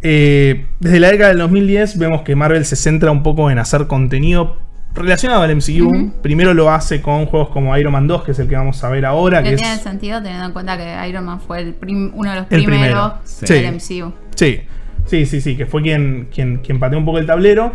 Eh, 0.02 0.66
desde 0.80 1.00
la 1.00 1.10
década 1.10 1.30
del 1.30 1.38
2010 1.38 1.96
vemos 1.96 2.20
que 2.24 2.36
Marvel 2.36 2.66
se 2.66 2.76
centra 2.76 3.10
un 3.10 3.22
poco 3.22 3.50
en 3.50 3.58
hacer 3.58 3.86
contenido 3.86 4.58
relacionado 4.94 5.42
al 5.42 5.54
MCU. 5.56 5.86
Ujú. 5.86 6.12
Primero 6.22 6.54
lo 6.54 6.70
hace 6.70 7.02
con 7.02 7.26
juegos 7.26 7.48
como 7.50 7.76
Iron 7.76 7.92
Man 7.92 8.06
2, 8.06 8.24
que 8.24 8.32
es 8.32 8.38
el 8.38 8.48
que 8.48 8.56
vamos 8.56 8.82
a 8.84 8.88
ver 8.88 9.04
ahora. 9.04 9.42
Que 9.42 9.50
Que 9.50 9.56
tiene 9.56 9.74
es, 9.74 9.80
sentido 9.80 10.22
teniendo 10.22 10.46
en 10.46 10.52
cuenta 10.52 10.76
que 10.76 11.08
Iron 11.08 11.24
Man 11.24 11.40
fue 11.40 11.60
el 11.60 11.74
uno 12.14 12.30
de 12.30 12.36
los 12.36 12.46
El 12.50 12.64
primeros 12.64 13.12
primero, 13.12 13.18
sí. 13.24 13.54
del 13.54 13.74
MCU. 13.74 14.12
Sí, 14.34 14.60
sí, 15.06 15.26
sí, 15.26 15.40
sí, 15.40 15.56
que 15.56 15.66
fue 15.66 15.82
quien, 15.82 16.28
quien, 16.32 16.58
quien 16.58 16.78
pateó 16.78 16.98
un 16.98 17.04
poco 17.04 17.18
el 17.18 17.26
tablero. 17.26 17.72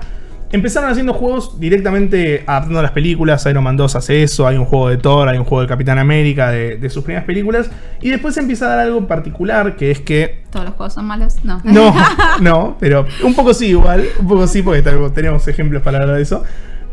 Empezaron 0.52 0.90
haciendo 0.90 1.14
juegos 1.14 1.60
directamente 1.60 2.44
adaptando 2.48 2.80
a 2.80 2.82
las 2.82 2.92
películas. 2.92 3.46
Iron 3.46 3.64
Man 3.64 3.78
2 3.78 3.96
hace 3.98 4.24
eso. 4.24 4.48
Hay 4.48 4.58
un 4.58 4.66
juego 4.66 4.90
de 4.90 4.98
Thor, 4.98 5.30
hay 5.30 5.38
un 5.38 5.44
juego 5.44 5.60
del 5.60 5.70
Capitán 5.70 6.00
América 6.00 6.50
de, 6.50 6.78
de 6.78 6.90
sus 6.90 7.04
primeras 7.04 7.26
películas. 7.26 7.70
Y 8.02 8.10
después 8.10 8.36
empieza 8.38 8.66
a 8.66 8.70
dar 8.70 8.80
algo 8.80 9.06
particular, 9.06 9.76
que 9.76 9.92
es 9.92 10.00
que. 10.00 10.42
¿Todos 10.50 10.66
los 10.66 10.74
juegos 10.74 10.94
son 10.96 11.06
malos? 11.06 11.36
No. 11.44 11.62
No, 11.64 11.94
no, 12.42 12.78
pero 12.80 13.06
un 13.24 13.36
poco 13.36 13.54
sí, 13.54 13.68
igual. 13.68 14.04
Un 14.20 14.28
poco 14.28 14.48
sí, 14.48 14.64
porque 14.64 14.82
tenemos 15.14 15.48
ejemplos 15.48 15.84
para 15.84 16.00
hablar 16.00 16.16
de 16.16 16.24
eso. 16.24 16.44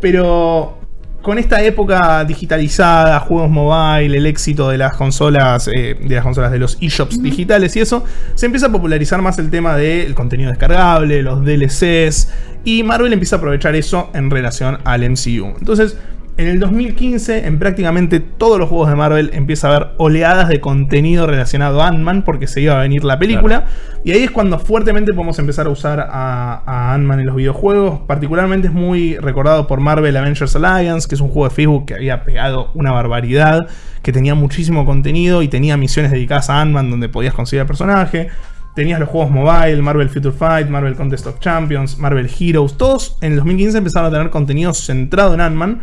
Pero 0.01 0.79
con 1.27 1.39
esta 1.39 1.61
época 1.61 2.25
digitalizada, 2.25 3.19
juegos 3.19 3.51
mobile, 3.51 4.17
el 4.17 4.27
éxito 4.27 4.69
de 4.69 4.79
las 4.79 4.95
consolas, 4.95 5.69
eh, 5.69 5.97
de 6.01 6.15
las 6.15 6.23
consolas 6.23 6.53
de 6.53 6.61
los 6.61 6.79
eShops 6.81 7.21
digitales 7.21 7.75
y 7.75 7.81
eso, 7.81 8.05
se 8.37 8.47
empieza 8.47 8.67
a 8.67 8.71
popularizar 8.71 9.21
más 9.23 9.37
el 9.41 9.51
tema 9.51 9.77
del 9.77 10.15
contenido 10.15 10.51
descargable, 10.51 11.23
los 11.23 11.45
DLCs, 11.45 12.29
y 12.65 12.85
Marvel 12.85 13.13
empieza 13.13 13.35
a 13.35 13.39
aprovechar 13.39 13.75
eso 13.75 14.09
en 14.15 14.31
relación 14.31 14.79
al 14.85 15.03
MCU. 15.03 15.57
Entonces, 15.59 15.97
en 16.39 16.49
el 16.49 16.61
2015, 16.61 17.47
en 17.47 17.59
prácticamente 17.59 18.21
todos 18.21 18.59
los 18.59 18.69
juegos 18.69 18.91
de 18.91 18.95
Marvel 18.95 19.31
empieza 19.33 19.69
a 19.69 19.77
haber 19.77 19.89
oleadas 19.97 20.49
de 20.49 20.61
contenido 20.61 21.27
relacionado 21.27 21.83
a 21.83 21.89
Ant-Man 21.89 22.25
porque 22.25 22.47
se 22.47 22.61
iba 22.61 22.79
a 22.79 22.83
venir 22.83 23.05
la 23.05 23.19
película. 23.19 23.65
Y 24.05 24.13
ahí 24.13 24.23
es 24.25 24.31
cuando 24.31 24.59
fuertemente 24.59 25.15
podemos 25.15 25.39
empezar 25.39 25.67
a 25.67 25.71
usar 25.71 25.99
a, 26.01 26.63
a 26.67 26.93
Ant-Man 26.93 27.21
en 27.21 27.27
los 27.27 27.37
videojuegos. 27.37 28.01
Particularmente 28.07 28.69
es 28.69 28.75
muy 28.75 29.17
recordado 29.17 29.67
por 29.67 29.81
Marvel 29.81 30.15
Avengers 30.15 30.55
Alliance, 30.57 31.09
que 31.09 31.15
es 31.15 31.23
un 31.23 31.29
juego 31.29 31.49
de 31.49 31.55
Facebook 31.55 31.87
que 31.87 31.95
había 31.95 32.23
pegado 32.23 32.71
una 32.75 32.93
barbaridad, 32.93 33.69
que 34.03 34.13
tenía 34.13 34.35
muchísimo 34.35 34.85
contenido 34.85 35.41
y 35.43 35.49
tenía 35.49 35.79
misiones 35.79 36.13
dedicadas 36.13 36.51
a 36.51 36.61
Ant-Man 36.61 36.91
donde 36.91 37.09
podías 37.09 37.33
conseguir 37.33 37.63
el 37.63 37.67
personaje. 37.67 38.29
Tenías 38.75 39.01
los 39.01 39.09
juegos 39.09 39.31
mobile, 39.31 39.81
Marvel 39.81 40.11
Future 40.11 40.37
Fight, 40.37 40.69
Marvel 40.69 40.97
Contest 40.97 41.27
of 41.27 41.41
Champions, 41.41 41.97
Marvel 41.97 42.29
Heroes. 42.39 42.77
Todos 42.77 43.17
en 43.23 43.33
el 43.33 43.39
2015 43.39 43.79
empezaron 43.79 44.09
a 44.09 44.11
tener 44.15 44.29
contenido 44.29 44.75
centrado 44.75 45.33
en 45.33 45.41
Ant-Man. 45.41 45.81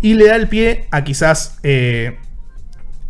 Y 0.00 0.14
le 0.14 0.26
da 0.28 0.36
el 0.36 0.48
pie 0.48 0.86
a 0.90 1.04
quizás 1.04 1.58
eh, 1.62 2.16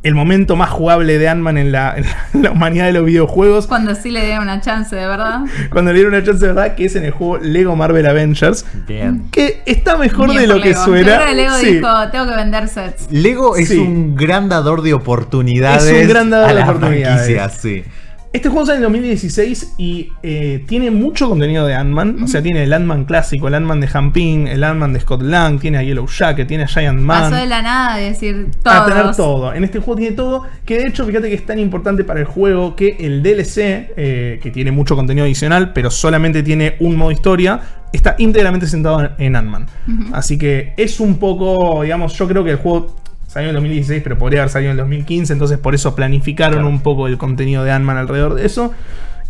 el 0.03 0.15
momento 0.15 0.57
más 0.57 0.71
jugable 0.71 1.19
de 1.19 1.29
Ant-Man 1.29 1.59
en 1.59 1.73
la, 1.73 1.95
en 2.33 2.43
la 2.43 2.51
humanidad 2.53 2.87
de 2.87 2.95
los 2.95 3.05
videojuegos. 3.05 3.67
Cuando 3.67 3.95
sí 3.95 4.11
le 4.11 4.25
dieron 4.25 4.45
una 4.45 4.61
chance, 4.61 4.97
de 4.97 5.07
verdad. 5.07 5.41
Cuando 5.71 5.93
le 5.93 5.99
dieron 5.99 6.15
una 6.15 6.25
chance 6.25 6.41
de 6.41 6.53
verdad, 6.53 6.75
que 6.75 6.87
es 6.87 6.97
en 6.97 7.05
el 7.05 7.11
juego 7.11 7.39
Lego 7.39 7.77
Marvel 7.77 8.07
Avengers. 8.07 8.65
Bien. 8.89 9.29
Que 9.31 9.63
está 9.67 9.99
mejor 9.99 10.31
Bien 10.31 10.41
de 10.43 10.47
lo 10.49 10.61
que 10.61 10.75
suena. 10.75 11.19
Pero 11.19 11.35
Lego 11.35 11.55
Sí. 11.61 11.75
dijo, 11.75 11.89
tengo 12.11 12.27
que 12.29 12.35
vender 12.37 12.69
sets. 12.69 13.07
Lego 13.11 13.57
es 13.57 13.69
Sí. 13.69 13.79
un 13.79 14.17
gran 14.17 14.49
dador 14.49 14.83
de 14.83 14.95
oportunidades. 14.95 15.85
Es 15.85 16.03
un 16.03 16.09
gran 16.09 16.31
dador 16.31 16.47
a 16.47 16.49
de 16.55 16.61
las 16.61 16.69
oportunidades. 16.69 17.17
franquicias, 17.27 17.59
sí. 17.61 17.85
Este 18.33 18.49
juego 18.49 18.65
sale 18.65 18.77
en 18.77 18.85
2016 18.85 19.75
y 19.77 20.13
eh, 20.23 20.65
tiene 20.69 20.93
mucho 20.93 21.29
contenido 21.29 21.67
de 21.67 21.75
Ant-Man. 21.75 22.23
O 22.23 22.29
sea, 22.29 22.41
tiene 22.41 22.63
el 22.63 22.73
Ant-Man 22.73 23.05
clásico, 23.05 23.49
el 23.49 23.55
Ant-Man 23.55 23.81
de 23.81 23.89
Hamping, 23.93 24.47
el 24.47 24.63
Ant-Man 24.63 24.93
de 24.93 25.01
Scott 25.01 25.23
Lang, 25.23 25.59
tiene 25.59 25.79
a 25.79 25.83
Yellow 25.83 26.07
Jacket, 26.07 26.47
tiene 26.47 26.63
a 26.63 26.69
Giant 26.69 27.01
Man. 27.01 27.23
Pasó 27.23 27.35
de 27.35 27.47
la 27.47 27.61
nada 27.61 27.97
de 27.97 28.05
decir 28.05 28.47
a 28.65 28.87
tener 28.87 29.17
todo. 29.17 29.53
En 29.53 29.65
este 29.65 29.81
juego 29.81 29.99
tiene 29.99 30.15
todo. 30.15 30.45
Que 30.65 30.79
de 30.79 30.87
hecho, 30.87 31.05
fíjate 31.05 31.29
que 31.29 31.35
es 31.35 31.45
tan 31.45 31.59
importante 31.59 32.05
para 32.05 32.21
el 32.21 32.27
juego 32.27 32.77
que 32.77 32.99
el 33.01 33.21
DLC, 33.21 33.91
eh, 33.97 34.39
que 34.41 34.51
tiene 34.53 34.71
mucho 34.71 34.95
contenido 34.95 35.25
adicional, 35.25 35.73
pero 35.73 35.91
solamente 35.91 36.45
tiene 36.45 36.77
un 36.79 36.95
modo 36.95 37.11
historia, 37.11 37.61
está 37.93 38.15
íntegramente 38.19 38.69
sentado 38.69 39.01
en, 39.01 39.11
en 39.19 39.35
Ant-Man. 39.35 39.67
Así 40.13 40.39
que 40.39 40.73
es 40.77 41.01
un 41.01 41.19
poco, 41.19 41.83
digamos, 41.83 42.17
yo 42.17 42.29
creo 42.29 42.45
que 42.45 42.53
el 42.53 42.59
juego 42.59 43.00
salió 43.31 43.49
en 43.51 43.57
el 43.57 43.63
2016, 43.63 44.03
pero 44.03 44.19
podría 44.19 44.41
haber 44.41 44.51
salido 44.51 44.73
en 44.73 44.79
el 44.79 44.83
2015. 44.85 45.33
Entonces, 45.33 45.59
por 45.59 45.75
eso 45.75 45.95
planificaron 45.95 46.55
Claro. 46.55 46.69
un 46.69 46.81
poco 46.81 47.07
el 47.07 47.17
contenido 47.17 47.63
de 47.63 47.71
Ant-Man 47.71 47.97
alrededor 47.97 48.35
de 48.35 48.45
eso. 48.45 48.73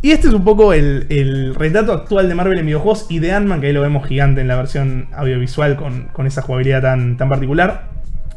Y 0.02 0.12
este 0.12 0.28
es 0.28 0.32
un 0.34 0.42
poco 0.44 0.72
el, 0.72 1.06
el 1.10 1.54
retrato 1.54 1.92
actual 1.92 2.26
de 2.28 2.34
Marvel 2.34 2.58
en 2.58 2.64
videojuegos 2.64 3.06
y 3.10 3.18
de 3.18 3.32
Ant-Man, 3.32 3.60
que 3.60 3.66
ahí 3.66 3.72
lo 3.74 3.82
vemos 3.82 4.06
gigante 4.08 4.40
en 4.40 4.48
la 4.48 4.56
versión 4.56 5.08
audiovisual 5.14 5.76
con, 5.76 6.04
con 6.14 6.26
esa 6.26 6.40
jugabilidad 6.40 6.80
tan, 6.80 7.18
tan 7.18 7.28
particular. 7.28 7.90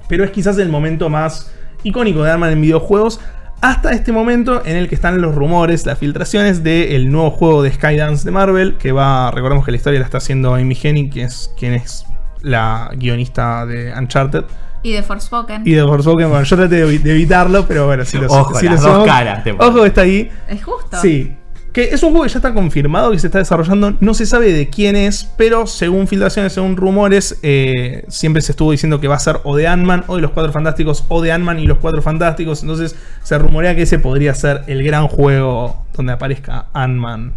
Pero 0.10 0.26
es 0.26 0.32
quizás 0.32 0.58
el 0.58 0.68
momento 0.68 1.10
más 1.10 1.54
icónico 1.84 2.24
de 2.24 2.32
Ant-Man 2.32 2.52
en 2.52 2.62
videojuegos. 2.62 3.22
Hasta 3.62 3.94
este 3.94 4.12
momento 4.12 4.62
en 4.66 4.76
el 4.76 4.90
que 4.90 4.96
están 4.96 5.22
los 5.22 5.34
rumores, 5.34 5.86
las 5.86 5.98
filtraciones 5.98 6.64
del 6.66 7.10
nuevo 7.10 7.32
juego 7.32 7.64
de 7.64 7.72
Skydance 7.72 8.26
de 8.26 8.32
Marvel. 8.32 8.76
Que 8.76 8.92
va, 8.92 9.32
recordemos 9.32 9.64
que 9.64 9.72
la 9.72 9.78
historia 9.78 10.00
la 10.02 10.06
está 10.06 10.18
haciendo 10.18 10.54
Amy 10.56 10.78
Hennig, 10.84 11.14
que 11.14 11.24
es, 11.24 11.50
quien 11.58 11.74
es 11.74 12.06
la 12.42 12.92
guionista 12.98 13.66
de 13.66 13.94
Uncharted. 13.98 14.44
Y 14.84 14.92
de 14.92 15.02
Forspoken. 15.02 15.64
Y 15.66 15.72
de 15.72 15.84
Forspoken, 15.84 16.30
bueno, 16.30 16.44
yo 16.44 16.56
traté 16.58 16.76
de, 16.76 16.86
evi- 16.88 17.02
de 17.02 17.12
evitarlo, 17.12 17.66
pero 17.66 17.86
bueno, 17.88 18.04
si 18.06 18.18
lo 18.18 18.28
Ojo, 18.28 18.54
si 18.60 18.66
las 18.66 18.76
lo 18.76 18.82
dos 18.82 18.92
somos- 18.98 19.08
caras 19.08 19.44
te. 19.44 19.52
Ojo, 19.54 19.86
está 19.86 20.02
ahí. 20.02 20.30
Es 20.48 20.64
justo. 20.64 20.98
Sí. 21.02 21.36
Que 21.74 21.86
es 21.86 22.04
un 22.04 22.12
juego 22.12 22.24
que 22.24 22.30
ya 22.30 22.38
está 22.38 22.54
confirmado, 22.54 23.12
que 23.12 23.20
se 23.20 23.28
está 23.28 23.40
desarrollando. 23.40 23.98
No 24.00 24.14
se 24.14 24.28
sabe 24.28 24.54
de 24.54 24.70
quién 24.70 24.96
es, 24.96 25.28
pero 25.38 25.66
según 25.66 26.08
filtraciones, 26.08 26.54
según 26.54 26.78
rumores, 26.78 27.40
eh, 27.42 28.06
siempre 28.08 28.44
se 28.44 28.52
estuvo 28.52 28.72
diciendo 28.72 29.02
que 29.02 29.08
va 29.08 29.16
a 29.16 29.20
ser 29.20 29.40
o 29.44 29.56
de 29.56 29.68
Ant-Man 29.68 30.04
o 30.06 30.16
de 30.16 30.22
los 30.22 30.32
Cuatro 30.32 30.52
Fantásticos, 30.54 31.04
o 31.08 31.22
de 31.22 31.32
Ant-Man 31.32 31.58
y 31.60 31.66
los 31.66 31.80
Cuatro 31.80 32.04
Fantásticos. 32.04 32.62
Entonces 32.62 32.96
se 33.24 33.38
rumorea 33.40 33.76
que 33.76 33.82
ese 33.82 33.98
podría 33.98 34.36
ser 34.36 34.64
el 34.68 34.84
gran 34.84 35.08
juego 35.08 35.84
donde 35.96 36.14
aparezca 36.14 36.68
Ant-Man 36.74 37.34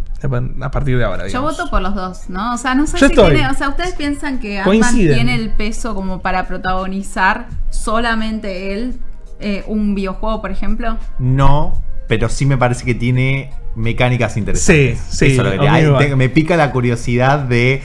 a 0.61 0.71
partir 0.71 0.97
de 0.97 1.03
ahora. 1.03 1.23
Yo 1.23 1.27
digamos. 1.27 1.57
voto 1.57 1.69
por 1.69 1.81
los 1.81 1.95
dos, 1.95 2.29
¿no? 2.29 2.53
O 2.53 2.57
sea, 2.57 2.75
no 2.75 2.87
sé 2.87 2.97
Yo 2.99 3.07
si 3.07 3.13
estoy. 3.13 3.33
tiene. 3.33 3.49
O 3.49 3.53
sea, 3.53 3.69
¿ustedes 3.69 3.93
piensan 3.93 4.39
que 4.39 4.59
Ant-Man 4.59 4.95
tiene 4.95 5.35
el 5.35 5.49
peso 5.49 5.95
como 5.95 6.21
para 6.21 6.47
protagonizar 6.47 7.47
solamente 7.69 8.73
él 8.73 8.99
eh, 9.39 9.63
un 9.67 9.95
videojuego, 9.95 10.41
por 10.41 10.51
ejemplo? 10.51 10.97
No, 11.19 11.81
pero 12.07 12.29
sí 12.29 12.45
me 12.45 12.57
parece 12.57 12.85
que 12.85 12.95
tiene 12.95 13.51
mecánicas 13.77 14.35
interesantes. 14.37 14.97
Sí, 14.99 15.15
sí, 15.17 15.25
Eso 15.33 15.41
es 15.41 15.45
lo 15.45 15.51
que- 15.51 15.57
te- 15.99 16.15
me 16.15 16.29
pica 16.29 16.57
la 16.57 16.71
curiosidad 16.71 17.39
de. 17.39 17.81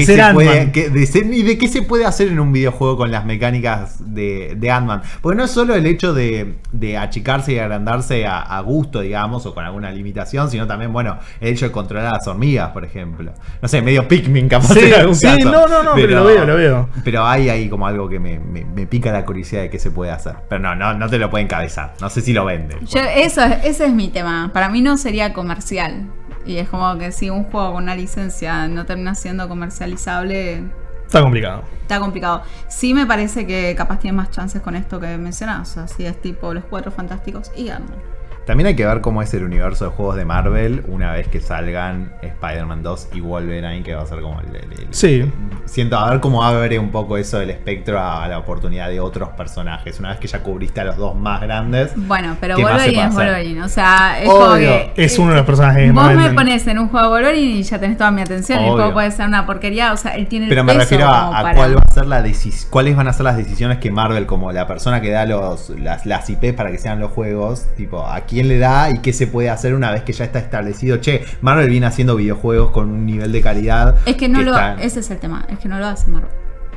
Qué 0.00 0.06
ser 0.06 0.24
se 0.24 0.32
puede, 0.34 0.72
que- 0.72 0.90
de 0.90 1.06
ser- 1.06 1.24
y 1.32 1.42
de 1.42 1.58
qué 1.58 1.68
se 1.68 1.82
puede 1.82 2.04
hacer 2.04 2.28
en 2.28 2.40
un 2.40 2.52
videojuego 2.52 2.96
con 2.96 3.10
las 3.10 3.24
mecánicas 3.24 3.96
de, 4.14 4.54
de 4.56 4.70
Ant-Man. 4.70 5.02
Porque 5.20 5.36
no 5.36 5.44
es 5.44 5.50
solo 5.50 5.74
el 5.74 5.86
hecho 5.86 6.12
de, 6.14 6.54
de 6.72 6.96
achicarse 6.98 7.52
y 7.54 7.58
agrandarse 7.58 8.26
a, 8.26 8.40
a 8.40 8.60
gusto, 8.60 9.00
digamos, 9.00 9.46
o 9.46 9.54
con 9.54 9.64
alguna 9.64 9.90
limitación, 9.90 10.50
sino 10.50 10.66
también, 10.66 10.92
bueno, 10.92 11.18
el 11.40 11.48
hecho 11.54 11.66
de 11.66 11.72
controlar 11.72 12.06
a 12.14 12.18
las 12.18 12.26
hormigas, 12.26 12.70
por 12.70 12.84
ejemplo. 12.84 13.32
No 13.62 13.68
sé, 13.68 13.80
medio 13.82 14.06
Pikmin 14.08 14.48
capaz 14.48 14.74
Sí, 14.74 14.80
en 14.80 14.94
algún 14.94 15.14
sí, 15.14 15.26
caso. 15.26 15.50
no, 15.50 15.66
no, 15.66 15.82
no, 15.82 15.92
pero 15.94 16.08
lo 16.20 16.24
veo, 16.24 16.44
lo 16.44 16.56
veo. 16.56 16.88
Pero 17.04 17.24
hay 17.26 17.48
ahí 17.48 17.68
como 17.68 17.86
algo 17.86 18.08
que 18.08 18.18
me, 18.18 18.38
me- 18.38 18.64
me 18.64 18.86
pica 18.86 19.12
la 19.12 19.24
curiosidad 19.24 19.62
de 19.62 19.70
qué 19.70 19.78
se 19.78 19.90
puede 19.90 20.10
hacer. 20.10 20.34
Pero 20.48 20.60
no, 20.60 20.74
no, 20.74 20.94
no 20.94 21.08
te 21.08 21.18
lo 21.18 21.30
pueden 21.30 21.46
encabezar. 21.46 21.94
No 22.00 22.10
sé 22.10 22.20
si 22.20 22.32
lo 22.32 22.44
venden. 22.44 22.78
Yo, 22.86 23.00
eso, 23.00 23.42
es- 23.42 23.64
ese 23.64 23.86
es 23.86 23.92
mi 23.92 24.08
tema. 24.08 24.50
Para 24.52 24.68
mí 24.68 24.80
no 24.82 24.96
sería 24.96 25.32
comercial. 25.32 26.06
Y 26.46 26.58
es 26.58 26.68
como 26.68 26.96
que 26.98 27.10
si 27.12 27.30
un 27.30 27.44
juego 27.44 27.72
con 27.74 27.84
una 27.84 27.94
licencia 27.96 28.68
no 28.68 28.84
termina 28.86 29.14
siendo 29.14 29.48
comercializable, 29.48 30.62
Está 31.06 31.20
complicado. 31.22 31.62
está 31.82 32.00
complicado. 32.00 32.42
Sí 32.68 32.92
me 32.94 33.06
parece 33.06 33.46
que 33.46 33.74
capaz 33.76 33.98
tiene 34.00 34.16
más 34.16 34.30
chances 34.30 34.60
con 34.62 34.74
esto 34.74 34.98
que 35.00 35.16
mencionás. 35.18 35.70
O 35.70 35.74
sea, 35.74 35.88
si 35.88 36.04
es 36.06 36.20
tipo 36.20 36.52
los 36.54 36.64
cuatro 36.64 36.90
fantásticos 36.90 37.50
y 37.56 37.68
Ant-Man. 37.68 37.98
También 38.46 38.66
hay 38.68 38.76
que 38.76 38.84
ver 38.86 39.00
cómo 39.00 39.22
es 39.22 39.32
el 39.34 39.44
universo 39.44 39.84
de 39.86 39.90
juegos 39.90 40.16
de 40.16 40.24
Marvel 40.24 40.84
una 40.88 41.12
vez 41.12 41.28
que 41.28 41.40
salgan 41.40 42.12
Spider-Man 42.22 42.82
2 42.82 43.08
y 43.14 43.20
Wolverine, 43.20 43.82
que 43.82 43.94
va 43.94 44.02
a 44.02 44.06
ser 44.06 44.20
como 44.20 44.40
el, 44.40 44.48
el- 44.56 44.72
el- 44.80 44.86
Sí. 44.90 45.30
Siento, 45.64 45.96
a 45.98 46.10
ver 46.10 46.20
cómo 46.20 46.44
abre 46.44 46.78
un 46.78 46.90
poco 46.90 47.16
eso 47.16 47.38
del 47.38 47.50
espectro 47.50 47.98
a, 47.98 48.22
a 48.24 48.28
la 48.28 48.38
oportunidad 48.38 48.88
de 48.90 49.00
otros 49.00 49.30
personajes. 49.30 49.98
Una 49.98 50.10
vez 50.10 50.18
que 50.18 50.28
ya 50.28 50.40
cubriste 50.42 50.80
a 50.80 50.84
los 50.84 50.96
dos 50.98 51.16
más 51.16 51.40
grandes. 51.40 51.92
Bueno, 51.96 52.36
pero 52.40 52.56
¿Qué 52.56 52.62
más 52.62 52.72
se 52.72 52.78
Wolverine 52.88 53.08
es? 53.08 53.14
Wolverine. 53.14 53.62
O 53.62 53.68
sea, 53.68 54.20
es 54.20 54.28
como 54.28 54.44
Obvio. 54.52 54.68
que. 54.94 55.04
Es 55.04 55.18
uno 55.18 55.30
de 55.30 55.36
los 55.36 55.46
personajes 55.46 55.86
Vos 55.86 55.94
más 55.94 56.08
me 56.10 56.16
venden. 56.16 56.34
pones 56.34 56.66
en 56.66 56.78
un 56.78 56.88
juego 56.88 57.06
de 57.06 57.12
Wolverine 57.22 57.52
y 57.58 57.62
ya 57.62 57.78
tenés 57.78 57.96
toda 57.96 58.10
mi 58.10 58.20
atención. 58.20 58.58
El 58.62 58.70
juego 58.72 58.92
puede 58.92 59.10
ser 59.10 59.26
una 59.26 59.46
porquería. 59.46 59.92
O 59.92 59.96
sea, 59.96 60.12
él 60.16 60.26
tiene 60.26 60.44
el 60.46 60.50
Pero 60.50 60.64
me 60.64 60.72
peso 60.74 60.80
refiero 60.84 61.06
a, 61.08 61.38
a 61.38 61.42
para- 61.42 61.54
cuál 61.56 61.76
va 61.76 61.80
a 61.88 61.94
ser 61.94 62.06
la 62.06 62.22
cuáles 62.70 62.96
van 62.96 63.08
a 63.08 63.12
ser 63.12 63.24
las 63.24 63.36
decisiones 63.36 63.78
que 63.78 63.90
Marvel, 63.90 64.26
como 64.26 64.52
la 64.52 64.66
persona 64.66 65.00
que 65.00 65.10
da 65.10 65.24
los, 65.26 65.70
las, 65.70 66.04
las 66.06 66.28
IP 66.30 66.54
para 66.54 66.70
que 66.70 66.78
sean 66.78 67.00
los 67.00 67.10
juegos, 67.12 67.66
tipo, 67.76 68.06
a 68.06 68.20
quién 68.34 68.48
le 68.48 68.58
da 68.58 68.90
y 68.90 68.98
qué 68.98 69.12
se 69.14 69.26
puede 69.26 69.48
hacer 69.48 69.74
una 69.74 69.90
vez 69.90 70.02
que 70.02 70.12
ya 70.12 70.24
está 70.26 70.38
establecido. 70.38 70.98
Che, 70.98 71.24
Marvel 71.40 71.68
viene 71.70 71.86
haciendo 71.86 72.14
videojuegos 72.16 72.70
con 72.72 72.90
un 72.90 73.06
nivel 73.06 73.32
de 73.32 73.40
calidad. 73.40 73.96
Es 74.04 74.16
que 74.16 74.28
no 74.28 74.42
lo. 74.42 74.50
está- 74.52 74.74
Ese 74.74 75.00
es 75.00 75.10
el 75.10 75.18
tema. 75.18 75.46
Es 75.48 75.58
que 75.58 75.68
no 75.68 75.78
lo 75.78 75.86
hace 75.86 76.08
Marvel. 76.10 76.30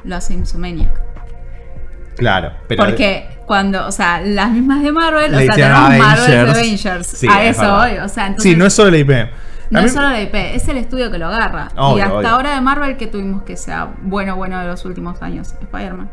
Lo 0.05 0.15
hace 0.15 0.33
Insomniac. 0.33 1.01
Claro, 2.15 2.51
pero. 2.67 2.83
Porque 2.85 3.27
cuando, 3.45 3.85
o 3.87 3.91
sea, 3.91 4.21
las 4.21 4.49
mismas 4.51 4.81
de 4.81 4.91
Marvel, 4.91 5.33
o 5.35 5.39
sea, 5.39 5.53
tenemos 5.55 5.81
Marvel 5.97 6.37
Avengers. 6.49 6.57
Avengers. 6.85 7.07
Sí, 7.07 7.27
a 7.29 7.43
es 7.43 7.51
eso 7.57 7.61
verdad. 7.61 7.77
voy. 7.89 7.97
O 8.05 8.09
sea, 8.09 8.27
entonces. 8.27 8.51
Sí, 8.51 8.57
no 8.57 8.65
es 8.65 8.73
solo 8.73 8.91
la 8.91 8.97
IP. 8.97 9.11
no 9.69 9.79
es 9.81 9.93
solo 9.93 10.09
la 10.09 10.21
IP, 10.21 10.33
es 10.55 10.67
el 10.69 10.77
estudio 10.77 11.11
que 11.11 11.17
lo 11.17 11.27
agarra. 11.27 11.67
y 11.73 11.99
hasta 11.99 12.13
obvio. 12.17 12.27
ahora 12.29 12.55
de 12.55 12.61
Marvel, 12.61 12.97
que 12.97 13.07
tuvimos 13.07 13.43
que 13.43 13.57
sea 13.57 13.89
bueno, 14.01 14.35
bueno 14.35 14.59
de 14.59 14.67
los 14.67 14.83
últimos 14.85 15.21
años? 15.21 15.53
Spider-Man. 15.61 16.09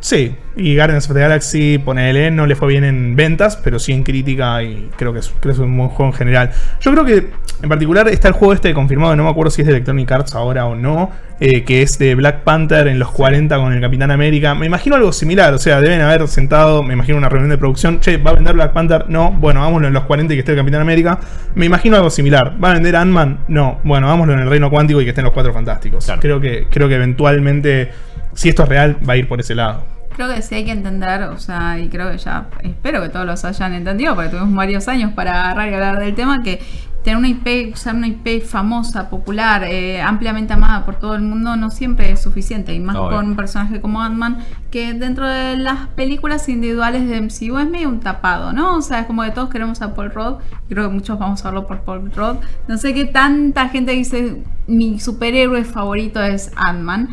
Sí, 0.00 0.34
y 0.56 0.76
Guardians 0.76 1.08
of 1.08 1.14
the 1.14 1.20
Galaxy, 1.20 1.78
ponele, 1.78 2.30
no 2.30 2.46
le 2.46 2.54
fue 2.56 2.68
bien 2.68 2.84
en 2.84 3.16
ventas, 3.16 3.56
pero 3.56 3.78
sí 3.78 3.92
en 3.92 4.02
crítica 4.02 4.62
y 4.62 4.90
creo 4.96 5.12
que 5.12 5.20
es, 5.20 5.28
creo 5.40 5.40
que 5.42 5.50
es 5.52 5.58
un 5.58 5.76
buen 5.76 5.88
juego 5.88 6.12
en 6.12 6.16
general. 6.16 6.50
Yo 6.80 6.92
creo 6.92 7.04
que 7.04 7.30
en 7.62 7.68
particular 7.68 8.08
está 8.08 8.28
el 8.28 8.34
juego 8.34 8.52
este 8.52 8.74
confirmado, 8.74 9.16
no 9.16 9.24
me 9.24 9.30
acuerdo 9.30 9.50
si 9.50 9.62
es 9.62 9.66
de 9.66 9.72
Electronic 9.72 10.10
Arts 10.10 10.34
ahora 10.34 10.66
o 10.66 10.74
no, 10.74 11.10
eh, 11.40 11.64
que 11.64 11.82
es 11.82 11.98
de 11.98 12.14
Black 12.14 12.42
Panther 12.42 12.86
en 12.88 12.98
los 12.98 13.10
40 13.10 13.56
con 13.56 13.72
el 13.72 13.80
Capitán 13.80 14.10
América. 14.10 14.54
Me 14.54 14.66
imagino 14.66 14.96
algo 14.96 15.12
similar, 15.12 15.54
o 15.54 15.58
sea, 15.58 15.80
deben 15.80 16.00
haber 16.00 16.26
sentado, 16.28 16.82
me 16.82 16.94
imagino 16.94 17.16
una 17.18 17.28
reunión 17.28 17.50
de 17.50 17.58
producción, 17.58 18.00
che, 18.00 18.18
¿va 18.18 18.32
a 18.32 18.34
vender 18.34 18.54
Black 18.54 18.72
Panther? 18.72 19.06
No, 19.08 19.32
bueno, 19.32 19.60
vámonos 19.60 19.88
en 19.88 19.94
los 19.94 20.04
40 20.04 20.32
y 20.32 20.36
que 20.36 20.40
esté 20.40 20.52
el 20.52 20.58
Capitán 20.58 20.80
América. 20.80 21.18
Me 21.54 21.66
imagino 21.66 21.96
algo 21.96 22.10
similar. 22.10 22.56
¿Va 22.62 22.70
a 22.70 22.74
vender 22.74 22.96
Ant-Man? 22.96 23.40
No, 23.48 23.80
bueno, 23.84 24.08
vámonos 24.08 24.34
en 24.34 24.42
el 24.42 24.50
Reino 24.50 24.70
Cuántico 24.70 25.00
y 25.00 25.04
que 25.04 25.10
estén 25.10 25.24
los 25.24 25.32
Cuatro 25.32 25.52
Fantásticos. 25.52 26.04
Claro. 26.04 26.20
Creo, 26.20 26.40
que, 26.40 26.66
creo 26.70 26.88
que 26.88 26.94
eventualmente, 26.94 27.90
si 28.34 28.48
esto 28.48 28.62
es 28.64 28.68
real, 28.68 28.98
va 29.08 29.14
a 29.14 29.16
ir 29.16 29.28
por 29.28 29.40
ese 29.40 29.54
lado. 29.54 29.84
Creo 30.16 30.32
que 30.32 30.42
sí 30.42 30.54
hay 30.54 30.64
que 30.64 30.70
entender, 30.70 31.24
o 31.24 31.38
sea, 31.38 31.78
y 31.78 31.88
creo 31.88 32.10
que 32.10 32.18
ya, 32.18 32.46
espero 32.62 33.02
que 33.02 33.08
todos 33.08 33.26
los 33.26 33.44
hayan 33.44 33.74
entendido, 33.74 34.14
porque 34.14 34.30
tuvimos 34.30 34.54
varios 34.54 34.86
años 34.86 35.12
para 35.12 35.42
agarrar 35.42 35.70
y 35.70 35.74
hablar 35.74 35.98
del 35.98 36.14
tema, 36.14 36.42
que 36.42 36.60
tener 37.04 37.18
una 37.18 37.28
IP, 37.28 37.74
usar 37.74 37.94
una 37.94 38.08
IP 38.08 38.42
famosa, 38.42 39.10
popular, 39.10 39.62
eh, 39.64 40.00
ampliamente 40.00 40.54
amada 40.54 40.86
por 40.86 40.96
todo 40.96 41.14
el 41.14 41.20
mundo, 41.20 41.54
no 41.54 41.70
siempre 41.70 42.10
es 42.10 42.22
suficiente. 42.22 42.72
Y 42.72 42.80
más 42.80 42.96
con 42.96 43.26
un 43.26 43.36
personaje 43.36 43.80
como 43.80 44.00
Ant-Man, 44.00 44.38
que 44.70 44.94
dentro 44.94 45.28
de 45.28 45.56
las 45.58 45.88
películas 45.88 46.48
individuales 46.48 47.06
de 47.06 47.20
MCU 47.20 47.58
es 47.58 47.68
medio 47.68 47.90
un 47.90 48.00
tapado, 48.00 48.54
¿no? 48.54 48.76
O 48.76 48.80
sea, 48.80 49.00
es 49.00 49.06
como 49.06 49.22
que 49.22 49.32
todos 49.32 49.50
queremos 49.50 49.82
a 49.82 49.94
Paul 49.94 50.12
Rudd. 50.12 50.36
Creo 50.68 50.88
que 50.88 50.94
muchos 50.94 51.18
vamos 51.18 51.44
a 51.44 51.50
verlo 51.50 51.66
por 51.66 51.82
Paul 51.82 52.10
Rudd. 52.10 52.36
No 52.68 52.78
sé 52.78 52.94
qué 52.94 53.04
tanta 53.04 53.68
gente 53.68 53.92
dice 53.92 54.42
mi 54.66 54.98
superhéroe 54.98 55.62
favorito 55.64 56.22
es 56.22 56.52
Ant-Man. 56.56 57.10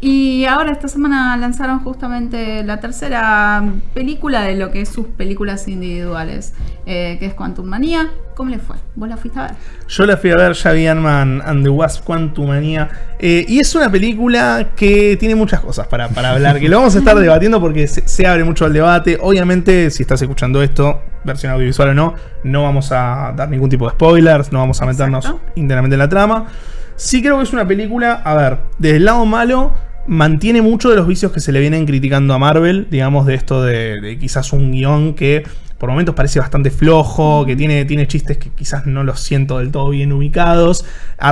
Y 0.00 0.44
ahora 0.44 0.70
esta 0.70 0.86
semana 0.86 1.36
lanzaron 1.36 1.80
justamente 1.80 2.62
la 2.62 2.78
tercera 2.78 3.64
película 3.94 4.42
de 4.42 4.54
lo 4.54 4.70
que 4.70 4.82
es 4.82 4.88
sus 4.90 5.08
películas 5.08 5.66
individuales, 5.66 6.54
eh, 6.86 7.16
que 7.18 7.26
es 7.26 7.34
Quantum 7.34 7.66
Manía. 7.66 8.08
¿Cómo 8.36 8.50
le 8.50 8.60
fue? 8.60 8.76
¿Vos 8.94 9.08
la 9.08 9.16
fuiste 9.16 9.40
a 9.40 9.42
ver? 9.48 9.52
Yo 9.88 10.06
la 10.06 10.16
fui 10.16 10.30
a 10.30 10.36
ver, 10.36 10.52
ya 10.52 10.70
vi 10.70 10.86
Ant-Man 10.86 11.42
and 11.44 11.64
the 11.64 11.68
Wasp 11.68 12.04
Quantum 12.04 12.46
Manía. 12.46 12.88
Eh, 13.18 13.44
y 13.48 13.58
es 13.58 13.74
una 13.74 13.90
película 13.90 14.68
que 14.76 15.16
tiene 15.18 15.34
muchas 15.34 15.58
cosas 15.58 15.88
para, 15.88 16.04
hablar, 16.04 16.60
que 16.60 16.68
lo 16.68 16.78
vamos 16.78 16.94
a 16.94 16.98
estar 17.00 17.16
debatiendo 17.18 17.60
porque 17.60 17.88
se, 17.88 18.24
abre 18.24 18.44
mucho 18.44 18.66
el 18.66 18.74
debate. 18.74 19.18
Obviamente, 19.20 19.90
si 19.90 20.04
estás 20.04 20.22
escuchando 20.22 20.62
esto, 20.62 21.02
versión 21.24 21.52
audiovisual 21.54 21.88
o 21.88 21.94
no, 21.94 22.14
no 22.44 22.62
vamos 22.62 22.92
a 22.92 23.32
dar 23.36 23.48
ningún 23.48 23.68
tipo 23.68 23.86
de 23.86 23.94
spoilers, 23.94 24.52
no 24.52 24.60
vamos 24.60 24.80
a 24.80 24.86
meternos 24.86 25.34
internamente 25.56 25.96
en 25.96 25.98
la 25.98 26.08
trama. 26.08 26.46
Sí 26.94 27.20
creo 27.20 27.38
que 27.38 27.44
es 27.44 27.52
una 27.52 27.66
película, 27.66 28.12
a 28.24 28.34
ver, 28.34 28.58
desde 28.78 28.96
el 28.96 29.04
lado 29.04 29.24
malo 29.26 29.72
mantiene 30.08 30.62
mucho 30.62 30.88
de 30.88 30.96
los 30.96 31.06
vicios 31.06 31.30
que 31.32 31.40
se 31.40 31.52
le 31.52 31.60
vienen 31.60 31.86
criticando 31.86 32.34
a 32.34 32.38
Marvel, 32.38 32.88
digamos, 32.90 33.26
de 33.26 33.34
esto 33.34 33.62
de, 33.62 34.16
quizás 34.18 34.52
un 34.52 34.72
guion 34.72 35.14
que 35.14 35.44
por 35.76 35.90
momentos 35.90 36.14
parece 36.16 36.40
bastante 36.40 36.70
flojo, 36.72 37.46
que 37.46 37.54
tiene, 37.54 37.84
tiene 37.84 38.08
chistes 38.08 38.36
que 38.36 38.50
quizás 38.50 38.86
no 38.86 39.04
los 39.04 39.20
siento 39.20 39.58
del 39.58 39.70
todo 39.70 39.90
bien 39.90 40.12
ubicados. 40.12 40.84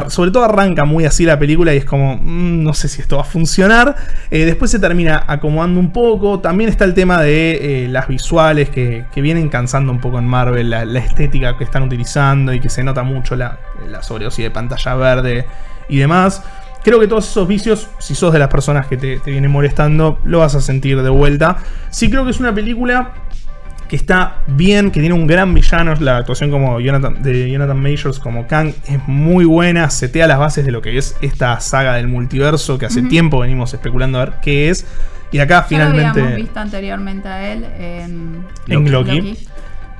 sobre 0.06 0.30
todo 0.30 0.44
arranca 0.44 0.84
muy 0.84 1.04
así 1.04 1.24
la 1.24 1.36
película 1.36 1.74
y 1.74 1.78
es 1.78 1.84
como, 1.84 2.16
mm, 2.16 2.62
no 2.62 2.72
sé 2.72 2.86
si 2.86 3.00
esto 3.00 3.16
va 3.16 3.22
a 3.22 3.24
funcionar. 3.24 3.96
Eh, 4.30 4.44
después 4.44 4.70
se 4.70 4.78
termina 4.78 5.24
acomodando 5.26 5.80
un 5.80 5.92
poco. 5.92 6.38
También 6.38 6.70
está 6.70 6.84
el 6.84 6.94
tema 6.94 7.20
de 7.22 7.86
eh, 7.86 7.88
las 7.88 8.06
visuales 8.06 8.70
que, 8.70 9.04
vienen 9.16 9.48
cansando 9.48 9.90
un 9.90 10.00
poco 10.00 10.20
en 10.20 10.28
Marvel, 10.28 10.70
la, 10.70 10.82
estética 11.00 11.58
que 11.58 11.64
están 11.64 11.82
utilizando 11.82 12.52
y 12.52 12.60
que 12.60 12.68
se 12.68 12.84
nota 12.84 13.02
mucho 13.02 13.34
la, 13.34 13.58
la 13.90 14.04
sobredosis 14.04 14.44
de 14.44 14.50
pantalla 14.52 14.94
verde 14.94 15.46
y 15.88 15.98
demás. 15.98 16.42
Creo 16.86 17.00
que 17.00 17.08
todos 17.08 17.28
esos 17.28 17.48
vicios, 17.48 17.88
si 17.98 18.14
sos 18.14 18.32
de 18.32 18.38
las 18.38 18.46
personas 18.46 18.86
que 18.86 18.96
te, 18.96 19.18
vienen 19.26 19.50
molestando, 19.50 20.20
lo 20.22 20.38
vas 20.38 20.54
a 20.54 20.60
sentir 20.60 21.02
de 21.02 21.10
vuelta. 21.10 21.56
Sí 21.90 22.08
creo 22.08 22.22
que 22.24 22.30
es 22.30 22.38
una 22.38 22.54
película 22.54 23.12
que 23.88 23.96
está 23.96 24.36
bien, 24.46 24.92
que 24.92 25.00
tiene 25.00 25.12
un 25.12 25.26
gran 25.26 25.52
villano. 25.52 25.96
La 25.96 26.18
actuación 26.18 26.52
como 26.52 26.78
Jonathan, 26.78 27.24
de 27.24 27.50
Jonathan 27.50 27.82
Majors 27.82 28.20
como 28.20 28.46
Kang 28.46 28.72
es 28.86 29.00
muy 29.08 29.44
buena, 29.44 29.90
setea 29.90 30.28
las 30.28 30.38
bases 30.38 30.64
de 30.64 30.70
lo 30.70 30.80
que 30.80 30.96
es 30.96 31.16
esta 31.22 31.58
saga 31.58 31.94
del 31.94 32.06
multiverso 32.06 32.78
que 32.78 32.86
hace 32.86 33.02
tiempo 33.02 33.40
venimos 33.40 33.74
especulando 33.74 34.20
a 34.20 34.26
ver 34.26 34.34
qué 34.40 34.70
es. 34.70 34.86
Y 35.32 35.40
acá 35.40 35.64
finalmente. 35.64 36.20
Lo 36.20 36.26
habíamos 36.26 36.36
visto 36.36 36.60
anteriormente 36.60 37.26
a 37.26 37.52
él 37.52 37.64
en, 37.80 38.44
en 38.68 38.92
Loki 38.92 39.36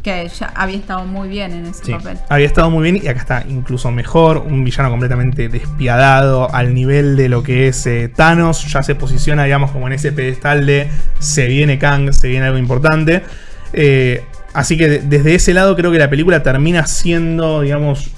que 0.07 0.29
ya 0.29 0.53
había 0.55 0.77
estado 0.77 1.05
muy 1.05 1.29
bien 1.29 1.53
en 1.53 1.67
ese 1.67 1.91
papel. 1.91 2.17
Había 2.29 2.47
estado 2.47 2.71
muy 2.71 2.85
bien 2.85 3.03
y 3.03 3.09
acá 3.09 3.19
está 3.19 3.45
incluso 3.49 3.91
mejor. 3.91 4.39
Un 4.39 4.63
villano 4.63 4.89
completamente 4.89 5.49
despiadado 5.49 6.55
al 6.55 6.75
nivel 6.75 7.17
de 7.17 7.29
lo 7.29 7.43
que 7.43 7.67
es 7.67 7.85
eh, 7.89 8.09
Thanos. 8.15 8.73
Ya 8.73 8.85
se 8.85 8.95
posiciona, 8.95 9.43
digamos, 9.43 9.73
como 9.73 9.89
en 9.89 9.95
ese 9.95 10.13
pedestal 10.13 10.65
de 10.65 10.89
se 11.19 11.49
viene 11.49 11.81
Kang, 11.81 12.13
se 12.13 12.29
viene 12.29 12.47
algo 12.47 12.59
importante. 12.59 13.25
Eh, 13.73 14.23
así 14.55 14.77
que 14.77 15.01
desde 15.01 15.35
ese 15.35 15.53
lado 15.53 15.75
creo 15.75 15.91
que 15.91 15.99
la 15.99 16.09
película 16.09 16.41
termina 16.41 16.87
siendo, 16.87 17.63
digamos, 17.63 18.13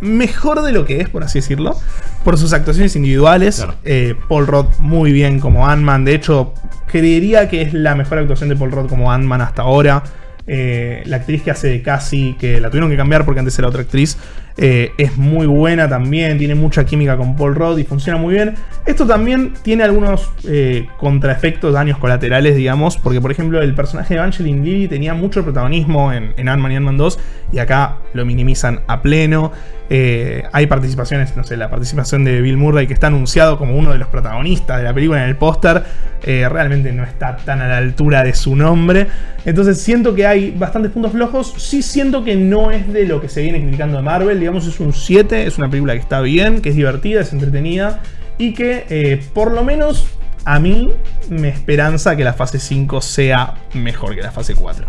mejor 0.00 0.62
de 0.62 0.72
lo 0.72 0.86
que 0.86 1.02
es, 1.02 1.10
por 1.10 1.24
así 1.24 1.40
decirlo, 1.40 1.78
por 2.24 2.38
sus 2.38 2.54
actuaciones 2.54 2.96
individuales. 2.96 3.66
Eh, 3.84 4.14
Paul 4.30 4.46
Rudd 4.46 4.66
muy 4.78 5.12
bien 5.12 5.40
como 5.40 5.68
Ant-Man. 5.68 6.06
De 6.06 6.14
hecho, 6.14 6.54
creería 6.86 7.50
que 7.50 7.60
es 7.60 7.74
la 7.74 7.94
mejor 7.94 8.16
actuación 8.16 8.48
de 8.48 8.56
Paul 8.56 8.72
Rudd 8.72 8.88
como 8.88 9.12
Ant-Man 9.12 9.42
hasta 9.42 9.60
ahora. 9.60 10.02
Eh, 10.46 11.02
la 11.06 11.16
actriz 11.16 11.42
que 11.42 11.50
hace 11.50 11.68
de 11.68 11.82
Cassie, 11.82 12.36
que 12.38 12.60
la 12.60 12.68
tuvieron 12.68 12.90
que 12.90 12.96
cambiar 12.96 13.24
porque 13.24 13.40
antes 13.40 13.58
era 13.58 13.68
otra 13.68 13.82
actriz, 13.82 14.16
eh, 14.56 14.92
es 14.98 15.16
muy 15.16 15.46
buena 15.46 15.88
también, 15.88 16.38
tiene 16.38 16.54
mucha 16.54 16.84
química 16.84 17.16
con 17.16 17.36
Paul 17.36 17.54
Rudd 17.54 17.78
y 17.78 17.84
funciona 17.84 18.18
muy 18.18 18.34
bien. 18.34 18.54
Esto 18.84 19.06
también 19.06 19.54
tiene 19.62 19.84
algunos 19.84 20.30
eh, 20.46 20.88
contraefectos, 20.98 21.72
daños 21.72 21.98
colaterales, 21.98 22.56
digamos, 22.56 22.96
porque 22.98 23.20
por 23.20 23.30
ejemplo 23.30 23.62
el 23.62 23.74
personaje 23.74 24.14
de 24.14 24.20
Evangeline 24.20 24.64
Lilly 24.64 24.88
tenía 24.88 25.14
mucho 25.14 25.42
protagonismo 25.42 26.12
en, 26.12 26.34
en 26.36 26.48
Ant-Man 26.48 26.72
y 26.72 26.76
Ant-Man 26.76 26.96
2 26.96 27.18
y 27.52 27.58
acá 27.58 27.98
lo 28.12 28.24
minimizan 28.24 28.80
a 28.86 29.00
pleno. 29.02 29.52
Eh, 29.94 30.44
hay 30.52 30.66
participaciones, 30.66 31.36
no 31.36 31.44
sé, 31.44 31.56
la 31.56 31.68
participación 31.68 32.24
de 32.24 32.40
Bill 32.40 32.56
Murray 32.56 32.86
que 32.86 32.94
está 32.94 33.08
anunciado 33.08 33.58
como 33.58 33.76
uno 33.76 33.92
de 33.92 33.98
los 33.98 34.08
protagonistas 34.08 34.78
de 34.78 34.84
la 34.84 34.94
película 34.94 35.22
en 35.22 35.28
el 35.28 35.36
póster, 35.36 35.82
realmente 36.22 36.92
no 36.92 37.02
está 37.02 37.36
tan 37.36 37.60
a 37.60 37.66
la 37.66 37.78
altura 37.78 38.22
de 38.22 38.32
su 38.32 38.54
nombre. 38.54 39.08
Entonces 39.44 39.80
siento 39.80 40.14
que 40.14 40.24
hay 40.24 40.52
bastantes 40.52 40.92
puntos 40.92 41.12
flojos, 41.12 41.52
sí 41.56 41.82
siento 41.82 42.22
que 42.22 42.36
no 42.36 42.70
es 42.70 42.90
de 42.92 43.06
lo 43.06 43.20
que 43.20 43.28
se 43.28 43.42
viene 43.42 43.60
criticando 43.60 43.96
de 43.96 44.02
Marvel 44.02 44.41
digamos, 44.42 44.66
es 44.66 44.80
un 44.80 44.92
7, 44.92 45.46
es 45.46 45.58
una 45.58 45.70
película 45.70 45.94
que 45.94 46.00
está 46.00 46.20
bien, 46.20 46.60
que 46.60 46.68
es 46.68 46.76
divertida, 46.76 47.20
es 47.20 47.32
entretenida 47.32 48.02
y 48.38 48.54
que 48.54 48.86
eh, 48.90 49.22
por 49.32 49.52
lo 49.52 49.64
menos 49.64 50.06
a 50.44 50.58
mí 50.58 50.90
me 51.30 51.48
esperanza 51.48 52.16
que 52.16 52.24
la 52.24 52.32
fase 52.32 52.58
5 52.58 53.00
sea 53.00 53.54
mejor 53.74 54.14
que 54.14 54.22
la 54.22 54.32
fase 54.32 54.54
4. 54.54 54.84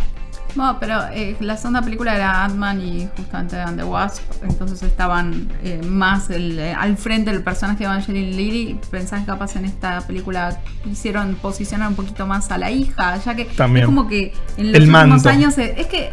No, 0.55 0.77
pero 0.79 0.99
eh, 1.11 1.35
la 1.39 1.57
segunda 1.57 1.81
película 1.81 2.15
era 2.15 2.43
Ant-Man 2.43 2.81
y 2.81 3.09
justamente 3.17 3.59
And 3.59 3.77
the 3.77 3.83
Wasp, 3.83 4.21
entonces 4.43 4.83
estaban 4.83 5.51
eh, 5.63 5.81
más 5.83 6.29
eh, 6.29 6.75
al 6.77 6.95
frente 6.97 7.31
del 7.31 7.43
personaje 7.43 7.79
de 7.79 7.85
Evangeline 7.85 8.35
Lilly. 8.35 8.79
Pensás 8.91 9.21
que 9.21 9.25
capaz 9.25 9.55
en 9.55 9.65
esta 9.65 10.01
película 10.01 10.59
quisieron 10.83 11.35
posicionar 11.35 11.89
un 11.89 11.95
poquito 11.95 12.27
más 12.27 12.51
a 12.51 12.57
la 12.57 12.69
hija, 12.69 13.17
ya 13.17 13.35
que 13.35 13.43
es 13.43 13.85
como 13.85 14.07
que 14.07 14.33
en 14.57 14.71
los 14.71 14.81
últimos 14.81 15.25
años 15.25 15.57
es 15.57 15.87
que 15.87 16.11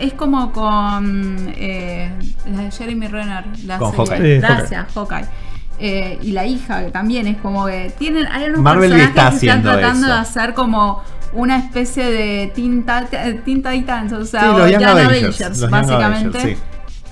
es 0.00 0.12
como 0.14 0.52
con 0.52 1.46
la 1.46 2.62
de 2.62 2.70
Jeremy 2.76 3.08
Renner, 3.08 3.44
la 3.64 3.78
con 3.78 3.92
Hawkeye. 3.92 4.40
Gracias, 4.40 4.86
Hawkeye. 4.94 6.18
y 6.22 6.32
la 6.32 6.46
hija 6.46 6.84
que 6.86 6.90
también 6.90 7.26
es 7.26 7.36
como 7.38 7.66
que 7.66 7.92
tienen 7.98 8.26
hay 8.26 8.48
unos 8.48 8.62
personajes 8.62 9.38
que 9.38 9.46
están 9.46 9.62
tratando 9.62 10.06
de 10.06 10.12
hacer 10.14 10.54
como 10.54 11.02
una 11.32 11.58
especie 11.58 12.10
de 12.10 12.52
tinta, 12.54 13.08
tinta 13.44 13.72
Titans, 13.72 14.12
o 14.12 14.24
sea, 14.24 14.50
Avengers, 14.52 15.68
básicamente. 15.70 16.58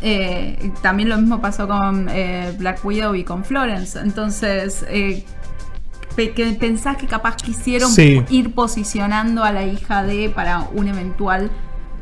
Eh, 0.03 0.73
también 0.81 1.11
lo 1.11 1.19
mismo 1.19 1.43
pasó 1.43 1.69
con 1.69 2.09
eh, 2.11 2.55
Black 2.59 2.85
Widow 2.85 3.15
y 3.15 3.25
con 3.25 3.45
Florence. 3.45 3.99
Entonces, 3.99 4.85
eh, 4.89 5.25
que 6.17 6.57
pensás 6.59 6.97
que 6.97 7.07
capaz 7.07 7.37
quisieron 7.37 7.91
ir 8.29 8.53
posicionando 8.53 9.43
a 9.43 9.53
la 9.53 9.65
hija 9.65 10.03
de 10.03 10.29
para 10.29 10.69
un 10.75 10.89
eventual 10.89 11.51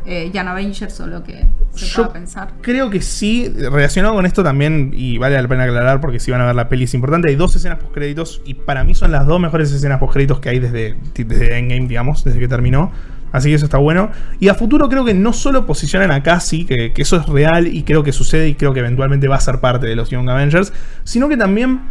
eh, 0.08 0.30
Jan 0.32 0.48
Avengers 0.48 0.98
o 1.00 1.06
lo 1.06 1.22
que 1.22 1.44
se 1.74 1.94
pueda 1.94 2.12
pensar. 2.12 2.54
Creo 2.62 2.88
que 2.88 3.02
sí, 3.02 3.52
relacionado 3.54 4.14
con 4.14 4.24
esto 4.24 4.42
también, 4.42 4.92
y 4.94 5.18
vale 5.18 5.40
la 5.40 5.46
pena 5.46 5.64
aclarar 5.64 6.00
porque 6.00 6.18
si 6.18 6.30
van 6.30 6.40
a 6.40 6.46
ver 6.46 6.54
la 6.54 6.68
peli 6.70 6.84
es 6.84 6.94
importante, 6.94 7.28
hay 7.28 7.36
dos 7.36 7.54
escenas 7.54 7.78
post 7.78 7.92
créditos 7.92 8.40
y 8.46 8.54
para 8.54 8.84
mí 8.84 8.94
son 8.94 9.12
las 9.12 9.26
dos 9.26 9.38
mejores 9.38 9.70
escenas 9.70 9.98
post 9.98 10.14
créditos 10.14 10.40
que 10.40 10.48
hay 10.48 10.60
desde, 10.60 10.96
desde 11.14 11.58
Endgame, 11.58 11.88
digamos, 11.88 12.24
desde 12.24 12.38
que 12.38 12.48
terminó. 12.48 12.90
Así 13.32 13.50
que 13.50 13.56
eso 13.56 13.66
está 13.66 13.76
bueno. 13.76 14.10
Y 14.40 14.48
a 14.48 14.54
futuro 14.54 14.88
creo 14.88 15.04
que 15.04 15.12
no 15.12 15.34
solo 15.34 15.66
posicionan 15.66 16.10
a 16.10 16.22
Cassie, 16.22 16.64
que, 16.64 16.94
que, 16.94 17.02
eso 17.02 17.16
es 17.16 17.26
real 17.26 17.66
y 17.66 17.82
creo 17.82 18.02
que 18.02 18.12
sucede 18.12 18.48
y 18.48 18.54
creo 18.54 18.72
que 18.72 18.80
eventualmente 18.80 19.28
va 19.28 19.36
a 19.36 19.40
ser 19.40 19.60
parte 19.60 19.86
de 19.86 19.94
los 19.94 20.08
Young 20.08 20.30
Avengers, 20.30 20.72
sino 21.04 21.28
que 21.28 21.36
también 21.36 21.82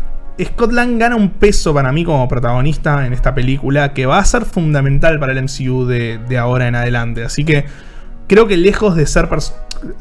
Scott 0.44 0.72
Lang 0.72 0.98
gana 0.98 1.16
un 1.16 1.30
peso 1.30 1.74
para 1.74 1.92
mí 1.92 2.04
como 2.04 2.28
protagonista 2.28 3.06
en 3.06 3.14
esta 3.14 3.36
película 3.36 3.94
que 3.94 4.08
va 4.08 4.18
a 4.18 4.26
ser 4.26 4.46
fundamental 4.46 5.20
para 5.20 5.34
el 5.34 5.44
MCU 5.44 5.86
de, 5.86 6.20
de 6.28 6.38
ahora 6.40 6.68
en 6.68 6.74
adelante. 6.74 7.24
Así 7.24 7.44
que 7.44 7.66
creo 8.28 8.48
que 8.48 8.58
lejos 8.58 8.96
de 8.96 9.06
ser... 9.06 9.30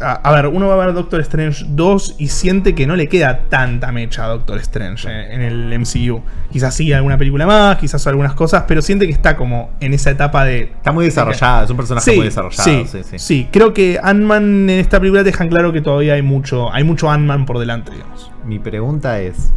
A, 0.01 0.33
ver, 0.33 0.47
uno 0.47 0.68
va 0.68 0.74
a 0.74 0.87
ver 0.87 0.95
Doctor 0.95 1.20
Strange 1.20 1.66
2 1.68 2.16
y 2.18 2.29
siente 2.29 2.74
que 2.74 2.87
no 2.87 2.97
le 2.97 3.09
queda 3.09 3.41
tanta 3.51 3.93
mecha 3.93 4.24
a 4.24 4.29
Doctor 4.29 4.59
Strange 4.59 5.07
en, 5.09 5.43
el 5.43 5.79
MCU. 5.79 6.22
Quizás 6.51 6.74
sí 6.74 6.93
alguna 6.95 7.18
película 7.18 7.47
más, 7.47 7.77
quizás 7.77 8.07
algunas 8.07 8.35
cosas, 8.35 8.64
pero 8.66 8.81
siente 8.81 9.07
que 9.07 9.12
está 9.12 9.37
como 9.37 9.70
en 9.81 9.93
esa 9.93 10.11
etapa 10.11 10.45
de... 10.45 10.62
Está 10.62 10.93
muy 10.93 11.05
desarrollada, 11.05 11.64
es 11.64 11.70
un 11.70 11.77
personaje 11.77 12.16
muy 12.16 12.24
desarrollado. 12.24 12.64
Sí, 12.64 13.03
sí, 13.05 13.18
sí. 13.18 13.49
creo 13.53 13.74
que 13.74 14.01
Ant-Man 14.03 14.70
en 14.70 14.81
esta 14.81 14.99
película 14.99 15.22
dejan 15.22 15.49
claro 15.49 15.72
que 15.72 15.83
todavía 15.83 16.14
hay 16.14 16.22
mucho, 16.22 16.72
hay 16.72 16.85
mucho 16.85 17.11
Ant-Man 17.11 17.45
por 17.45 17.59
delante, 17.59 17.93
digamos. 17.93 18.33
Mi 18.47 18.59
pregunta 18.59 19.20
es, 19.20 19.53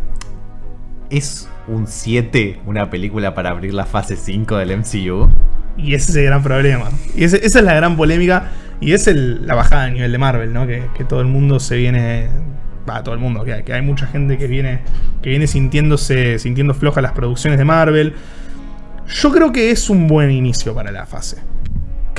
¿es 1.10 1.50
un 1.68 1.88
7 1.88 2.60
una 2.66 2.90
película 2.90 3.34
para 3.34 3.52
abrir 3.52 3.74
la 3.74 3.86
fase 3.86 4.18
5 4.18 4.58
del 4.58 4.78
MCU? 4.78 5.30
Y 5.84 5.94
ese 5.94 6.12
es 6.12 6.18
el 6.18 6.26
gran 6.26 6.44
problema. 6.44 6.90
Y 7.16 7.24
esa 7.24 7.38
es 7.38 7.56
la 7.56 7.74
gran 7.74 7.96
polémica. 7.96 8.50
Y 8.82 8.94
es 8.94 9.08
la 9.08 9.56
bajada 9.56 9.86
de 9.86 9.92
nivel 9.92 10.12
de 10.12 10.18
Marvel, 10.18 10.54
¿no? 10.54 10.66
Que, 10.66 10.84
todo 11.08 11.22
el 11.22 11.28
mundo 11.28 11.60
se 11.60 11.76
viene. 11.76 12.30
Va, 12.90 13.04
todo 13.04 13.14
el 13.14 13.20
mundo, 13.20 13.44
que, 13.44 13.74
hay 13.74 13.82
mucha 13.82 14.08
gente 14.08 14.38
que 14.38 14.48
viene, 14.48 14.80
que 15.22 15.30
viene 15.30 15.48
sintiéndose, 15.48 16.40
sintiendo 16.40 16.74
flojas 16.74 17.04
las 17.04 17.12
producciones 17.12 17.60
de 17.60 17.66
Marvel. 17.66 18.14
Yo 19.08 19.32
creo 19.32 19.52
que 19.52 19.72
es 19.72 19.90
un 19.90 20.08
buen 20.08 20.32
inicio 20.32 20.74
para 20.74 20.92
la 20.92 21.06
fase. 21.06 21.38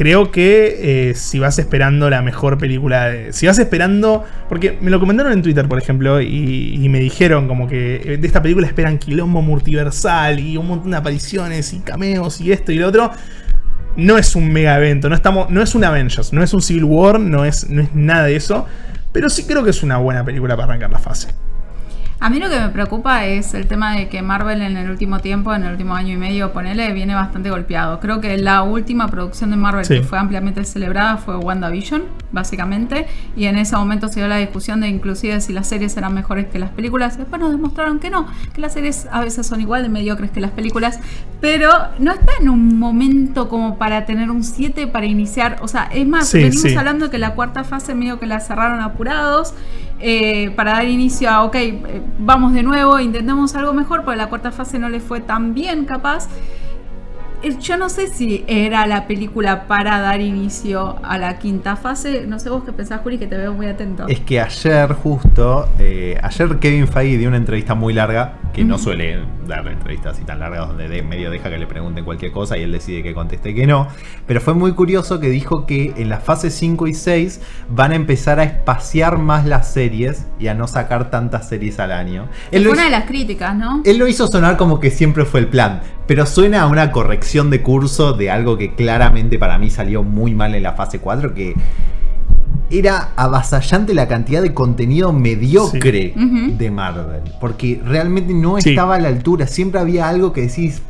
Creo 0.01 0.31
que 0.31 1.11
eh, 1.11 1.15
si 1.15 1.39
vas 1.39 1.59
esperando 1.59 2.09
la 2.09 2.23
mejor 2.23 2.57
película 2.57 3.11
de. 3.11 3.35
Si 3.35 3.47
vas 3.47 3.59
esperando. 3.59 4.25
Porque 4.49 4.79
me 4.81 4.91
lo 4.91 4.99
comentaron 4.99 5.31
en 5.31 5.43
Twitter, 5.43 5.69
por 5.69 5.77
ejemplo, 5.77 6.23
y, 6.23 6.89
me 6.89 6.99
dijeron 6.99 7.47
como 7.47 7.69
que 7.69 7.97
eh, 7.97 8.17
de 8.17 8.27
esta 8.27 8.41
película 8.41 8.67
esperan 8.67 8.97
quilombo 8.97 9.43
multiversal 9.43 10.41
y 10.41 10.57
un 10.57 10.69
montón 10.69 10.93
de 10.93 10.97
apariciones 10.97 11.75
y 11.75 11.81
cameos 11.81 12.41
y 12.41 12.51
esto 12.51 12.73
y 12.73 12.77
lo 12.77 12.89
otro. 12.89 13.11
No 13.97 14.17
es 14.17 14.35
un 14.35 14.51
mega 14.51 14.75
evento, 14.79 15.11
no, 15.11 15.15
estamos, 15.15 15.51
no 15.51 15.61
es 15.61 15.75
un 15.75 15.85
Avengers, 15.85 16.33
no 16.33 16.43
es 16.43 16.55
un 16.55 16.63
Civil 16.63 16.85
War, 16.85 17.21
no 17.21 17.45
es, 17.45 17.69
no 17.69 17.83
es 17.83 17.95
nada 17.95 18.25
de 18.25 18.37
eso. 18.37 18.65
Pero 19.13 19.29
sí 19.29 19.45
creo 19.45 19.63
que 19.63 19.71
es 19.71 19.83
una 19.83 19.99
buena 19.99 20.25
película 20.25 20.57
para 20.57 20.69
arrancar 20.69 20.91
la 20.91 20.99
fase. 20.99 21.29
A 22.23 22.29
mí 22.29 22.39
lo 22.39 22.51
que 22.51 22.61
me 22.61 22.69
preocupa 22.69 23.25
es 23.25 23.55
el 23.55 23.67
tema 23.67 23.97
de 23.97 24.11
que 24.11 24.21
Marvel 24.21 24.61
en 24.61 24.77
el 24.77 24.91
último 24.91 25.21
tiempo, 25.21 25.55
en 25.55 25.65
el 25.65 25.73
último 25.73 25.95
año 25.95 26.13
y 26.13 26.19
medio, 26.19 26.53
ponele, 26.53 26.93
viene 26.93 27.15
bastante 27.15 27.49
golpeado. 27.49 27.99
Creo 27.99 28.21
que 28.21 28.37
la 28.37 28.63
última 28.63 29.09
producción 29.09 29.51
de 29.51 29.57
Marvel 29.57 29.89
que 29.89 30.03
fue 30.03 30.19
ampliamente 30.19 30.63
celebrada 30.67 31.17
fue 31.17 31.39
WandaVision, 31.39 32.03
básicamente, 32.31 33.07
y 33.37 33.47
en 33.47 33.57
ese 33.57 33.75
momento 33.75 34.09
se 34.09 34.21
dio 34.21 34.29
la 34.29 34.37
discusión 34.37 34.83
de 34.83 34.89
inclusive 34.89 35.41
si 35.41 35.55
las 35.55 35.67
series 35.67 35.97
eran 35.97 36.13
mejores 36.13 36.47
que 36.49 36.59
las 36.59 36.69
películas. 36.69 37.17
Después 37.17 37.41
nos 37.41 37.53
demostraron 37.53 37.99
que 37.99 38.11
no, 38.11 38.27
que 38.53 38.61
las 38.61 38.75
series 38.75 39.09
a 39.11 39.23
veces 39.23 39.47
son 39.47 39.63
igual 39.63 39.83
de 39.83 39.89
mediocres 39.89 40.31
que 40.31 40.41
las 40.41 40.51
películas, 40.51 41.01
pero 41.41 41.71
no 42.01 42.13
está 42.13 42.33
en 42.39 42.51
un 42.51 42.79
momento 42.79 43.49
como 43.49 43.79
para 43.79 44.05
tener 44.05 44.31
un 44.31 44.45
7 44.45 44.89
para 44.89 45.07
iniciar. 45.07 45.57
O 45.63 45.69
sea, 45.69 45.85
es 45.85 46.07
más, 46.07 46.31
venimos 46.35 46.77
hablando 46.77 47.09
que 47.09 47.17
la 47.17 47.35
cuarta 47.35 47.65
fase 47.65 47.95
medio 47.95 48.21
que 48.21 48.27
la 48.27 48.41
cerraron 48.41 48.81
apurados. 48.83 49.55
Eh, 50.03 50.51
para 50.57 50.73
dar 50.73 50.89
inicio 50.89 51.29
a, 51.29 51.45
ok, 51.45 51.55
eh, 51.55 52.03
vamos 52.19 52.55
de 52.55 52.63
nuevo, 52.63 52.99
intentamos 52.99 53.55
algo 53.55 53.75
mejor, 53.75 54.03
porque 54.03 54.17
la 54.17 54.29
cuarta 54.29 54.51
fase 54.51 54.79
no 54.79 54.89
le 54.89 55.01
fue 55.01 55.21
tan 55.21 55.53
bien 55.53 55.85
capaz. 55.85 56.29
Eh, 57.43 57.57
yo 57.61 57.77
no 57.79 57.89
sé 57.89 58.09
si 58.09 58.45
era 58.47 58.87
la 58.87 59.07
película 59.07 59.67
para 59.67 60.01
dar 60.01 60.21
inicio 60.21 60.97
a 61.03 61.17
la 61.17 61.39
quinta 61.39 61.77
fase. 61.77 62.27
No 62.27 62.39
sé 62.39 62.51
vos 62.51 62.65
qué 62.65 62.73
pensás, 62.73 63.01
Juli, 63.03 63.19
que 63.19 63.27
te 63.27 63.37
veo 63.37 63.53
muy 63.53 63.67
atento. 63.67 64.07
Es 64.09 64.21
que 64.21 64.41
ayer, 64.41 64.93
justo, 64.93 65.69
eh, 65.79 66.19
ayer 66.23 66.59
Kevin 66.59 66.87
Feige 66.87 67.17
dio 67.17 67.29
una 67.29 67.39
entrevista 67.39 67.75
muy 67.75 67.95
larga, 67.95 68.35
que 68.53 68.65
no 68.65 68.79
suele 68.79 69.21
dar 69.47 69.67
entrevistas 69.69 70.17
así 70.17 70.25
tan 70.25 70.41
largas, 70.41 70.69
donde 70.69 70.89
de 70.89 71.03
medio 71.03 71.31
deja 71.31 71.49
que 71.49 71.59
le 71.59 71.67
pregunten 71.67 72.05
cualquier 72.05 72.31
cosa 72.33 72.59
y 72.59 72.63
él 72.63 72.73
decide 72.73 73.03
que 73.03 73.15
conteste 73.15 73.55
que 73.55 73.67
no. 73.67 73.89
Pero 74.27 74.41
fue 74.41 74.55
muy 74.55 74.73
curioso 74.73 75.19
que 75.19 75.31
dijo 75.31 75.65
que 75.65 75.95
en 75.97 76.09
las 76.09 76.23
fases 76.23 76.55
5 76.55 76.89
y 76.89 76.95
6 76.95 77.41
van 77.71 77.93
a 77.93 77.95
empezar 77.95 78.39
a 78.39 78.45
espaciar 78.45 79.19
más 79.19 79.47
las 79.47 79.73
series 79.73 80.27
y 80.39 80.49
a 80.49 80.55
no 80.55 80.67
sacar 80.67 81.11
tantas 81.11 81.49
series 81.49 81.81
al 81.81 81.93
año. 81.93 82.29
Es 82.51 82.67
una 82.67 82.85
de 82.85 82.91
las 82.91 83.05
críticas, 83.05 83.57
¿no? 83.57 83.83
Él 83.85 83.99
lo 83.99 84.09
hizo 84.09 84.27
sonar 84.27 84.57
como 84.57 84.79
que 84.79 84.91
siempre 84.91 85.25
fue 85.25 85.41
el 85.41 85.47
plan, 85.47 85.81
pero 86.07 86.27
suena 86.27 86.63
a 86.63 86.67
una 86.67 86.93
corrección 86.93 87.30
de 87.31 87.63
curso 87.63 88.13
de 88.13 88.31
algo 88.31 88.59
que 88.59 88.75
claramente 88.75 89.39
para 89.39 89.59
mí 89.59 89.71
salió 89.71 90.03
muy 90.03 90.35
mal 90.35 90.55
en 90.55 90.63
la 90.63 90.73
fase 90.73 90.99
4, 90.99 91.33
que 91.33 91.55
era 92.71 93.11
avasallante 93.17 93.95
la 93.95 94.09
cantidad 94.09 94.43
de 94.43 94.53
contenido 94.53 95.13
mediocre 95.13 96.13
de 96.15 96.71
Marvel. 96.71 97.23
Porque 97.41 97.81
realmente 97.85 98.35
no 98.35 98.59
estaba 98.59 98.97
a 98.97 99.01
la 99.01 99.09
altura. 99.09 99.47
Siempre 99.47 99.81
había 99.81 100.09
algo 100.09 100.33
que 100.33 100.43
decís, 100.43 100.83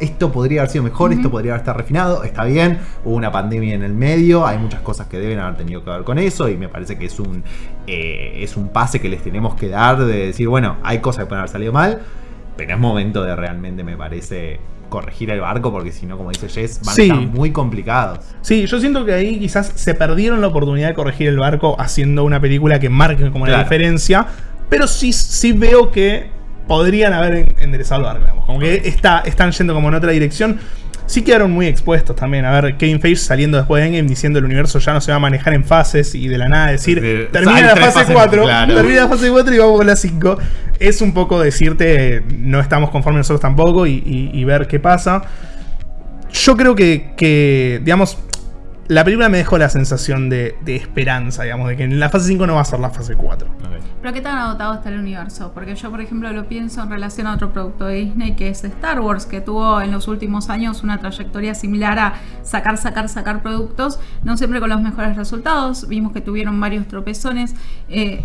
esto 0.00 0.30
podría 0.30 0.60
haber 0.60 0.70
sido 0.70 0.84
mejor, 0.84 1.12
esto 1.12 1.30
podría 1.30 1.52
haber 1.52 1.62
estado 1.62 1.78
refinado, 1.78 2.22
está 2.22 2.44
bien, 2.44 2.78
hubo 3.04 3.14
una 3.14 3.32
pandemia 3.32 3.74
en 3.74 3.82
el 3.82 3.94
medio, 3.94 4.46
hay 4.46 4.58
muchas 4.58 4.80
cosas 4.80 5.08
que 5.08 5.18
deben 5.18 5.40
haber 5.40 5.56
tenido 5.56 5.82
que 5.82 5.90
ver 5.90 6.04
con 6.04 6.18
eso 6.18 6.48
y 6.48 6.56
me 6.56 6.68
parece 6.68 6.96
que 6.96 7.06
es 7.06 7.18
un, 7.18 7.42
eh, 7.86 8.34
es 8.36 8.56
un 8.56 8.68
pase 8.68 9.00
que 9.00 9.08
les 9.08 9.22
tenemos 9.22 9.56
que 9.56 9.68
dar 9.68 9.98
de 9.98 10.26
decir, 10.26 10.48
bueno, 10.48 10.76
hay 10.84 11.00
cosas 11.00 11.24
que 11.24 11.28
pueden 11.28 11.40
haber 11.40 11.50
salido 11.50 11.72
mal, 11.72 12.00
pero 12.56 12.74
es 12.74 12.78
momento 12.78 13.22
de 13.22 13.34
realmente, 13.36 13.82
me 13.84 13.96
parece, 13.96 14.60
corregir 14.88 15.30
el 15.30 15.40
barco 15.40 15.70
porque 15.70 15.92
si 15.92 16.06
no, 16.06 16.16
como 16.16 16.30
dice 16.30 16.48
Jess, 16.48 16.80
van 16.84 16.98
a 16.98 17.02
estar 17.02 17.18
muy 17.18 17.52
complicados. 17.52 18.20
Sí, 18.40 18.66
yo 18.66 18.80
siento 18.80 19.04
que 19.04 19.12
ahí 19.12 19.38
quizás 19.38 19.72
se 19.74 19.94
perdieron 19.94 20.40
la 20.40 20.48
oportunidad 20.48 20.88
de 20.88 20.94
corregir 20.94 21.28
el 21.28 21.38
barco 21.38 21.76
haciendo 21.78 22.24
una 22.24 22.40
película 22.40 22.78
que 22.80 22.88
marque 22.88 23.30
como 23.30 23.46
la 23.46 23.62
diferencia, 23.62 24.26
pero 24.68 24.86
sí, 24.86 25.12
sí 25.12 25.52
veo 25.52 25.90
que 25.90 26.30
podrían 26.66 27.12
haber 27.12 27.56
enderezado 27.58 28.00
el 28.10 28.20
barco, 28.20 28.44
como 28.46 28.60
que 28.60 28.82
está, 28.84 29.20
están 29.20 29.52
yendo 29.52 29.74
como 29.74 29.88
en 29.88 29.94
otra 29.94 30.12
dirección. 30.12 30.58
Sí 31.06 31.22
quedaron 31.22 31.50
muy 31.50 31.66
expuestos 31.66 32.14
también. 32.14 32.44
A 32.44 32.60
ver, 32.60 32.76
Kevin 32.76 33.00
Feige 33.00 33.16
saliendo 33.16 33.56
después 33.56 33.80
de 33.80 33.86
Endgame 33.86 34.06
diciendo 34.10 34.40
el 34.40 34.44
universo 34.44 34.78
ya 34.78 34.92
no 34.92 35.00
se 35.00 35.10
va 35.10 35.16
a 35.16 35.20
manejar 35.20 35.54
en 35.54 35.64
fases 35.64 36.14
y 36.14 36.28
de 36.28 36.36
la 36.36 36.50
nada 36.50 36.66
decir, 36.66 37.30
termina 37.32 37.74
la 37.74 37.76
fase 37.76 38.12
4, 38.12 38.44
termina 38.44 39.00
la 39.00 39.08
fase 39.08 39.30
4 39.30 39.54
y 39.54 39.58
vamos 39.58 39.78
con 39.78 39.86
la 39.86 39.96
5 39.96 40.38
es 40.78 41.00
un 41.00 41.12
poco 41.12 41.40
decirte, 41.40 42.22
no 42.36 42.60
estamos 42.60 42.90
conformes 42.90 43.20
nosotros 43.20 43.40
tampoco 43.40 43.86
y, 43.86 44.44
ver 44.44 44.66
qué 44.66 44.78
pasa. 44.78 45.22
Yo 46.32 46.56
creo 46.56 46.74
que, 46.74 47.80
digamos, 47.82 48.18
la 48.88 49.04
película 49.04 49.28
me 49.28 49.36
dejó 49.36 49.58
la 49.58 49.68
sensación 49.68 50.30
de, 50.30 50.56
esperanza, 50.66 51.42
digamos, 51.42 51.68
de 51.68 51.76
que 51.76 51.84
en 51.84 52.00
la 52.00 52.08
fase 52.08 52.28
5 52.28 52.46
no 52.46 52.54
va 52.54 52.62
a 52.62 52.64
ser 52.64 52.80
la 52.80 52.88
fase 52.88 53.16
4. 53.16 53.48
Pero 54.00 54.14
¿qué 54.14 54.20
tan 54.22 54.38
adotado 54.38 54.74
está 54.74 54.88
el 54.88 54.98
universo? 54.98 55.52
Porque 55.52 55.74
yo, 55.74 55.90
por 55.90 56.00
ejemplo, 56.00 56.32
lo 56.32 56.48
pienso 56.48 56.82
en 56.82 56.90
relación 56.90 57.26
a 57.26 57.34
otro 57.34 57.52
producto 57.52 57.84
de 57.84 57.96
Disney 57.96 58.34
que 58.34 58.48
es 58.48 58.64
Star 58.64 59.00
Wars, 59.00 59.26
que 59.26 59.42
tuvo 59.42 59.82
en 59.82 59.92
los 59.92 60.08
últimos 60.08 60.48
años 60.48 60.82
una 60.82 60.98
trayectoria 60.98 61.54
similar 61.54 61.98
a 61.98 62.14
sacar, 62.42 62.78
sacar, 62.78 63.10
sacar 63.10 63.42
productos, 63.42 64.00
no 64.24 64.38
siempre 64.38 64.58
con 64.58 64.70
los 64.70 64.80
mejores 64.80 65.16
resultados. 65.16 65.86
Vimos 65.88 66.12
que 66.12 66.22
tuvieron 66.22 66.58
varios 66.58 66.88
tropezones. 66.88 67.54
Eh, 67.90 68.24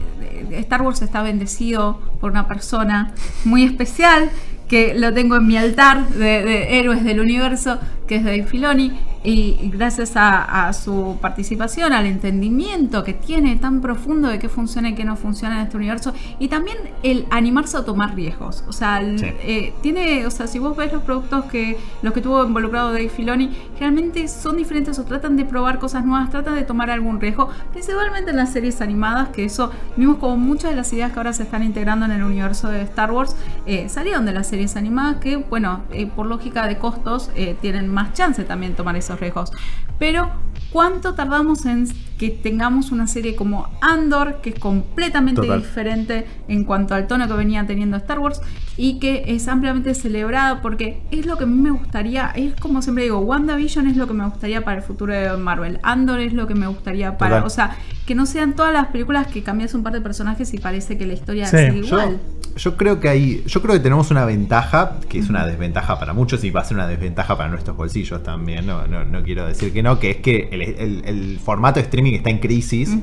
Star 0.52 0.82
Wars 0.82 1.02
está 1.02 1.24
bendecido 1.24 2.00
por 2.22 2.32
una 2.32 2.48
persona 2.48 3.12
muy 3.44 3.64
especial 3.64 4.30
que 4.74 4.96
lo 4.96 5.14
tengo 5.14 5.36
en 5.36 5.46
mi 5.46 5.56
altar 5.56 6.08
de, 6.08 6.80
héroes 6.80 7.04
del 7.04 7.20
universo, 7.20 7.80
que 8.14 8.18
es 8.18 8.24
Dave 8.24 8.44
Filoni, 8.44 8.92
y 9.24 9.72
gracias 9.74 10.14
a, 10.16 10.72
su 10.74 11.18
participación, 11.22 11.94
al 11.94 12.06
entendimiento 12.06 13.04
que 13.04 13.14
tiene 13.14 13.56
tan 13.56 13.82
profundo 13.82 14.28
de 14.28 14.38
qué 14.38 14.50
funciona 14.50 14.90
y 14.90 14.96
qué 14.96 15.06
no 15.06 15.16
funciona 15.16 15.56
en 15.56 15.62
este 15.64 15.78
universo, 15.78 16.14
y 16.40 16.50
también 16.50 16.78
el 17.04 17.26
animarse 17.32 17.78
a 17.78 17.86
tomar 17.86 18.16
riesgos. 18.16 18.64
O 18.68 18.74
sea, 18.74 19.02
eh, 19.02 19.74
tiene, 19.82 20.26
o 20.28 20.32
sea, 20.32 20.48
si 20.48 20.60
vos 20.60 20.76
ves 20.76 20.92
los 20.92 21.04
productos 21.04 21.46
que 21.46 21.78
los 22.02 22.14
que 22.14 22.22
tuvo 22.22 22.46
involucrado 22.46 22.92
Dave 22.92 23.10
Filoni, 23.10 23.50
realmente 23.80 24.28
son 24.28 24.58
diferentes 24.58 25.00
o 25.00 25.06
tratan 25.06 25.38
de 25.38 25.46
probar 25.46 25.80
cosas 25.80 26.06
nuevas, 26.06 26.30
tratan 26.30 26.56
de 26.56 26.64
tomar 26.64 26.90
algún 26.90 27.20
riesgo, 27.20 27.50
principalmente 27.72 28.32
en 28.32 28.38
las 28.38 28.52
series 28.52 28.82
animadas, 28.82 29.30
que 29.30 29.46
eso 29.46 29.72
vimos 29.96 30.18
como 30.18 30.38
muchas 30.38 30.72
de 30.72 30.76
las 30.76 30.92
ideas 30.92 31.14
que 31.14 31.20
ahora 31.20 31.34
se 31.34 31.44
están 31.44 31.64
integrando 31.64 32.06
en 32.06 32.12
el 32.12 32.24
universo 32.24 32.70
de 32.70 32.82
Star 32.82 33.12
Wars 33.12 33.36
eh, 33.66 33.88
salieron 33.90 34.26
de 34.26 34.34
las 34.34 34.48
series 34.48 34.76
animadas 34.76 35.18
que, 35.18 35.38
bueno, 35.38 35.82
eh, 35.92 36.08
por 36.08 36.26
lógica 36.26 36.68
de 36.68 36.78
costos 36.78 37.32
tienen 37.62 37.88
más 37.88 38.03
chance 38.12 38.44
también 38.44 38.76
tomar 38.76 38.96
esos 38.98 39.20
riesgos. 39.20 39.52
Pero, 39.98 40.30
¿cuánto 40.72 41.14
tardamos 41.14 41.66
en 41.66 41.88
que 42.24 42.30
tengamos 42.30 42.94
una 42.94 43.06
serie 43.06 43.36
como 43.36 43.68
Andor, 43.82 44.40
que 44.42 44.52
es 44.52 44.60
completamente 44.60 45.42
diferente 45.42 46.26
en 46.48 46.64
cuanto 46.64 46.96
al 46.96 47.06
tono 47.06 47.28
que 47.28 47.34
venía 47.34 47.68
teniendo 47.68 47.98
Star 47.98 48.20
Wars 48.20 48.40
y 48.78 48.98
que 49.00 49.26
es 49.28 49.50
ampliamente 49.50 49.94
celebrada 49.94 50.62
porque 50.62 51.02
es 51.12 51.26
lo 51.26 51.38
que 51.38 51.44
a 51.44 51.48
mí 51.48 51.60
me 51.60 51.72
gustaría, 51.72 52.32
es 52.36 52.56
como 52.56 52.82
siempre 52.82 53.04
digo, 53.04 53.20
WandaVision 53.20 53.88
es 53.88 53.98
lo 53.98 54.08
que 54.08 54.14
me 54.14 54.26
gustaría 54.26 54.64
para 54.64 54.78
el 54.78 54.84
futuro 54.84 55.14
de 55.14 55.36
Marvel, 55.36 55.80
Andor 55.84 56.22
es 56.22 56.32
lo 56.32 56.48
que 56.48 56.56
me 56.56 56.66
gustaría 56.66 57.18
para, 57.18 57.44
o 57.44 57.50
sea, 57.50 57.76
que 58.06 58.16
no 58.16 58.26
sean 58.26 58.56
todas 58.56 58.72
las 58.72 58.88
películas 58.88 59.28
que 59.28 59.44
cambias 59.44 59.74
un 59.74 59.84
par 59.84 59.92
de 59.92 60.00
personajes 60.00 60.54
y 60.54 60.60
parece 60.60 60.98
que 60.98 61.06
la 61.06 61.14
historia 61.14 61.48
sigue 61.48 61.80
igual. 61.80 62.20
Yo 62.56 62.78
creo 62.78 63.00
que 63.00 63.10
hay, 63.10 63.44
yo 63.48 63.64
creo 63.64 63.74
que 63.74 63.80
tenemos 63.80 64.12
una 64.12 64.26
ventaja, 64.26 65.00
que 65.10 65.18
es 65.18 65.28
una 65.28 65.46
desventaja 65.48 66.00
para 66.00 66.14
muchos 66.14 66.44
y 66.44 66.52
va 66.52 66.62
a 66.62 66.64
ser 66.64 66.78
una 66.78 66.88
desventaja 66.88 67.36
para 67.36 67.50
nuestros 67.50 67.76
bolsillos 67.76 68.22
también, 68.22 68.68
no, 68.68 68.86
no, 68.88 69.24
quiero 69.24 69.48
decir 69.48 69.74
que 69.74 69.82
no, 69.82 70.00
que 70.00 70.12
es 70.12 70.18
que 70.18 70.50
el, 70.52 71.40
formato 71.44 71.80
de 71.80 71.86
streaming 71.86 72.13
está 72.18 72.30
en 72.30 72.40
crisis, 72.40 72.96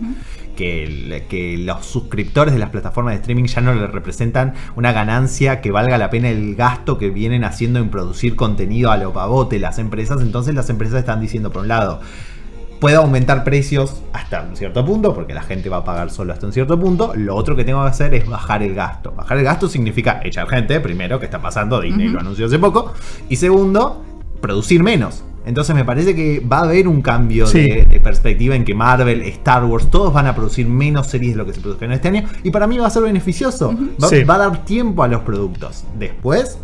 que, 0.57 1.25
que 1.29 1.57
los 1.59 1.87
suscriptores 1.87 2.53
de 2.53 2.61
las 2.61 2.71
plataformas 2.71 3.15
de 3.15 3.21
streaming 3.21 3.45
ya 3.45 3.61
no 3.61 3.75
le 3.75 3.87
representan 3.87 4.55
una 4.77 4.93
ganancia 4.93 5.61
que 5.61 5.71
valga 5.71 5.97
la 5.99 6.11
pena 6.11 6.29
el 6.29 6.55
gasto 6.55 6.99
que 6.99 7.11
vienen 7.11 7.45
haciendo 7.45 7.79
en 7.79 7.89
producir 7.89 8.37
contenido 8.37 8.91
a 8.91 8.97
lo 8.97 9.13
pavote 9.13 9.59
las 9.59 9.79
empresas, 9.79 10.21
entonces 10.21 10.55
las 10.55 10.69
empresas 10.71 10.99
están 11.01 11.21
diciendo 11.21 11.51
por 11.51 11.63
un 11.63 11.69
lado, 11.69 12.01
puede 12.81 12.97
aumentar 12.97 13.45
precios 13.45 14.03
hasta 14.13 14.43
un 14.43 14.57
cierto 14.57 14.85
punto, 14.85 15.15
porque 15.15 15.35
la 15.35 15.43
gente 15.43 15.69
va 15.69 15.79
a 15.79 15.85
pagar 15.85 16.11
solo 16.11 16.33
hasta 16.33 16.47
un 16.47 16.53
cierto 16.53 16.81
punto. 16.81 17.13
Lo 17.15 17.37
otro 17.37 17.55
que 17.55 17.65
tengo 17.65 17.83
que 17.83 17.91
hacer 17.91 18.15
es 18.15 18.27
bajar 18.27 18.63
el 18.63 18.75
gasto. 18.75 19.13
Bajar 19.13 19.39
el 19.39 19.45
gasto 19.45 19.69
significa 19.69 20.21
echar 20.25 20.49
gente, 20.49 20.81
primero, 20.81 21.21
que 21.21 21.27
está 21.27 21.41
pasando, 21.41 21.81
Disney 21.81 22.09
lo 22.09 22.21
anunció 22.21 22.47
hace 22.47 22.59
poco, 22.59 22.95
y 23.29 23.37
segundo, 23.37 24.03
producir 24.41 24.83
menos. 24.83 25.23
Entonces 25.51 25.75
me 25.75 25.85
parece 25.85 26.15
que 26.15 26.39
va 26.39 26.59
a 26.59 26.63
haber 26.63 26.87
un 26.87 27.03
cambio 27.03 27.45
de, 27.45 28.01
perspectiva 28.01 28.55
en 28.55 28.65
que 28.65 28.73
Marvel, 28.73 29.23
Star 29.23 29.65
Wars, 29.65 29.91
todos 29.91 30.15
van 30.15 30.29
a 30.29 30.35
producir 30.35 30.69
menos 30.69 31.09
series 31.09 31.33
de 31.33 31.39
lo 31.39 31.45
que 31.45 31.53
se 31.53 31.61
produjeron 31.61 31.93
este 31.93 32.07
año. 32.07 32.23
Y 32.45 32.53
para 32.53 32.69
mí 32.69 32.79
va 32.79 32.87
a 32.87 32.91
ser 32.91 33.03
beneficioso. 33.03 33.77
va, 34.01 34.35
a 34.35 34.39
dar 34.39 34.65
tiempo 34.65 35.03
a 35.03 35.09
los 35.09 35.23
productos. 35.23 35.83
Después, 35.99 36.57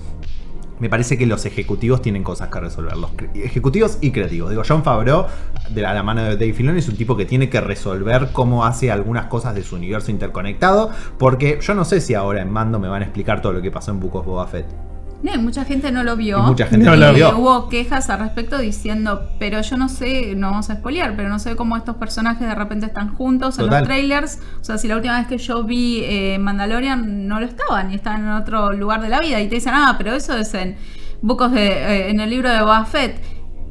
me 0.78 0.88
parece 0.88 1.18
que 1.18 1.26
los 1.26 1.46
ejecutivos 1.46 2.00
tienen 2.00 2.22
cosas 2.22 2.48
que 2.48 2.60
resolver. 2.60 2.96
Los 2.96 3.10
ejecutivos 3.34 3.98
y 4.00 4.12
creativos. 4.12 4.50
Digo, 4.50 4.62
John 4.66 4.84
Favreau, 4.84 5.26
de 5.68 5.82
la, 5.82 6.00
mano 6.04 6.22
de 6.22 6.36
Dave 6.36 6.52
Filoni, 6.52 6.78
es 6.78 6.88
un 6.88 6.96
tipo 6.96 7.16
que 7.16 7.24
tiene 7.24 7.50
que 7.50 7.60
resolver 7.60 8.28
cómo 8.32 8.64
hace 8.64 8.92
algunas 8.92 9.26
cosas 9.26 9.56
de 9.56 9.64
su 9.64 9.74
universo 9.74 10.12
interconectado. 10.12 10.90
Porque 11.18 11.58
yo 11.60 11.74
no 11.74 11.84
sé 11.84 12.00
si 12.00 12.14
ahora 12.14 12.40
en 12.40 12.52
Mando 12.52 12.78
me 12.78 12.86
van 12.86 13.02
a 13.02 13.06
explicar 13.06 13.42
todo 13.42 13.52
lo 13.52 13.60
que 13.60 13.72
pasó 13.72 13.90
en 13.90 13.98
Book 13.98 14.14
of 14.14 14.26
Boba 14.26 14.46
Fett. 14.46 14.95
No, 15.26 15.42
mucha 15.42 15.64
gente 15.64 15.90
no 15.90 16.04
lo 16.04 16.16
vio. 16.16 16.38
Y 16.38 16.42
mucha 16.42 16.66
gente 16.66 16.86
no 16.86 16.94
lo 16.94 17.12
vio. 17.12 17.36
Hubo 17.36 17.68
quejas 17.68 18.08
al 18.10 18.20
respecto 18.20 18.58
diciendo, 18.58 19.30
pero 19.40 19.60
yo 19.60 19.76
no 19.76 19.88
sé, 19.88 20.34
no 20.36 20.50
vamos 20.50 20.70
a 20.70 20.76
spoilear, 20.76 21.16
pero 21.16 21.28
no 21.28 21.38
sé 21.40 21.56
cómo 21.56 21.76
estos 21.76 21.96
personajes 21.96 22.46
de 22.46 22.54
repente 22.54 22.86
están 22.86 23.14
juntos 23.14 23.58
en 23.58 23.66
los 23.66 23.82
trailers. 23.82 24.38
O 24.60 24.64
sea, 24.64 24.78
si 24.78 24.86
la 24.86 24.96
última 24.96 25.18
vez 25.18 25.26
que 25.26 25.38
yo 25.38 25.64
vi 25.64 26.02
eh, 26.04 26.38
Mandalorian 26.38 27.26
no 27.26 27.40
lo 27.40 27.46
estaban 27.46 27.90
y 27.90 27.96
estaban 27.96 28.22
en 28.22 28.30
otro 28.30 28.72
lugar 28.72 29.00
de 29.02 29.08
la 29.08 29.20
vida 29.20 29.40
y 29.40 29.48
te 29.48 29.56
dicen, 29.56 29.72
ah, 29.74 29.96
pero 29.98 30.14
eso 30.14 30.36
es 30.36 30.54
en 30.54 30.76
bucos 31.22 31.50
de, 31.50 31.66
eh, 31.66 32.10
en 32.10 32.20
el 32.20 32.30
libro 32.30 32.48
de 32.48 32.60
Boba 32.60 32.84
Fett. 32.84 33.20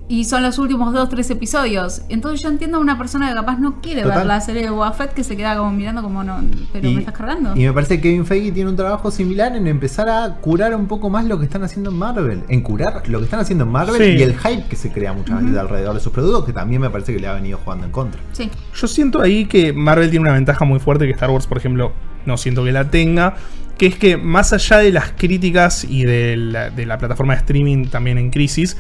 Y 0.08 0.26
son 0.26 0.44
los 0.44 0.60
últimos 0.60 0.94
dos, 0.94 1.10
tres 1.10 1.32
episodios. 1.32 2.04
Entonces 2.10 2.40
yo 2.42 2.50
entiendo 2.50 2.78
a 2.78 2.80
una 2.80 2.96
persona 2.96 3.28
que 3.30 3.34
capaz 3.34 3.58
no 3.58 3.82
quiere 3.82 4.04
Total. 4.04 4.20
ver 4.20 4.28
la 4.28 4.40
serie 4.40 4.62
de 4.62 4.70
Boba 4.70 4.94
Fett 4.94 5.14
que 5.14 5.24
se 5.24 5.36
queda 5.36 5.58
como 5.58 5.72
mirando 5.72 6.04
como 6.04 6.24
no, 6.24 6.44
pero 6.72 6.92
me 6.92 7.00
estás 7.00 7.16
cargando. 7.16 7.56
y 7.56 7.64
me 7.66 7.74
parece 7.74 7.96
que 7.96 8.04
Kevin 8.04 8.24
Feige 8.24 8.52
tiene 8.52 8.70
un 8.70 8.76
trabajo 8.76 9.10
similar 9.10 9.56
en 9.56 9.66
empezar 9.66 10.08
a 10.08 10.36
curar 10.42 10.76
un 10.76 10.86
poco 10.88 11.10
más 11.10 11.26
lo 11.26 11.40
que 11.40 11.46
están 11.46 11.64
haciendo 11.64 11.90
en 11.90 11.98
Marvel. 11.98 12.44
En 12.50 12.62
curar 12.62 13.02
lo 13.10 13.18
que 13.18 13.24
están 13.26 13.40
haciendo 13.40 13.64
en 13.64 13.72
Marvel 13.72 13.96
Sí. 14.00 14.20
y 14.20 14.22
el 14.22 14.38
hype 14.38 14.66
que 14.70 14.76
se 14.76 14.92
crea 14.92 15.12
muchas 15.14 15.42
veces 15.42 15.58
alrededor 15.58 15.96
de 15.96 16.00
sus 16.02 16.12
productos, 16.12 16.46
que 16.46 16.54
también 16.54 16.82
me 16.82 16.92
parece 16.92 17.12
que 17.12 17.20
le 17.20 17.28
ha 17.28 17.34
venido 17.34 17.58
jugando 17.64 17.86
en 17.88 17.92
contra. 17.92 18.22
Sí. 18.34 18.52
Yo 18.76 18.88
siento 18.88 19.22
ahí 19.22 19.46
que 19.46 19.74
Marvel 19.74 20.12
tiene 20.12 20.22
una 20.22 20.34
ventaja 20.34 20.66
muy 20.66 20.78
fuerte 20.80 21.06
que 21.06 21.14
Star 21.14 21.32
Wars, 21.32 21.48
por 21.48 21.58
ejemplo, 21.58 21.94
no 22.28 22.38
siento 22.38 22.64
que 22.64 22.72
la 22.72 22.92
tenga. 22.92 23.38
Que 23.80 23.88
es 23.88 23.96
que 23.98 24.16
más 24.18 24.54
allá 24.54 24.78
de 24.78 24.92
las 24.92 25.12
críticas 25.18 25.84
y 25.84 26.06
de 26.06 26.38
la, 26.38 26.70
de 26.70 26.86
la 26.86 26.98
plataforma 27.00 27.34
de 27.34 27.40
streaming 27.40 27.88
también 27.88 28.18
en 28.18 28.30
crisis, 28.30 28.78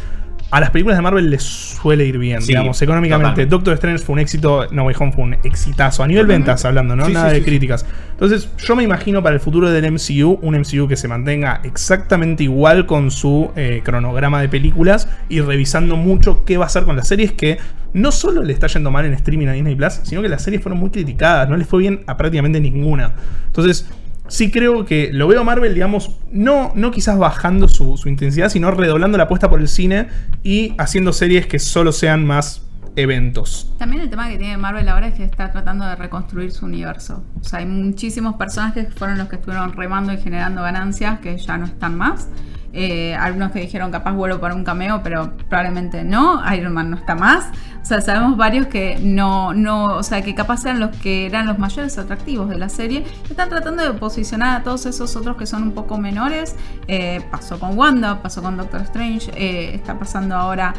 a 0.52 0.60
las 0.60 0.70
películas 0.70 0.98
de 0.98 1.02
Marvel 1.02 1.30
les 1.30 1.44
suele 1.44 2.06
ir 2.06 2.18
bien, 2.18 2.42
Sí, 2.42 2.50
digamos, 2.50 2.82
económicamente. 2.82 3.46
Doctor 3.46 3.74
Strange 3.74 4.04
fue 4.04 4.14
un 4.14 4.20
éxito, 4.20 4.68
No 4.72 4.84
Way 4.84 4.96
Home 5.00 5.12
fue 5.12 5.24
un 5.24 5.34
exitazo. 5.44 6.04
A 6.04 6.08
nivel 6.08 6.28
ventas 6.28 6.64
hablando, 6.66 6.96
¿no? 6.96 7.08
Sí, 7.08 7.14
Nada 7.14 7.30
sí, 7.30 7.36
de 7.36 7.44
críticas. 7.44 7.86
Entonces, 8.12 8.50
yo 8.58 8.76
me 8.76 8.84
imagino 8.84 9.22
para 9.22 9.36
el 9.36 9.42
futuro 9.42 9.70
del 9.70 9.92
MCU, 9.92 10.40
un 10.42 10.56
MCU 10.56 10.88
que 10.88 10.96
se 10.96 11.08
mantenga 11.08 11.62
exactamente 11.64 12.44
igual 12.44 12.86
con 12.86 13.12
su 13.12 13.52
eh, 13.56 13.82
cronograma 13.84 14.40
de 14.42 14.48
películas 14.48 15.10
y 15.30 15.42
revisando 15.42 15.96
mucho 15.98 16.46
qué 16.46 16.58
va 16.58 16.66
a 16.66 16.68
hacer 16.68 16.84
con 16.84 16.96
las 16.96 17.08
series 17.08 17.34
que 17.34 17.58
no 17.94 18.12
solo 18.12 18.44
le 18.44 18.54
está 18.54 18.68
yendo 18.68 18.92
mal 18.92 19.06
en 19.06 19.14
streaming 19.14 19.48
a 19.48 19.54
Disney 19.54 19.76
Plus, 19.76 20.02
sino 20.04 20.22
que 20.22 20.30
las 20.30 20.44
series 20.44 20.62
fueron 20.62 20.80
muy 20.80 20.90
criticadas, 20.90 21.50
no 21.50 21.58
les 21.58 21.68
fue 21.68 21.80
bien 21.80 22.04
a 22.08 22.18
prácticamente 22.18 22.60
ninguna. 22.60 23.14
Entonces, 23.48 23.88
sí 24.28 24.52
creo 24.52 24.86
que 24.86 25.12
lo 25.14 25.28
veo 25.28 25.42
a 25.42 25.44
Marvel, 25.44 25.74
digamos, 25.74 26.18
no, 26.32 26.72
no 26.76 26.92
quizás 26.92 27.18
bajando 27.18 27.68
su, 27.68 27.98
su 27.98 28.10
intensidad, 28.10 28.50
sino 28.50 28.72
redoblando 28.72 29.18
la 29.18 29.26
apuesta 29.26 29.50
por 29.50 29.60
el 29.60 29.68
cine 29.68 30.08
y 30.44 30.74
haciendo 30.78 31.14
series 31.14 31.48
que 31.48 31.60
solo 31.60 31.92
sean 31.92 32.26
más 32.26 32.66
eventos. 32.96 33.74
También 33.78 34.02
el 34.02 34.10
tema 34.10 34.30
que 34.30 34.38
tiene 34.38 34.58
Marvel 34.58 34.88
ahora 34.88 35.08
es 35.08 35.16
que 35.16 35.24
está 35.24 35.52
tratando 35.52 35.86
de 35.86 35.96
reconstruir 35.96 36.52
su 36.52 36.66
universo. 36.66 37.24
O 37.40 37.44
sea, 37.44 37.60
hay 37.60 37.66
muchísimos 37.66 38.36
personajes 38.36 38.88
que 38.88 38.94
fueron 38.94 39.18
los 39.18 39.28
que 39.28 39.36
estuvieron 39.36 39.74
remando 39.74 40.14
y 40.14 40.18
generando 40.18 40.62
ganancias 40.62 41.20
que 41.20 41.38
ya 41.38 41.58
no 41.58 41.66
están 41.66 41.98
más. 41.98 42.30
Eh, 42.78 43.16
algunos 43.16 43.54
que 43.54 43.62
dijeron 43.62 43.90
capaz 43.90 44.12
vuelvo 44.12 44.40
para 44.40 44.54
un 44.54 44.66
cameo, 44.66 45.02
pero 45.02 45.32
probablemente 45.50 46.04
no. 46.04 46.42
Iron 46.54 46.74
Man 46.74 46.92
no 46.92 46.98
está 46.98 47.16
más. 47.16 47.50
O 47.82 47.86
sea, 47.86 48.02
sabemos 48.02 48.36
varios 48.36 48.68
que 48.68 49.00
no, 49.02 49.54
no, 49.54 49.86
o 49.96 50.04
sea, 50.04 50.22
que 50.22 50.36
capaz 50.36 50.66
eran 50.66 50.82
los 50.82 50.96
que 50.98 51.26
eran 51.26 51.46
los 51.48 51.58
mayores 51.58 51.98
atractivos 51.98 52.50
de 52.50 52.58
la 52.58 52.68
serie. 52.68 53.06
Están 53.30 53.48
tratando 53.48 53.82
de 53.82 53.98
posicionar 53.98 54.60
a 54.60 54.64
todos 54.64 54.86
esos 54.86 55.16
otros 55.16 55.38
que 55.38 55.46
son 55.46 55.64
un 55.64 55.72
poco 55.72 55.98
menores. 55.98 56.58
Eh, 56.88 57.22
pasó 57.32 57.60
con 57.60 57.78
Wanda, 57.78 58.22
pasó 58.22 58.42
con 58.42 58.58
Doctor 58.58 58.82
Strange, 58.82 59.32
eh, 59.36 59.76
está 59.76 59.98
pasando 59.98 60.36
ahora, 60.36 60.74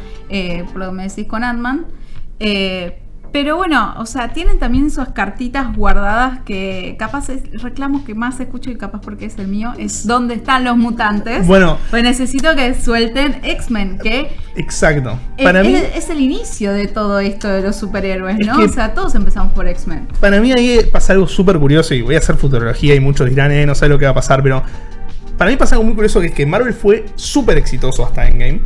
por 0.73 0.77
lo 0.77 0.87
que 0.89 0.93
me 0.93 1.09
decís, 1.09 1.27
con 1.27 1.45
Ant-Man. 1.45 1.87
Pero 3.33 3.57
bueno, 3.57 3.95
o 3.99 4.07
sea, 4.07 4.29
tienen 4.33 4.59
también 4.59 4.91
sus 4.91 5.09
cartitas 5.09 5.75
guardadas 5.77 6.41
que 6.45 6.97
capaz 6.99 7.29
es 7.29 7.43
reclamos 7.63 8.03
que 8.03 8.15
más 8.15 8.41
escucho 8.41 8.71
y 8.71 8.77
capaz 8.77 9.01
porque 9.01 9.27
es 9.27 9.39
el 9.39 9.49
mío, 9.49 9.73
es 9.79 10.07
dónde 10.07 10.35
están 10.35 10.65
los 10.65 10.77
mutantes. 10.77 11.47
Bueno. 11.47 11.79
Pues 11.91 12.03
necesito 12.03 12.55
que 12.55 12.75
suelten 12.75 13.41
X-Men, 13.43 13.99
que 14.03 14.31
Exacto. 14.57 15.19
es, 15.37 15.45
Para 15.45 15.63
mí, 15.63 15.75
es- 15.75 15.97
es 15.97 16.11
el 16.11 16.21
inicio 16.21 16.73
de 16.73 16.87
todo 16.89 17.21
esto 17.21 17.49
de 17.49 17.63
los 17.63 17.77
superhéroes, 17.77 18.39
Es 18.41 18.47
¿no? 18.47 18.59
O 18.59 18.69
sea, 18.69 18.95
todos 18.95 19.15
empezamos 19.15 19.53
por 19.53 19.67
X-Men. 19.69 20.09
Para 20.21 20.41
mí 20.41 20.53
ahí 20.57 20.81
pasa 20.93 21.13
algo 21.13 21.27
súper 21.29 21.59
curioso 21.59 21.95
y 21.95 22.03
voy 22.03 22.15
a 22.15 22.19
hacer 22.19 22.37
futurología 22.37 22.95
y 22.95 23.01
muchos 23.01 23.29
dirán, 23.29 23.51
eh, 23.53 23.67
no 23.67 23.75
sé 23.75 23.89
lo 23.89 23.99
que 23.99 24.07
va 24.07 24.13
a 24.13 24.15
pasar, 24.15 24.43
pero 24.43 24.63
para 25.37 25.51
mí 25.51 25.57
pasa 25.57 25.75
algo 25.75 25.85
muy 25.85 25.95
curioso 25.95 26.21
que 26.21 26.27
es 26.27 26.33
que 26.33 26.47
Marvel 26.47 26.73
fue 26.73 27.05
súper 27.15 27.59
exitoso 27.59 28.05
hasta 28.05 28.27
Endgame 28.27 28.61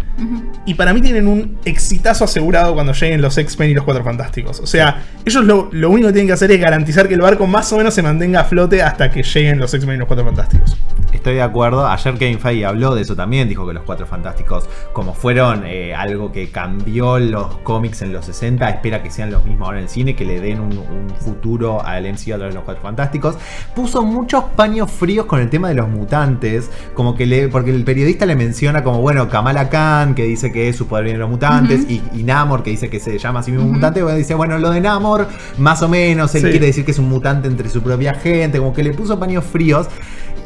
y 0.67 0.75
para 0.75 0.93
mí 0.93 1.01
tienen 1.01 1.27
un 1.27 1.59
exitazo 1.65 2.25
asegurado 2.25 2.75
cuando 2.75 2.93
lleguen 2.93 3.23
los 3.23 3.37
X-Men 3.37 3.71
y 3.71 3.75
los 3.75 3.85
Cuatro 3.85 4.05
Fantásticos. 4.05 4.61
O 4.61 4.67
sea, 4.67 5.03
ellos 5.25 5.45
lo, 5.45 5.69
lo 5.73 5.91
único 5.91 6.09
que 6.09 6.13
tienen 6.13 6.29
que 6.29 6.35
hacer 6.35 6.51
es 6.53 6.61
garantizar 6.61 7.09
que 7.09 7.15
el 7.15 7.21
barco 7.21 7.47
más 7.47 7.73
o 7.73 7.77
menos 7.77 7.95
se 7.95 8.03
mantenga 8.03 8.41
a 8.41 8.45
flote 8.45 8.83
hasta 8.83 9.11
que 9.11 9.23
lleguen 9.23 9.59
los 9.59 9.73
X-Men 9.73 9.97
y 9.97 9.99
los 9.99 10.09
Cuatro 10.09 10.25
Fantásticos. 10.27 10.77
Estoy 11.13 11.35
de 11.35 11.43
acuerdo. 11.43 11.87
Ayer 11.89 12.15
Kevin 12.15 12.39
Feige 12.39 12.65
habló 12.65 12.95
de 12.95 13.03
eso 13.03 13.17
también. 13.17 13.49
Dijo 13.49 13.67
que 13.67 13.73
los 13.73 13.83
Cuatro 13.83 14.07
Fantásticos, 14.07 14.69
como 14.93 15.15
fueron 15.15 15.65
eh, 15.67 15.95
algo 15.95 16.31
que 16.33 16.51
cambió 16.51 17.19
los 17.19 17.59
cómics 17.59 18.03
en 18.03 18.13
los 18.13 18.27
60, 18.27 18.69
espera 18.69 19.03
que 19.03 19.11
sean 19.11 19.31
los 19.31 19.45
mismos 19.45 19.67
ahora 19.67 19.79
en 19.79 19.85
el 19.85 19.91
cine, 19.91 20.15
que 20.15 20.25
le 20.25 20.41
den 20.41 20.61
un, 20.61 20.79
un 20.79 21.11
futuro 21.19 21.85
al 21.85 22.05
MCU 22.05 22.35
a 22.35 22.37
través 22.37 22.55
de 22.55 22.55
los 22.55 22.65
Cuatro 22.65 22.83
Fantásticos. 22.83 23.37
Puso 23.75 24.03
muchos 24.03 24.45
paños 24.57 24.91
fríos 24.91 25.27
con 25.27 25.41
el 25.41 25.51
tema 25.51 25.69
de 25.69 25.75
los 25.75 25.89
mutantes, 25.89 26.60
como 26.95 27.15
que 27.15 27.27
le, 27.27 27.49
porque 27.49 27.71
el 27.71 27.85
periodista 27.85 28.27
le 28.27 28.37
menciona 28.37 28.83
como, 28.83 29.01
bueno, 29.01 29.29
Kamala 29.29 29.69
Khan, 29.69 30.15
que 30.15 30.25
dice 30.25 30.51
que 30.53 30.73
su 30.73 30.87
poder 30.87 31.05
viene 31.05 31.19
de 31.19 31.23
los 31.23 31.31
mutantes, 31.31 31.87
y, 31.89 32.03
y 32.15 32.23
Namor, 32.25 32.63
que 32.63 32.71
dice 32.71 32.89
que 32.91 33.01
se 33.01 33.19
llama 33.19 33.41
a 33.41 33.43
sí 33.43 33.53
mismo 33.53 33.67
mutante, 33.67 34.03
bueno, 34.03 34.19
dice, 34.19 34.35
bueno, 34.35 34.59
lo 34.59 34.71
de 34.71 34.81
Namor, 34.81 35.29
más 35.59 35.83
o 35.83 35.89
menos, 35.89 36.35
él 36.35 36.43
Sí. 36.43 36.51
quiere 36.51 36.67
decir 36.67 36.85
que 36.85 36.91
es 36.91 36.99
un 36.99 37.09
mutante 37.09 37.49
entre 37.49 37.69
su 37.69 37.83
propia 37.83 38.15
gente, 38.15 38.59
como 38.59 38.73
que 38.73 38.83
le 38.83 38.93
puso 38.93 39.19
paños 39.19 39.45
fríos. 39.45 39.87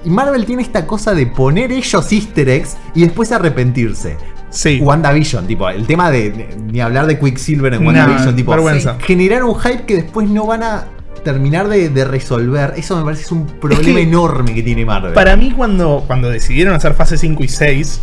Y 0.04 0.10
Marvel 0.10 0.44
tiene 0.44 0.62
esta 0.62 0.86
cosa 0.86 1.14
de 1.14 1.26
poner 1.26 1.72
ellos 1.72 2.12
easter 2.12 2.48
eggs 2.48 2.76
y 2.94 3.02
después 3.02 3.32
arrepentirse. 3.32 4.16
Sí. 4.50 4.78
WandaVision, 4.82 5.46
tipo, 5.46 5.68
el 5.68 5.86
tema 5.86 6.10
de, 6.10 6.54
ni 6.70 6.80
hablar 6.80 7.06
de 7.06 7.18
Quicksilver 7.18 7.74
en 7.74 7.80
Nah, 7.82 7.86
WandaVision, 7.86 8.36
tipo, 8.36 8.50
vergüenza. 8.52 8.96
generar 9.00 9.42
un 9.44 9.58
hype 9.58 9.84
que 9.84 9.96
después 9.96 10.28
no 10.28 10.46
van 10.46 10.62
a 10.62 10.84
terminar 11.22 11.68
de, 11.68 11.88
de 11.90 12.04
resolver. 12.04 12.74
Eso 12.76 12.96
me 12.96 13.04
parece 13.04 13.22
es 13.22 13.32
un 13.32 13.46
problema 13.46 13.82
que- 13.82 14.02
enorme 14.02 14.54
que 14.54 14.62
tiene 14.62 14.84
Marvel. 14.84 15.12
Para 15.12 15.36
mí 15.36 15.52
cuando, 15.52 16.04
cuando 16.06 16.28
decidieron 16.30 16.74
hacer 16.74 16.94
fase 16.94 17.16
5 17.18 17.44
y 17.44 17.48
6, 17.48 18.00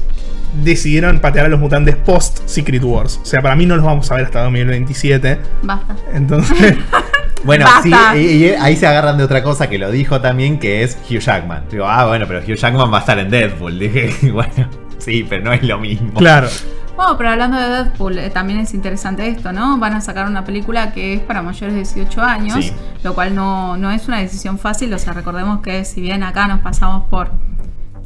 decidieron 0.63 1.19
patear 1.19 1.45
a 1.45 1.49
los 1.49 1.59
mutantes 1.59 1.95
post 1.95 2.39
Secret 2.45 2.83
Wars. 2.83 3.19
O 3.21 3.25
sea, 3.25 3.41
para 3.41 3.55
mí 3.55 3.65
no 3.65 3.75
los 3.75 3.85
vamos 3.85 4.11
a 4.11 4.15
ver 4.15 4.25
hasta 4.25 4.43
2027. 4.43 5.39
Basta. 5.63 5.95
Entonces... 6.13 6.75
Bueno, 7.43 7.65
Basta. 7.65 8.13
sí, 8.13 8.19
y, 8.19 8.45
y 8.45 8.49
ahí 8.49 8.75
se 8.77 8.85
agarran 8.85 9.17
de 9.17 9.23
otra 9.23 9.41
cosa 9.41 9.67
que 9.67 9.79
lo 9.79 9.89
dijo 9.89 10.21
también, 10.21 10.59
que 10.59 10.83
es 10.83 10.95
Hugh 11.09 11.17
Jackman. 11.21 11.63
Digo, 11.71 11.85
ah, 11.87 12.05
bueno, 12.05 12.25
pero 12.27 12.39
Hugh 12.41 12.53
Jackman 12.55 12.93
va 12.93 12.97
a 12.97 12.99
estar 12.99 13.17
en 13.17 13.31
Deadpool. 13.31 13.79
Dije, 13.79 14.13
bueno, 14.31 14.69
sí, 14.99 15.25
pero 15.27 15.45
no 15.45 15.51
es 15.51 15.63
lo 15.63 15.79
mismo. 15.79 16.13
Claro. 16.19 16.47
Bueno, 16.95 17.17
pero 17.17 17.29
hablando 17.29 17.57
de 17.57 17.67
Deadpool, 17.69 18.17
eh, 18.19 18.29
también 18.29 18.59
es 18.59 18.73
interesante 18.73 19.27
esto, 19.27 19.51
¿no? 19.51 19.77
Van 19.79 19.93
a 19.93 20.01
sacar 20.01 20.27
una 20.27 20.43
película 20.45 20.91
que 20.91 21.15
es 21.15 21.21
para 21.21 21.41
mayores 21.41 21.73
de 21.73 21.79
18 21.79 22.21
años, 22.21 22.65
Sí. 22.65 22.73
lo 23.03 23.15
cual 23.15 23.33
no, 23.33 23.75
no 23.77 23.89
es 23.91 24.07
una 24.07 24.19
decisión 24.19 24.59
fácil. 24.59 24.93
O 24.93 24.99
sea, 24.99 25.13
recordemos 25.13 25.61
que 25.61 25.83
si 25.85 26.01
bien 26.01 26.21
acá 26.23 26.47
nos 26.47 26.59
pasamos 26.59 27.05
por. 27.09 27.31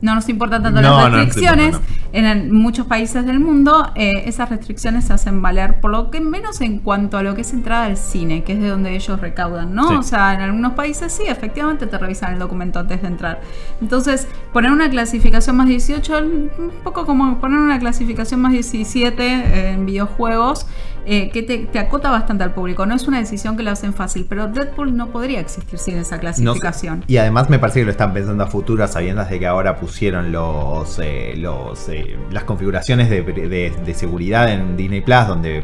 No 0.01 0.15
nos 0.15 0.29
importan 0.29 0.61
tanto 0.61 0.81
No, 0.81 1.09
las 1.09 1.11
restricciones, 1.11 1.77
en 2.11 2.51
muchos 2.51 2.85
países 2.85 3.25
del 3.25 3.39
mundo 3.39 3.91
eh, 3.95 4.23
esas 4.25 4.49
restricciones 4.49 5.05
se 5.05 5.13
hacen 5.13 5.41
valer, 5.41 5.79
por 5.79 5.91
lo 5.91 6.11
que 6.11 6.21
menos 6.21 6.61
en 6.61 6.79
cuanto 6.79 7.17
a 7.17 7.23
lo 7.23 7.35
que 7.35 7.41
es 7.41 7.53
entrada 7.53 7.85
al 7.85 7.97
cine, 7.97 8.43
que 8.43 8.53
es 8.53 8.59
de 8.59 8.69
donde 8.69 8.95
ellos 8.95 9.19
recaudan, 9.19 9.73
¿no? 9.73 9.89
Sí. 9.89 9.95
O 9.95 10.03
sea, 10.03 10.33
en 10.33 10.41
algunos 10.41 10.73
países 10.73 11.11
sí, 11.11 11.23
efectivamente 11.27 11.87
te 11.87 11.97
revisan 11.97 12.33
el 12.33 12.39
documento 12.39 12.79
antes 12.79 13.01
de 13.01 13.07
entrar. 13.07 13.41
Entonces, 13.81 14.27
poner 14.53 14.71
una 14.71 14.89
clasificación 14.89 15.57
más 15.57 15.67
18, 15.67 16.17
un 16.17 16.71
poco 16.83 17.05
como 17.05 17.39
poner 17.39 17.59
una 17.59 17.79
clasificación 17.79 18.41
más 18.41 18.51
17 18.51 19.71
en 19.71 19.85
videojuegos, 19.85 20.67
eh, 21.07 21.29
que 21.31 21.43
te, 21.43 21.59
te 21.59 21.79
acota 21.79 22.09
bastante 22.09 22.43
al 22.43 22.53
público. 22.53 22.85
No 22.85 22.95
es 22.95 23.07
una 23.07 23.19
decisión 23.19 23.57
que 23.57 23.63
lo 23.63 23.71
hacen 23.71 23.93
fácil, 23.93 24.25
pero 24.27 24.47
Deadpool 24.47 24.95
no 24.95 25.09
podría 25.09 25.39
existir 25.39 25.77
sin 25.77 25.97
esa 25.97 26.17
clasificación. 26.19 27.03
y 27.07 27.17
además 27.17 27.49
me 27.49 27.59
parece 27.59 27.81
que 27.81 27.85
lo 27.85 27.91
están 27.91 28.13
pensando 28.13 28.43
a 28.43 28.47
futuro, 28.47 28.83
a 28.83 28.87
sabiendas 28.87 29.29
de 29.29 29.39
que 29.39 29.45
ahora 29.45 29.75
pusieron 29.75 29.94
los, 30.01 30.99
eh, 30.99 31.33
los 31.37 31.89
eh, 31.89 32.17
las 32.31 32.43
configuraciones 32.43 33.09
de, 33.09 33.21
de- 33.23 33.71
de 33.85 33.93
seguridad 33.93 34.51
en 34.51 34.75
Disney 34.77 35.01
Plus, 35.01 35.27
donde 35.27 35.63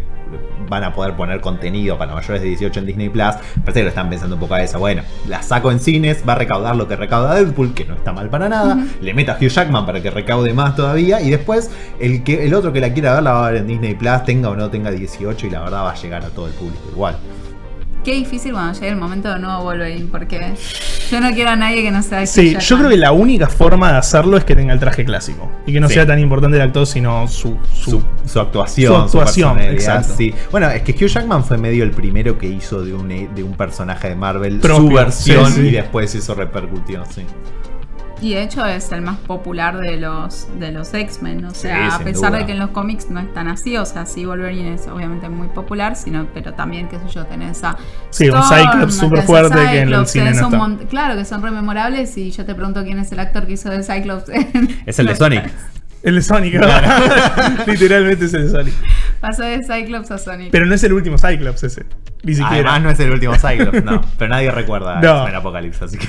van 0.70 0.86
a 0.86 0.94
poder 0.94 1.14
poner 1.18 1.42
contenido 1.42 1.98
para 1.98 2.14
mayores 2.16 2.42
de 2.42 2.48
18 2.48 2.80
en 2.80 2.86
Disney 2.86 3.10
Plus. 3.10 3.36
Parece 3.66 3.80
que 3.80 3.84
lo 3.84 3.90
están 3.90 4.10
pensando 4.10 4.36
un 4.36 4.40
poco 4.40 4.54
a 4.54 4.62
eso. 4.64 4.80
Bueno, 4.80 5.02
la 5.28 5.44
saco 5.44 5.70
en 5.72 5.80
cines, 5.82 6.24
va 6.28 6.34
a 6.34 6.36
recaudar 6.38 6.76
lo 6.78 6.88
que 6.88 6.96
recauda 6.96 7.36
Deadpool, 7.36 7.74
que 7.74 7.84
no 7.84 7.96
está 7.96 8.14
mal 8.14 8.30
para 8.30 8.48
nada. 8.48 8.78
Le 9.02 9.14
meto 9.14 9.34
a 9.34 9.36
Hugh 9.36 9.50
Jackman 9.50 9.86
para 9.86 10.02
que 10.02 10.10
recaude 10.10 10.54
más 10.54 10.76
todavía. 10.78 11.20
Y 11.22 11.30
después, 11.30 11.70
el, 12.00 12.24
que, 12.24 12.46
el 12.46 12.54
otro 12.54 12.72
que 12.72 12.80
la 12.80 12.94
quiera 12.94 13.16
ver 13.16 13.24
la 13.24 13.34
va 13.34 13.48
a 13.48 13.52
ver 13.52 13.60
en 13.62 13.68
Disney 13.68 13.96
Plus, 13.96 14.24
tenga 14.24 14.50
o 14.50 14.56
no 14.56 14.70
tenga 14.70 14.90
18, 14.92 15.48
y 15.48 15.50
la 15.50 15.60
verdad 15.64 15.84
va 15.84 15.92
a 15.92 15.96
llegar 15.96 16.24
a 16.24 16.30
todo 16.30 16.48
el 16.48 16.54
público 16.54 16.82
igual. 16.94 17.18
Qué 18.04 18.14
difícil 18.16 18.54
cuando 18.54 18.74
llegue 18.74 18.89
el 18.89 18.95
momento 18.95 19.32
de 19.32 19.38
nuevo 19.39 19.64
Wolverine, 19.64 20.08
porque 20.12 20.54
yo 21.12 21.22
no 21.22 21.32
quiero 21.34 21.52
a 21.52 21.56
nadie 21.56 21.84
que 21.84 21.91
no 21.91 22.02
sea 22.02 22.26
Sí, 22.26 22.58
yo 22.60 22.78
creo 22.78 22.89
que 22.89 22.97
la 22.97 23.12
única 23.12 23.47
forma 23.47 23.91
de 23.91 23.97
hacerlo 23.99 24.38
es 24.38 24.43
que 24.43 24.56
tenga 24.56 24.74
el 24.74 24.80
traje 24.80 25.06
clásico. 25.06 25.52
Y 25.68 25.74
que 25.74 25.80
no 25.80 25.88
Sí. 25.88 25.93
sea 25.95 26.08
tan 26.08 26.18
importante 26.20 26.58
el 26.58 26.64
actor, 26.64 26.88
sino 26.88 27.28
su, 27.28 27.58
su, 27.74 27.91
su, 27.91 28.04
su 28.26 28.39
actuación, 28.39 29.08
su 29.10 29.20
actuación, 29.20 29.60
exacto. 29.60 30.14
sí. 30.18 30.34
Bueno, 30.49 30.70
es 30.70 30.82
que 30.82 30.93
Hugh 30.93 31.10
Jackman 31.10 31.43
fue 31.45 31.58
medio 31.60 31.84
el 31.84 31.91
primero 31.91 32.38
que 32.39 32.47
hizo 32.47 32.84
de 32.84 32.93
un, 32.93 33.08
de 33.08 33.43
un 33.43 33.54
personaje 33.54 34.10
de 34.10 34.16
Marvel 34.16 34.62
su 34.62 34.88
versión 34.89 35.47
sí, 35.52 35.62
sí. 35.62 35.68
y 35.68 35.72
después 35.72 36.16
eso 36.16 36.34
repercutió, 36.34 37.04
sí. 37.14 37.24
Y 38.22 38.36
de 38.36 38.43
hecho 38.43 38.63
es 38.65 38.91
el 38.91 39.01
más 39.01 39.17
popular 39.17 39.80
de 39.80 39.97
los 39.97 40.47
de 40.59 40.72
los 40.72 40.93
X-Men, 40.93 41.45
o 41.45 41.55
sea, 41.55 41.95
a 41.95 41.99
pesar 41.99 42.32
de 42.34 42.45
que 42.45 42.51
en 42.51 42.59
los 42.59 42.69
cómics 42.69 43.09
no 43.09 43.19
es 43.19 43.34
tan 43.34 43.47
así, 43.47 43.78
o 43.78 43.86
sea, 43.86 44.05
sí 44.05 44.26
Wolverine 44.26 44.76
es 44.76 44.88
obviamente 44.88 45.28
muy 45.28 45.47
popular, 45.47 45.95
sino 45.95 46.28
pero 46.34 46.53
también, 46.53 46.88
qué 46.88 46.97
sé 46.99 47.09
yo, 47.13 47.26
tenés 47.26 47.63
a 47.63 47.78
Sí, 48.11 48.30
un 48.30 48.43
Cyclops 48.43 48.95
súper 48.95 49.24
fuerte 49.24 49.57
que 49.72 49.80
en 49.80 49.93
el 49.93 50.05
cine 50.05 50.34
no 50.34 50.78
Claro, 50.89 51.15
que 51.15 51.26
son 51.26 51.41
rememorables 51.41 52.15
y 52.17 52.32
yo 52.32 52.45
te 52.45 52.53
pregunto 52.53 52.84
quién 52.84 52.99
es 52.99 53.11
el 53.11 53.19
actor 53.19 53.47
que 53.47 53.53
hizo 53.53 53.69
de 53.69 53.84
Cyclops. 53.84 54.30
es 54.86 54.99
el 54.99 55.07
de 55.07 55.15
Sonic. 55.15 55.51
El 56.03 56.15
de 56.15 56.22
Sonic, 56.22 56.53
Literalmente 57.67 58.26
es 58.26 58.34
el 58.34 58.43
de 58.43 58.49
Sonic. 58.49 58.74
Pasó 59.19 59.43
de 59.43 59.59
Cyclops 59.63 60.11
a 60.11 60.17
Sonic. 60.17 60.49
Pero 60.51 60.65
no 60.65 60.74
es 60.74 60.84
el 60.84 60.93
último 60.93 61.17
Cyclops 61.17 61.63
ese. 61.63 61.86
Ni 62.24 62.34
siquiera. 62.34 62.72
Además 62.74 62.82
no 62.82 62.89
es 62.89 62.99
el 62.99 63.11
último 63.11 63.36
Cyclops, 63.36 63.84
no. 63.84 64.01
Pero 64.17 64.30
nadie 64.30 64.51
recuerda 64.51 64.99
no. 65.01 65.28
el 65.28 65.36
apocalipsis, 65.36 65.84
así 65.84 65.97
que. 65.97 66.07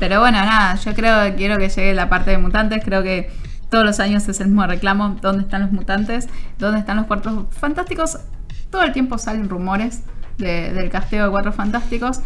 Pero 0.00 0.18
bueno, 0.18 0.38
nada, 0.38 0.76
yo 0.76 0.94
creo 0.94 1.22
que 1.24 1.34
quiero 1.34 1.58
que 1.58 1.68
llegue 1.68 1.94
la 1.94 2.08
parte 2.08 2.30
de 2.30 2.38
mutantes. 2.38 2.82
Creo 2.82 3.02
que 3.02 3.30
todos 3.68 3.84
los 3.84 4.00
años 4.00 4.26
es 4.28 4.40
el 4.40 4.48
mismo 4.48 4.66
reclamo. 4.66 5.18
¿Dónde 5.20 5.42
están 5.42 5.60
los 5.60 5.72
mutantes? 5.72 6.26
¿Dónde 6.58 6.80
están 6.80 6.96
los 6.96 7.06
cuartos 7.06 7.44
fantásticos? 7.50 8.18
Todo 8.70 8.82
el 8.82 8.92
tiempo 8.92 9.18
salen 9.18 9.50
rumores 9.50 10.02
del 10.38 10.88
casteo 10.88 11.26
de 11.26 11.30
cuatro 11.30 11.52
fantásticos. 11.52 12.20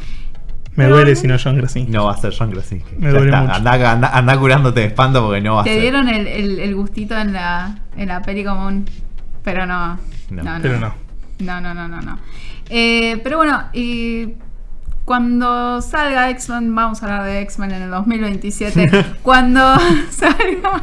Me 0.76 0.86
duele 0.86 1.16
si 1.16 1.26
no 1.26 1.36
John 1.42 1.58
Krasinski. 1.58 1.90
No 1.90 2.04
va 2.04 2.12
a 2.12 2.16
ser 2.16 2.32
John 2.36 2.52
Krasinski. 2.52 2.94
Me 2.96 3.10
duele 3.10 3.36
mucho. 3.36 3.52
Anda, 3.52 4.38
curándote 4.38 4.80
de 4.80 4.86
espanto 4.86 5.24
porque 5.24 5.40
no 5.40 5.56
va 5.56 5.62
a 5.62 5.64
ser. 5.64 5.74
Te 5.74 5.80
dieron 5.80 6.08
el, 6.08 6.26
el, 6.28 6.74
gustito 6.76 7.18
en 7.18 7.32
la, 7.32 7.78
en 7.96 8.08
la 8.08 8.22
peli 8.22 8.44
común, 8.44 8.84
pero 9.42 9.66
no. 9.66 9.98
No, 10.30 10.42
no 10.42 10.58
pero 10.62 10.78
no. 10.78 10.94
No, 11.40 11.60
no, 11.60 11.74
no, 11.74 11.88
no, 11.88 12.00
no. 12.00 12.18
Eh, 12.68 13.20
pero 13.24 13.38
bueno, 13.38 13.64
y 13.72 14.34
cuando 15.04 15.82
salga 15.82 16.30
X-Men, 16.30 16.74
vamos 16.74 17.02
a 17.02 17.06
hablar 17.06 17.24
de 17.24 17.40
X-Men 17.42 17.72
en 17.72 17.82
el 17.82 17.90
2027. 17.90 19.04
cuando 19.22 19.60
salga 20.10 20.82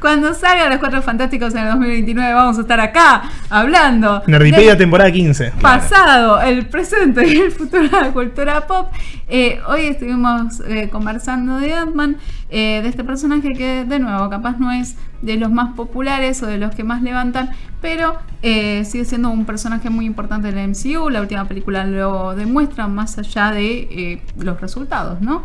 cuando 0.00 0.32
salgan 0.32 0.70
los 0.70 0.78
Cuatro 0.78 1.02
Fantásticos 1.02 1.54
en 1.54 1.60
el 1.60 1.68
2029 1.68 2.32
vamos 2.32 2.58
a 2.58 2.62
estar 2.62 2.80
acá 2.80 3.22
hablando. 3.50 4.22
Nerdipedia 4.26 4.76
temporada 4.76 5.10
15. 5.12 5.52
Pasado, 5.60 6.40
el 6.40 6.66
presente 6.66 7.26
y 7.26 7.36
el 7.36 7.52
futuro 7.52 7.82
de 7.82 7.90
la 7.90 8.10
cultura 8.10 8.66
pop. 8.66 8.90
Eh, 9.28 9.60
hoy 9.68 9.82
estuvimos 9.82 10.60
eh, 10.66 10.88
conversando 10.90 11.58
de 11.58 11.74
Ant-Man, 11.74 12.16
eh, 12.48 12.80
de 12.82 12.88
este 12.88 13.04
personaje 13.04 13.50
que 13.52 13.84
de 13.84 13.98
nuevo 13.98 14.30
capaz 14.30 14.58
no 14.58 14.72
es 14.72 14.96
de 15.22 15.36
los 15.36 15.50
más 15.50 15.74
populares 15.74 16.42
o 16.42 16.46
de 16.46 16.56
los 16.56 16.74
que 16.74 16.82
más 16.82 17.02
levantan, 17.02 17.50
pero 17.80 18.18
sigue 18.42 19.04
siendo 19.04 19.30
un 19.30 19.44
personaje 19.44 19.90
muy 19.90 20.06
importante 20.06 20.48
en 20.48 20.58
el 20.58 20.70
MCU. 20.70 21.10
La 21.10 21.20
última 21.20 21.46
película 21.46 21.84
lo 21.84 22.34
demuestra 22.34 22.86
más 22.86 23.18
allá 23.18 23.50
de 23.50 24.22
los 24.36 24.60
resultados, 24.60 25.20
¿no? 25.20 25.44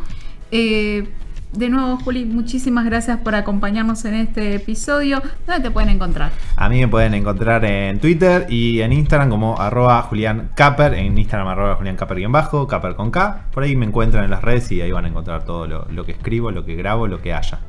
De 1.55 1.69
nuevo, 1.69 1.97
Juli, 2.03 2.25
muchísimas 2.25 2.83
gracias 2.83 3.19
por 3.19 3.33
acompañarnos 3.33 4.03
en 4.03 4.15
este 4.15 4.55
episodio. 4.55 5.21
¿Dónde 5.47 5.63
te 5.63 5.71
pueden 5.71 5.89
encontrar? 5.89 6.31
A 6.57 6.67
mí 6.67 6.81
me 6.81 6.89
pueden 6.89 7.13
encontrar 7.13 7.63
en 7.63 8.01
Twitter 8.01 8.45
y 8.49 8.81
en 8.81 8.91
Instagram 8.91 9.29
como 9.29 9.57
arroba 9.57 10.01
Julián 10.01 10.49
Caper, 10.53 10.95
en 10.95 11.17
Instagram 11.17 11.47
arroba 11.47 11.75
Julián 11.75 11.97
en 11.97 12.31
bajo, 12.33 12.67
Caper 12.67 12.95
con 12.95 13.09
K. 13.09 13.45
Por 13.53 13.63
ahí 13.63 13.77
me 13.77 13.85
encuentran 13.85 14.25
en 14.25 14.31
las 14.31 14.41
redes 14.41 14.69
y 14.73 14.81
ahí 14.81 14.91
van 14.91 15.05
a 15.05 15.07
encontrar 15.07 15.45
todo 15.45 15.65
lo, 15.65 15.87
lo 15.89 16.03
que 16.03 16.11
escribo, 16.11 16.51
lo 16.51 16.65
que 16.65 16.75
grabo, 16.75 17.07
lo 17.07 17.21
que 17.21 17.33
haya. 17.33 17.59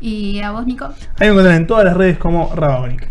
¿Y 0.00 0.40
a 0.40 0.52
vos, 0.52 0.64
Nico? 0.64 0.86
Ahí 0.86 1.26
me 1.26 1.28
encuentran 1.28 1.56
en 1.56 1.66
todas 1.66 1.84
las 1.84 1.98
redes 1.98 2.16
como 2.16 2.54
Rabonic. 2.54 3.06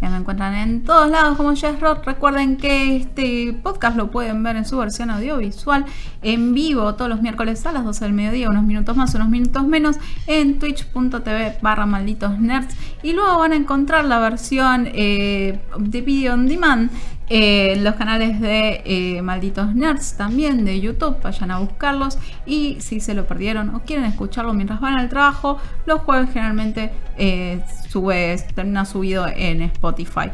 Ya 0.00 0.08
me 0.08 0.16
encuentran 0.16 0.54
en 0.54 0.82
todos 0.82 1.10
lados 1.10 1.36
como 1.36 1.52
Rock. 1.80 2.06
Recuerden 2.06 2.56
que 2.56 2.96
este 2.96 3.52
podcast 3.62 3.96
lo 3.96 4.10
pueden 4.10 4.42
ver 4.42 4.56
en 4.56 4.64
su 4.64 4.78
versión 4.78 5.10
audiovisual 5.10 5.84
en 6.22 6.54
vivo 6.54 6.94
todos 6.94 7.10
los 7.10 7.20
miércoles 7.20 7.64
a 7.66 7.72
las 7.72 7.84
12 7.84 8.06
del 8.06 8.14
mediodía, 8.14 8.48
unos 8.48 8.64
minutos 8.64 8.96
más, 8.96 9.14
unos 9.14 9.28
minutos 9.28 9.66
menos, 9.66 9.96
en 10.26 10.58
twitch.tv 10.58 11.58
barra 11.60 11.84
malditos 11.84 12.38
nerds. 12.38 12.74
Y 13.02 13.12
luego 13.12 13.38
van 13.38 13.52
a 13.52 13.56
encontrar 13.56 14.06
la 14.06 14.18
versión 14.18 14.88
eh, 14.92 15.60
de 15.78 16.00
video 16.00 16.34
on 16.34 16.48
demand 16.48 16.90
eh, 17.32 17.76
los 17.80 17.94
canales 17.94 18.40
de 18.40 18.82
eh, 18.84 19.22
Malditos 19.22 19.72
Nerds 19.72 20.14
también 20.14 20.64
de 20.64 20.80
YouTube, 20.80 21.16
vayan 21.22 21.52
a 21.52 21.60
buscarlos 21.60 22.18
y 22.44 22.78
si 22.80 22.98
se 22.98 23.14
lo 23.14 23.24
perdieron 23.24 23.72
o 23.72 23.82
quieren 23.84 24.04
escucharlo 24.04 24.52
mientras 24.52 24.80
van 24.80 24.94
al 24.94 25.08
trabajo, 25.08 25.58
los 25.86 26.00
jueves 26.00 26.30
generalmente 26.32 26.90
eh, 27.16 27.62
sube, 27.88 28.36
termina 28.56 28.84
subido 28.84 29.28
en 29.28 29.62
Spotify. 29.62 30.32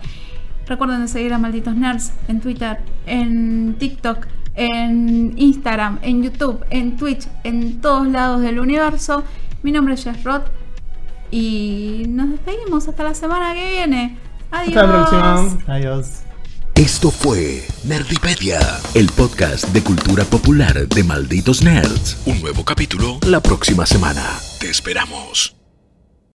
Recuerden 0.66 1.02
de 1.02 1.08
seguir 1.08 1.34
a 1.34 1.38
Malditos 1.38 1.76
Nerds 1.76 2.14
en 2.28 2.40
Twitter, 2.40 2.78
en 3.04 3.76
TikTok, 3.78 4.26
en 4.54 5.34
Instagram, 5.36 5.98
en 6.00 6.22
YouTube, 6.22 6.64
en 6.70 6.96
Twitch, 6.96 7.28
en 7.44 7.82
todos 7.82 8.06
lados 8.06 8.40
del 8.40 8.58
universo. 8.58 9.22
Mi 9.62 9.70
nombre 9.70 9.92
es 9.94 10.04
Jess 10.04 10.24
Roth 10.24 10.46
y 11.30 12.06
nos 12.08 12.30
despedimos 12.30 12.88
hasta 12.88 13.04
la 13.04 13.12
semana 13.12 13.52
que 13.52 13.70
viene. 13.70 14.16
Adiós. 14.50 14.76
Hasta 14.76 14.86
la 14.86 14.92
próxima. 14.92 15.74
Adiós. 15.74 16.25
Esto 16.76 17.10
fue 17.10 17.66
Nerdipedia, 17.84 18.60
el 18.92 19.08
podcast 19.08 19.64
de 19.68 19.82
cultura 19.82 20.24
popular 20.24 20.86
de 20.86 21.04
Malditos 21.04 21.62
Nerds. 21.62 22.18
Un 22.26 22.42
nuevo 22.42 22.66
capítulo 22.66 23.18
la 23.26 23.40
próxima 23.40 23.86
semana. 23.86 24.38
Te 24.60 24.68
esperamos. 24.68 25.55